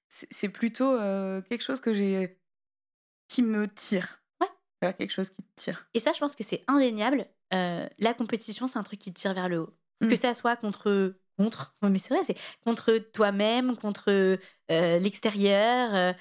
c'est 0.08 0.50
plutôt 0.50 0.92
euh, 0.92 1.42
quelque 1.42 1.64
chose 1.64 1.80
que 1.80 1.94
j'ai 1.94 2.40
qui 3.28 3.44
me 3.44 3.68
tire. 3.68 4.22
Ouais. 4.82 4.94
quelque 4.94 5.12
chose 5.12 5.30
qui 5.30 5.44
te 5.44 5.52
tire. 5.56 5.88
Et 5.94 6.00
ça, 6.00 6.14
je 6.14 6.20
pense 6.20 6.36
que 6.36 6.44
c'est 6.44 6.64
indéniable. 6.68 7.28
Euh, 7.54 7.88
la 8.00 8.14
compétition, 8.14 8.66
c'est 8.66 8.80
un 8.80 8.84
truc 8.84 9.00
qui 9.00 9.14
te 9.14 9.20
tire 9.20 9.34
vers 9.34 9.50
le 9.50 9.60
haut. 9.60 9.74
Que 10.02 10.14
mm. 10.14 10.16
ça 10.16 10.34
soit 10.34 10.56
contre 10.56 11.16
contre, 11.38 11.76
mais 11.82 11.98
c'est 11.98 12.14
vrai, 12.14 12.24
c'est 12.26 12.38
contre 12.64 12.98
toi-même, 12.98 13.76
contre 13.76 14.40
l'extérieur. 14.70 15.96
et 15.96 16.16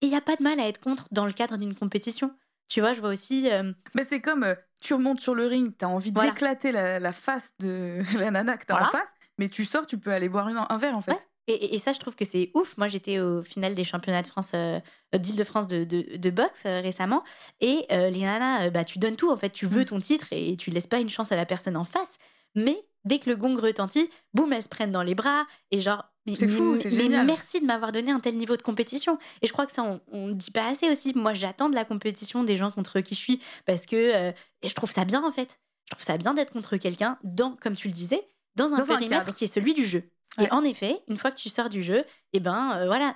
il 0.00 0.08
n'y 0.08 0.16
a 0.16 0.20
pas 0.22 0.36
de 0.36 0.42
mal 0.42 0.58
à 0.58 0.66
être 0.66 0.80
contre 0.80 1.06
dans 1.12 1.26
le 1.26 1.32
cadre 1.32 1.58
d'une 1.58 1.74
compétition. 1.74 2.34
Tu 2.70 2.80
vois, 2.80 2.94
je 2.94 3.00
vois 3.00 3.10
aussi. 3.10 3.50
Mais 3.94 4.04
c'est 4.04 4.20
comme 4.20 4.54
tu 4.80 4.94
remontes 4.94 5.20
sur 5.20 5.34
le 5.34 5.46
ring, 5.46 5.74
tu 5.78 5.84
as 5.84 5.88
envie 5.88 6.12
d'éclater 6.12 6.72
la, 6.72 7.12
face 7.12 7.52
de 7.58 8.02
la 8.18 8.30
nana 8.30 8.56
que 8.56 8.64
tu 8.64 8.72
as 8.72 8.82
en 8.82 8.90
face, 8.90 9.12
mais 9.36 9.48
tu 9.48 9.66
sors, 9.66 9.86
tu 9.86 9.98
peux 9.98 10.12
aller 10.12 10.30
boire 10.30 10.46
un 10.46 10.78
verre 10.78 10.96
en 10.96 11.02
fait. 11.02 11.18
Et, 11.46 11.78
ça, 11.78 11.92
je 11.92 11.98
trouve 11.98 12.14
que 12.14 12.24
c'est 12.24 12.50
ouf. 12.54 12.76
Moi, 12.76 12.88
j'étais 12.88 13.18
au 13.18 13.42
final 13.42 13.74
des 13.74 13.82
championnats 13.82 14.22
de 14.22 14.26
France, 14.28 14.52
euh, 14.54 14.78
d'Île-de-France 15.12 15.66
de, 15.66 15.84
de, 15.84 16.30
boxe 16.30 16.62
euh, 16.66 16.80
récemment. 16.80 17.24
Et 17.60 17.86
euh, 17.90 18.08
les 18.08 18.20
nanas, 18.20 18.70
bah, 18.70 18.84
tu 18.84 18.98
donnes 18.98 19.16
tout. 19.16 19.30
En 19.30 19.36
fait, 19.36 19.50
tu 19.50 19.66
veux 19.66 19.82
mm. 19.82 19.86
ton 19.86 20.00
titre 20.00 20.26
et 20.30 20.56
tu 20.56 20.70
laisses 20.70 20.86
pas 20.86 21.00
une 21.00 21.08
chance 21.08 21.32
à 21.32 21.36
la 21.36 21.46
personne 21.46 21.76
en 21.76 21.84
face. 21.84 22.18
Mais 22.54 22.80
dès 23.04 23.18
que 23.18 23.28
le 23.28 23.36
gong 23.36 23.56
retentit, 23.56 24.10
boum, 24.32 24.52
elles 24.52 24.62
se 24.62 24.68
prennent 24.68 24.92
dans 24.92 25.02
les 25.02 25.14
bras. 25.14 25.44
Et 25.72 25.80
genre, 25.80 26.04
c'est 26.34 26.48
fou, 26.48 26.76
c'est 26.76 26.90
génial. 26.90 27.26
Mais 27.26 27.32
merci 27.32 27.60
de 27.60 27.66
m'avoir 27.66 27.92
donné 27.92 28.10
un 28.10 28.20
tel 28.20 28.36
niveau 28.36 28.56
de 28.56 28.62
compétition. 28.62 29.18
Et 29.42 29.46
je 29.46 29.52
crois 29.52 29.66
que 29.66 29.72
ça, 29.72 30.00
on 30.12 30.28
ne 30.28 30.32
dit 30.34 30.50
pas 30.50 30.66
assez 30.66 30.88
aussi. 30.90 31.12
Moi, 31.14 31.34
j'attends 31.34 31.68
de 31.68 31.74
la 31.74 31.84
compétition 31.84 32.44
des 32.44 32.56
gens 32.56 32.70
contre 32.70 33.00
qui 33.00 33.14
je 33.14 33.20
suis 33.20 33.40
parce 33.66 33.86
que 33.86 33.96
euh, 33.96 34.32
et 34.62 34.68
je 34.68 34.74
trouve 34.74 34.90
ça 34.90 35.04
bien 35.04 35.24
en 35.24 35.32
fait. 35.32 35.58
Je 35.86 35.96
trouve 35.96 36.04
ça 36.04 36.16
bien 36.18 36.34
d'être 36.34 36.52
contre 36.52 36.76
quelqu'un 36.76 37.18
dans, 37.24 37.56
comme 37.56 37.74
tu 37.74 37.88
le 37.88 37.94
disais, 37.94 38.22
dans 38.54 38.74
un 38.74 38.84
périmètre 38.84 39.34
qui 39.34 39.44
est 39.44 39.52
celui 39.52 39.74
du 39.74 39.84
jeu. 39.84 40.04
Et 40.40 40.50
en 40.52 40.62
effet, 40.62 41.00
une 41.08 41.16
fois 41.16 41.32
que 41.32 41.38
tu 41.38 41.48
sors 41.48 41.68
du 41.68 41.82
jeu, 41.82 42.04
eh 42.32 42.40
ben 42.40 42.76
euh, 42.76 42.86
voilà, 42.86 43.14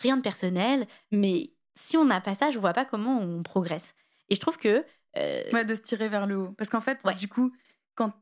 rien 0.00 0.16
de 0.16 0.22
personnel. 0.22 0.86
Mais 1.10 1.52
si 1.74 1.96
on 1.96 2.04
n'a 2.04 2.20
pas 2.20 2.34
ça, 2.34 2.50
je 2.50 2.58
vois 2.58 2.72
pas 2.72 2.86
comment 2.86 3.20
on 3.20 3.42
progresse. 3.42 3.94
Et 4.30 4.34
je 4.34 4.40
trouve 4.40 4.56
que 4.56 4.84
euh, 5.16 5.42
ouais, 5.52 5.64
de 5.64 5.74
se 5.74 5.82
tirer 5.82 6.08
vers 6.08 6.26
le 6.26 6.36
haut. 6.36 6.52
Parce 6.52 6.70
qu'en 6.70 6.80
fait, 6.80 7.04
du 7.18 7.28
coup, 7.28 7.52
quand 7.94 8.12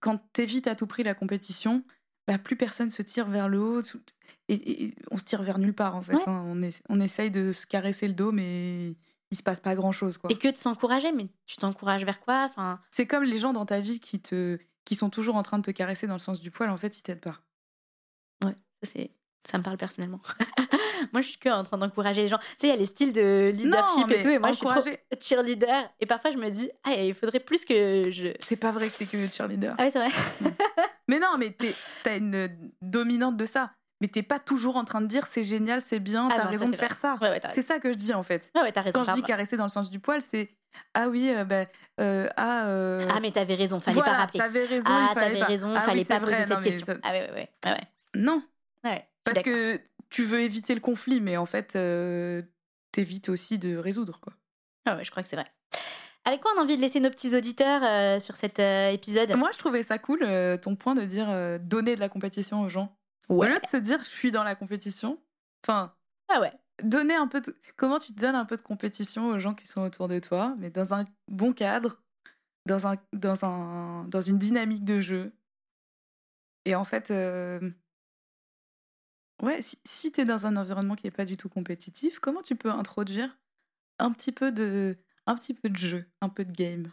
quand 0.00 0.20
t'évites 0.32 0.66
à 0.66 0.74
tout 0.74 0.86
prix 0.86 1.02
la 1.02 1.14
compétition, 1.14 1.82
bah, 2.26 2.38
plus 2.38 2.56
personne 2.56 2.90
se 2.90 3.02
tire 3.02 3.26
vers 3.26 3.48
le 3.48 3.60
haut 3.60 3.82
et, 4.48 4.94
on 5.10 5.18
se 5.18 5.24
tire 5.24 5.42
vers 5.42 5.58
nulle 5.58 5.74
part 5.74 5.96
en 5.96 6.02
fait. 6.02 6.16
Hein. 6.26 6.44
On, 6.46 6.62
est, 6.62 6.82
on 6.88 7.00
essaye 7.00 7.30
de 7.30 7.52
se 7.52 7.66
caresser 7.66 8.08
le 8.08 8.14
dos, 8.14 8.32
mais 8.32 8.96
il 9.30 9.36
se 9.36 9.42
passe 9.42 9.60
pas 9.60 9.74
grand 9.74 9.92
chose. 9.92 10.18
Quoi. 10.18 10.30
Et 10.30 10.38
que 10.38 10.48
de 10.48 10.56
s'encourager, 10.56 11.12
mais 11.12 11.26
tu 11.46 11.56
t'encourages 11.56 12.04
vers 12.04 12.20
quoi? 12.20 12.44
Enfin... 12.44 12.80
C'est 12.90 13.06
comme 13.06 13.24
les 13.24 13.38
gens 13.38 13.52
dans 13.52 13.66
ta 13.66 13.80
vie 13.80 14.00
qui, 14.00 14.20
te, 14.20 14.58
qui 14.84 14.94
sont 14.94 15.10
toujours 15.10 15.36
en 15.36 15.42
train 15.42 15.58
de 15.58 15.64
te 15.64 15.70
caresser 15.70 16.06
dans 16.06 16.14
le 16.14 16.20
sens 16.20 16.40
du 16.40 16.50
poil, 16.50 16.70
en 16.70 16.78
fait, 16.78 16.98
ils 16.98 17.02
t'aident 17.02 17.20
pas. 17.20 17.40
Ouais, 18.44 18.54
c'est 18.82 19.10
ça 19.46 19.58
me 19.58 19.62
parle 19.62 19.76
personnellement. 19.76 20.20
moi, 21.12 21.20
je 21.20 21.28
suis 21.28 21.38
que 21.38 21.50
en 21.50 21.64
train 21.64 21.76
d'encourager 21.76 22.22
les 22.22 22.28
gens. 22.28 22.38
Tu 22.38 22.44
sais, 22.44 22.66
il 22.68 22.70
y 22.70 22.72
a 22.72 22.76
les 22.76 22.86
styles 22.86 23.12
de 23.12 23.52
leadership 23.54 24.10
et 24.10 24.22
tout, 24.22 24.30
et 24.30 24.38
moi, 24.38 24.52
je 24.52 24.56
suis 24.56 24.66
trop 24.66 24.80
cheerleader. 25.20 25.90
Et 26.00 26.06
parfois, 26.06 26.30
je 26.30 26.38
me 26.38 26.48
dis, 26.50 26.70
ah, 26.82 26.94
il 26.94 27.14
faudrait 27.14 27.40
plus 27.40 27.64
que 27.64 28.10
je. 28.10 28.32
C'est 28.40 28.56
pas 28.56 28.70
vrai 28.70 28.88
que 28.88 28.96
t'es 28.96 29.04
que 29.04 29.30
cheerleader. 29.30 29.74
Ah 29.78 29.84
oui, 29.84 29.90
c'est 29.90 29.98
vrai. 29.98 30.08
Mais 31.08 31.18
non, 31.18 31.36
mais 31.38 31.56
t'as 32.02 32.16
une 32.16 32.48
dominante 32.82 33.36
de 33.36 33.44
ça. 33.44 33.72
Mais 34.00 34.08
t'es 34.08 34.22
pas 34.22 34.38
toujours 34.38 34.76
en 34.76 34.84
train 34.84 35.00
de 35.00 35.06
dire 35.06 35.26
c'est 35.26 35.44
génial, 35.44 35.80
c'est 35.80 36.00
bien, 36.00 36.28
ah 36.30 36.34
t'as 36.36 36.48
raison 36.48 36.68
de 36.68 36.76
faire 36.76 36.96
ça. 36.96 37.16
c'est 37.52 37.62
ça 37.62 37.78
que 37.78 37.92
je 37.92 37.96
dis 37.96 38.12
en 38.12 38.22
fait. 38.22 38.50
Ouais, 38.54 38.76
as 38.76 38.80
raison, 38.82 39.02
Quand 39.02 39.12
je 39.12 39.16
dis 39.16 39.22
caresser 39.22 39.56
dans 39.56 39.64
le 39.64 39.70
sens 39.70 39.90
du 39.90 40.00
poil, 40.00 40.20
c'est 40.20 40.50
ah 40.94 41.08
oui, 41.08 41.30
euh, 41.30 41.44
ben 41.44 41.66
euh, 42.00 42.28
ah. 42.36 42.66
Euh... 42.66 43.08
Ah 43.10 43.20
mais 43.20 43.30
t'avais 43.30 43.54
raison, 43.54 43.80
fallait 43.80 44.00
pas 44.00 44.12
rappeler. 44.12 44.40
T'avais 44.40 44.64
raison, 44.64 44.88
ah, 44.90 45.08
il 45.10 45.14
fallait 45.14 45.40
pas. 45.40 45.46
raison, 45.46 45.74
ah, 45.74 45.80
fallait 45.82 46.04
pas 46.04 46.20
poser 46.20 46.44
cette 46.44 46.62
question. 46.62 46.98
Ah 47.02 47.12
ouais, 47.12 47.30
ouais, 47.32 47.48
ouais. 47.64 47.80
Non. 48.14 48.42
Ouais. 48.82 49.08
Parce 49.22 49.42
que 49.42 49.80
tu 50.10 50.24
veux 50.24 50.40
éviter 50.40 50.74
le 50.74 50.80
conflit, 50.80 51.20
mais 51.20 51.36
en 51.36 51.46
fait, 51.46 51.78
t'évites 52.92 53.28
aussi 53.28 53.58
de 53.58 53.76
résoudre, 53.76 54.20
quoi. 54.20 54.32
Ah 54.86 54.96
ouais, 54.96 55.04
je 55.04 55.10
crois 55.10 55.22
que 55.22 55.28
c'est 55.28 55.36
vrai. 55.36 55.46
Avec 56.24 56.40
quoi 56.40 56.52
on 56.56 56.60
a 56.60 56.62
envie 56.62 56.76
de 56.76 56.80
laisser 56.80 57.00
nos 57.00 57.10
petits 57.10 57.36
auditeurs 57.36 57.82
euh, 57.84 58.18
sur 58.18 58.36
cet 58.36 58.58
euh, 58.58 58.88
épisode? 58.88 59.32
Moi, 59.34 59.50
je 59.52 59.58
trouvais 59.58 59.82
ça 59.82 59.98
cool, 59.98 60.20
ton 60.60 60.76
point 60.76 60.94
de 60.94 61.04
dire 61.04 61.28
donner 61.60 61.96
de 61.96 62.00
la 62.00 62.08
compétition 62.08 62.62
aux 62.62 62.68
gens. 62.68 62.96
Ouais. 63.28 63.48
Au 63.48 63.50
lieu 63.50 63.60
de 63.60 63.66
se 63.66 63.76
dire 63.76 63.98
je 64.00 64.08
suis 64.08 64.30
dans 64.30 64.44
la 64.44 64.54
compétition, 64.54 65.20
enfin. 65.64 65.94
Ah 66.28 66.40
ouais. 66.40 66.52
Donner 66.82 67.14
un 67.14 67.28
peu 67.28 67.40
de... 67.40 67.56
Comment 67.76 67.98
tu 67.98 68.12
donnes 68.12 68.34
un 68.34 68.44
peu 68.44 68.56
de 68.56 68.62
compétition 68.62 69.28
aux 69.28 69.38
gens 69.38 69.54
qui 69.54 69.66
sont 69.66 69.82
autour 69.82 70.08
de 70.08 70.18
toi, 70.18 70.56
mais 70.58 70.70
dans 70.70 70.92
un 70.92 71.04
bon 71.30 71.52
cadre, 71.52 72.02
dans, 72.66 72.86
un, 72.86 72.96
dans, 73.12 73.44
un, 73.44 74.04
dans 74.04 74.20
une 74.20 74.38
dynamique 74.38 74.84
de 74.84 75.00
jeu. 75.00 75.32
Et 76.64 76.74
en 76.74 76.84
fait, 76.84 77.12
Ouais, 79.42 79.60
si, 79.62 79.76
si 79.84 80.12
tu 80.12 80.20
es 80.20 80.24
dans 80.24 80.46
un 80.46 80.56
environnement 80.56 80.94
qui 80.94 81.06
n'est 81.06 81.10
pas 81.10 81.24
du 81.24 81.36
tout 81.36 81.48
compétitif, 81.48 82.18
comment 82.18 82.42
tu 82.42 82.54
peux 82.54 82.70
introduire 82.70 83.36
un 83.98 84.12
petit 84.12 84.32
peu 84.32 84.52
de, 84.52 84.96
un 85.26 85.34
petit 85.36 85.54
peu 85.54 85.68
de 85.70 85.76
jeu, 85.76 86.10
un 86.20 86.28
peu 86.28 86.44
de 86.44 86.52
game. 86.52 86.92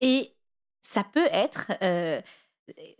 Et 0.00 0.36
ça 0.82 1.04
peut 1.04 1.28
être, 1.32 1.72
euh, 1.82 2.22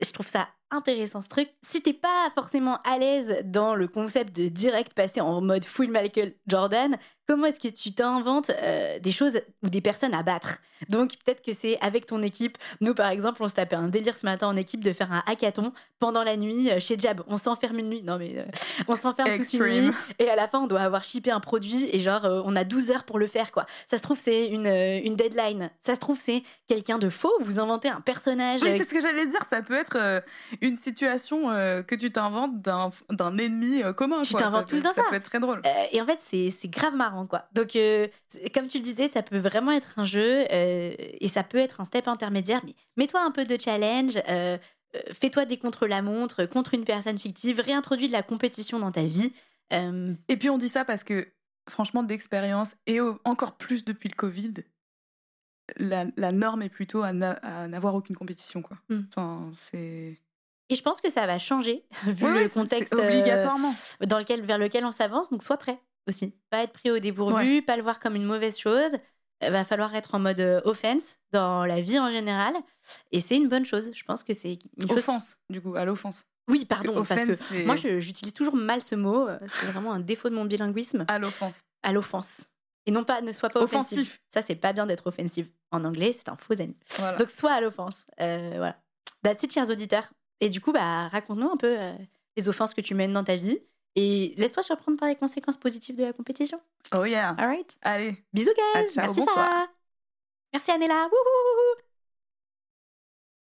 je 0.03 0.13
trouve 0.13 0.29
ça 0.29 0.49
intéressant 0.71 1.23
ce 1.23 1.29
truc. 1.29 1.49
Si 1.63 1.83
t'es 1.83 1.93
pas 1.93 2.31
forcément 2.35 2.79
à 2.85 2.99
l'aise 2.99 3.39
dans 3.45 3.75
le 3.75 3.89
concept 3.89 4.35
de 4.37 4.49
direct 4.49 4.95
passer 4.95 5.21
en 5.21 5.41
mode 5.41 5.65
full 5.65 5.91
Michael 5.91 6.35
Jordan, 6.47 6.97
comment 7.27 7.47
est-ce 7.47 7.61
que 7.61 7.69
tu 7.69 7.93
t'inventes 7.93 8.51
euh, 8.51 8.99
des 8.99 9.11
choses 9.11 9.41
ou 9.63 9.69
des 9.69 9.81
personnes 9.81 10.15
à 10.15 10.23
battre? 10.23 10.59
Donc 10.89 11.15
peut-être 11.25 11.43
que 11.43 11.53
c'est 11.53 11.79
avec 11.81 12.07
ton 12.07 12.23
équipe. 12.23 12.57
Nous 12.81 12.95
par 12.95 13.11
exemple, 13.11 13.43
on 13.43 13.49
se 13.49 13.55
tapait 13.55 13.77
un 13.77 13.89
délire 13.89 14.17
ce 14.17 14.25
matin 14.25 14.47
en 14.47 14.57
équipe 14.57 14.83
de 14.85 14.93
faire 14.93 15.13
un 15.13 15.23
hackathon 15.27 15.73
pendant 15.99 16.23
la 16.23 16.37
nuit 16.37 16.71
euh, 16.71 16.79
chez 16.81 16.97
Jab. 16.99 17.23
On 17.27 17.37
s'enferme 17.37 17.79
une 17.79 17.89
nuit. 17.89 18.03
Non 18.03 18.17
mais 18.19 18.39
euh, 18.39 18.45
on 18.87 18.95
s'enferme 18.97 19.37
toute 19.37 19.53
une 19.53 19.65
nuit 19.89 19.91
et 20.19 20.29
à 20.31 20.37
la 20.37 20.49
fin 20.49 20.61
on 20.61 20.67
doit 20.67 20.81
avoir 20.81 21.05
shippé 21.05 21.31
un 21.31 21.41
produit 21.41 21.89
et 21.93 21.99
genre 21.99 22.23
on 22.45 22.55
a 22.57 22.65
12 22.65 22.91
heures 22.93 23.05
pour 23.05 23.19
le 23.19 23.27
faire 23.27 23.53
quoi. 23.53 23.67
Ça 23.87 23.97
se 23.97 24.03
trouve 24.03 24.19
c'est 24.19 24.47
une, 24.47 24.67
une 24.67 25.17
deadline. 25.17 25.71
Ça 25.81 25.95
se 25.95 26.01
trouve 26.01 26.19
c'est 26.21 26.43
quelqu'un 26.69 26.99
de 26.99 27.11
faux. 27.11 27.33
Vous 27.41 27.59
inventez 27.59 27.89
un 27.89 28.01
personnage. 28.01 28.63
Oui, 28.63 28.75
c'est 28.79 28.85
ce 28.85 28.95
que 28.95 29.01
j'allais 29.01 29.27
dire. 29.27 29.45
Ça 29.51 29.63
peut 29.63 29.77
être 29.77 30.23
une 30.61 30.77
situation 30.77 31.49
que 31.49 31.95
tu 31.95 32.11
t'inventes 32.11 32.61
d'un 32.61 33.39
ennemi 33.39 33.83
commun. 33.97 34.23
Tu 34.23 34.35
t'inventes 34.35 34.69
tout 34.69 34.77
le 34.77 34.83
temps 34.83 34.93
ça. 34.93 35.03
Ça 35.03 35.09
peut 35.09 35.17
être 35.17 35.25
très 35.25 35.41
drôle. 35.41 35.63
et 35.93 36.01
en 36.01 36.05
fait 36.05 36.21
c'est 36.21 36.69
grave 36.69 36.95
marrant 36.95 37.27
quoi. 37.27 37.49
Donc, 37.53 37.77
euh, 37.77 38.09
comme 38.55 38.69
tu 38.69 38.79
le 38.79 38.85
disais, 38.85 39.09
ça 39.09 39.23
peut 39.23 39.39
vraiment 39.39 39.73
être 39.73 39.99
un 39.99 40.05
jeu 40.05 40.47
euh, 40.51 40.95
et 40.99 41.29
ça 41.29 41.43
peut 41.43 41.59
être 41.59 41.81
un 41.81 41.85
step 41.85 42.09
intermédiaire. 42.09 42.61
Mais 42.65 42.75
mets-toi 42.97 43.23
un 43.23 43.31
peu 43.31 43.45
de 43.45 43.61
challenge, 43.61 44.21
euh, 44.29 44.59
fais-toi 45.13 45.45
des 45.45 45.59
contre-la-montre 45.59 46.47
contre 46.47 46.75
une 46.75 46.85
personne 46.85 47.19
fictive, 47.19 47.61
réintroduis 47.61 48.09
de 48.09 48.13
la 48.13 48.23
compétition 48.23 48.79
dans 48.79 48.93
ta 48.93 49.03
vie. 49.03 49.33
Et 49.71 50.37
puis 50.39 50.49
on 50.49 50.57
dit 50.57 50.71
ça 50.71 50.85
parce 50.85 51.05
que 51.05 51.29
franchement, 51.69 52.03
d'expérience, 52.03 52.75
et 52.87 52.99
encore 53.25 53.59
plus 53.59 53.85
depuis 53.85 54.09
le 54.09 54.15
Covid, 54.15 54.55
la, 55.77 56.07
la 56.17 56.33
norme 56.33 56.63
est 56.63 56.71
plutôt 56.71 57.03
à 57.03 57.13
n'avoir 57.13 57.95
aucune 57.95 58.17
compétition. 58.17 58.63
Quoi. 58.63 58.79
Mm. 58.89 59.01
Enfin, 59.09 59.53
c'est... 59.55 60.19
Et 60.71 60.75
je 60.75 60.83
pense 60.83 61.01
que 61.01 61.11
ça 61.11 61.27
va 61.27 61.39
changer, 61.39 61.85
vu 62.05 62.25
Ouais, 62.27 62.33
le 62.33 62.37
ouais, 62.45 62.49
contexte 62.51 62.93
euh, 62.95 63.03
obligatoirement. 63.05 63.75
dans 64.07 64.19
lequel, 64.19 64.43
vers 64.43 64.59
lequel 64.59 64.85
on 64.85 64.93
s'avance. 64.93 65.31
Donc, 65.31 65.43
sois 65.43 65.57
prêt 65.57 65.81
aussi. 66.07 66.35
Pas 66.51 66.63
être 66.63 66.73
pris 66.73 66.91
au 66.91 66.99
dépourvu, 66.99 67.63
pas 67.63 67.77
le 67.77 67.83
voir 67.83 68.01
comme 68.01 68.15
une 68.17 68.25
mauvaise 68.25 68.59
chose. 68.59 68.93
Il 69.41 69.51
va 69.53 69.65
falloir 69.65 69.95
être 69.95 70.15
en 70.17 70.19
mode 70.19 70.41
euh, 70.41 70.61
offense 70.65 71.17
dans 71.33 71.65
la 71.65 71.81
vie 71.81 71.99
en 71.99 72.11
général. 72.11 72.55
Et 73.13 73.21
c'est 73.21 73.37
une 73.37 73.49
bonne 73.49 73.65
chose. 73.65 73.91
Je 73.95 74.03
pense 74.05 74.25
que 74.25 74.35
c'est 74.35 74.59
une 74.81 74.89
chose. 74.89 74.99
Offense, 74.99 75.39
du 75.49 75.61
coup, 75.61 75.77
à 75.77 75.85
l'offense. 75.85 76.25
Oui, 76.49 76.65
Parce 76.65 76.81
que 76.83 76.87
pardon. 76.89 77.05
Parce 77.05 77.21
que, 77.25 77.65
moi, 77.65 77.77
j'utilise 77.77 78.33
toujours 78.35 78.57
mal 78.57 78.83
ce 78.83 78.95
mot. 78.95 79.29
euh, 79.29 79.39
C'est 79.47 79.67
vraiment 79.67 79.93
un 79.93 80.01
défaut 80.01 80.29
de 80.29 80.35
mon 80.35 80.45
bilinguisme. 80.45 81.05
À 81.09 81.19
l'offense. 81.19 81.61
À 81.83 81.93
l'offense. 81.93 82.49
Et 82.87 82.91
non 82.91 83.05
pas, 83.05 83.21
ne 83.21 83.33
sois 83.33 83.51
pas 83.51 83.61
offensif. 83.61 83.99
Offensif. 83.99 84.23
Ça, 84.33 84.41
c'est 84.43 84.55
pas 84.57 84.73
bien 84.73 84.87
d'être 84.87 85.07
offensif. 85.07 85.47
En 85.71 85.85
anglais, 85.85 86.13
c'est 86.15 86.29
un 86.31 86.37
faux 86.37 86.61
ami. 86.61 86.75
Voilà. 86.97 87.19
Donc, 87.19 87.29
soit 87.31 87.53
à 87.53 87.61
l'offense. 87.61 88.07
Euh, 88.21 88.55
voilà. 88.57 88.77
That's 89.23 89.43
it, 89.43 89.53
chers 89.53 89.71
auditeurs. 89.71 90.11
Et 90.41 90.49
du 90.49 90.61
coup, 90.61 90.73
bah, 90.73 91.09
raconte-nous 91.09 91.51
un 91.51 91.57
peu 91.57 91.79
euh, 91.79 91.93
les 92.37 92.49
offenses 92.49 92.75
que 92.75 92.81
tu 92.81 92.95
mènes 92.95 93.13
dans 93.13 93.25
ta 93.25 93.37
vie. 93.37 93.59
Et 93.97 94.35
laisse-toi 94.37 94.63
surprendre 94.63 94.99
par 94.99 95.09
les 95.09 95.17
conséquences 95.17 95.57
positives 95.57 95.97
de 95.97 96.05
la 96.05 96.13
compétition. 96.13 96.61
Oh 96.97 97.05
yeah. 97.05 97.31
All 97.39 97.49
right. 97.49 97.77
Allez. 97.83 98.17
Bisous, 98.33 98.51
guys. 98.51 98.93
Ciao, 98.93 99.07
Merci, 99.07 99.21
bonsoir. 99.21 99.35
Sarah. 99.35 99.67
Merci, 100.53 100.71
Anela. 100.71 101.05
Wouhou. 101.05 101.83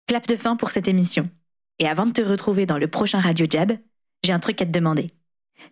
Clap 0.06 0.26
de 0.26 0.36
fin 0.36 0.56
pour 0.56 0.70
cette 0.70 0.88
émission. 0.88 1.28
Et 1.78 1.86
avant 1.86 2.06
de 2.06 2.12
te 2.12 2.22
retrouver 2.22 2.64
dans 2.64 2.78
le 2.78 2.88
prochain 2.88 3.20
Radio 3.20 3.46
Jab, 3.48 3.72
j'ai 4.24 4.32
un 4.32 4.40
truc 4.40 4.60
à 4.62 4.66
te 4.66 4.70
demander. 4.70 5.08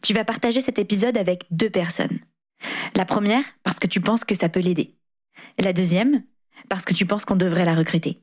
Tu 0.02 0.12
vas 0.12 0.24
partager 0.24 0.60
cet 0.60 0.78
épisode 0.78 1.16
avec 1.16 1.46
deux 1.50 1.70
personnes. 1.70 2.20
La 2.94 3.04
première, 3.04 3.44
parce 3.62 3.78
que 3.78 3.86
tu 3.86 4.00
penses 4.00 4.24
que 4.24 4.34
ça 4.34 4.48
peut 4.48 4.60
l'aider. 4.60 4.94
La 5.58 5.72
deuxième, 5.72 6.22
parce 6.68 6.84
que 6.84 6.94
tu 6.94 7.06
penses 7.06 7.24
qu'on 7.24 7.36
devrait 7.36 7.64
la 7.64 7.74
recruter. 7.74 8.22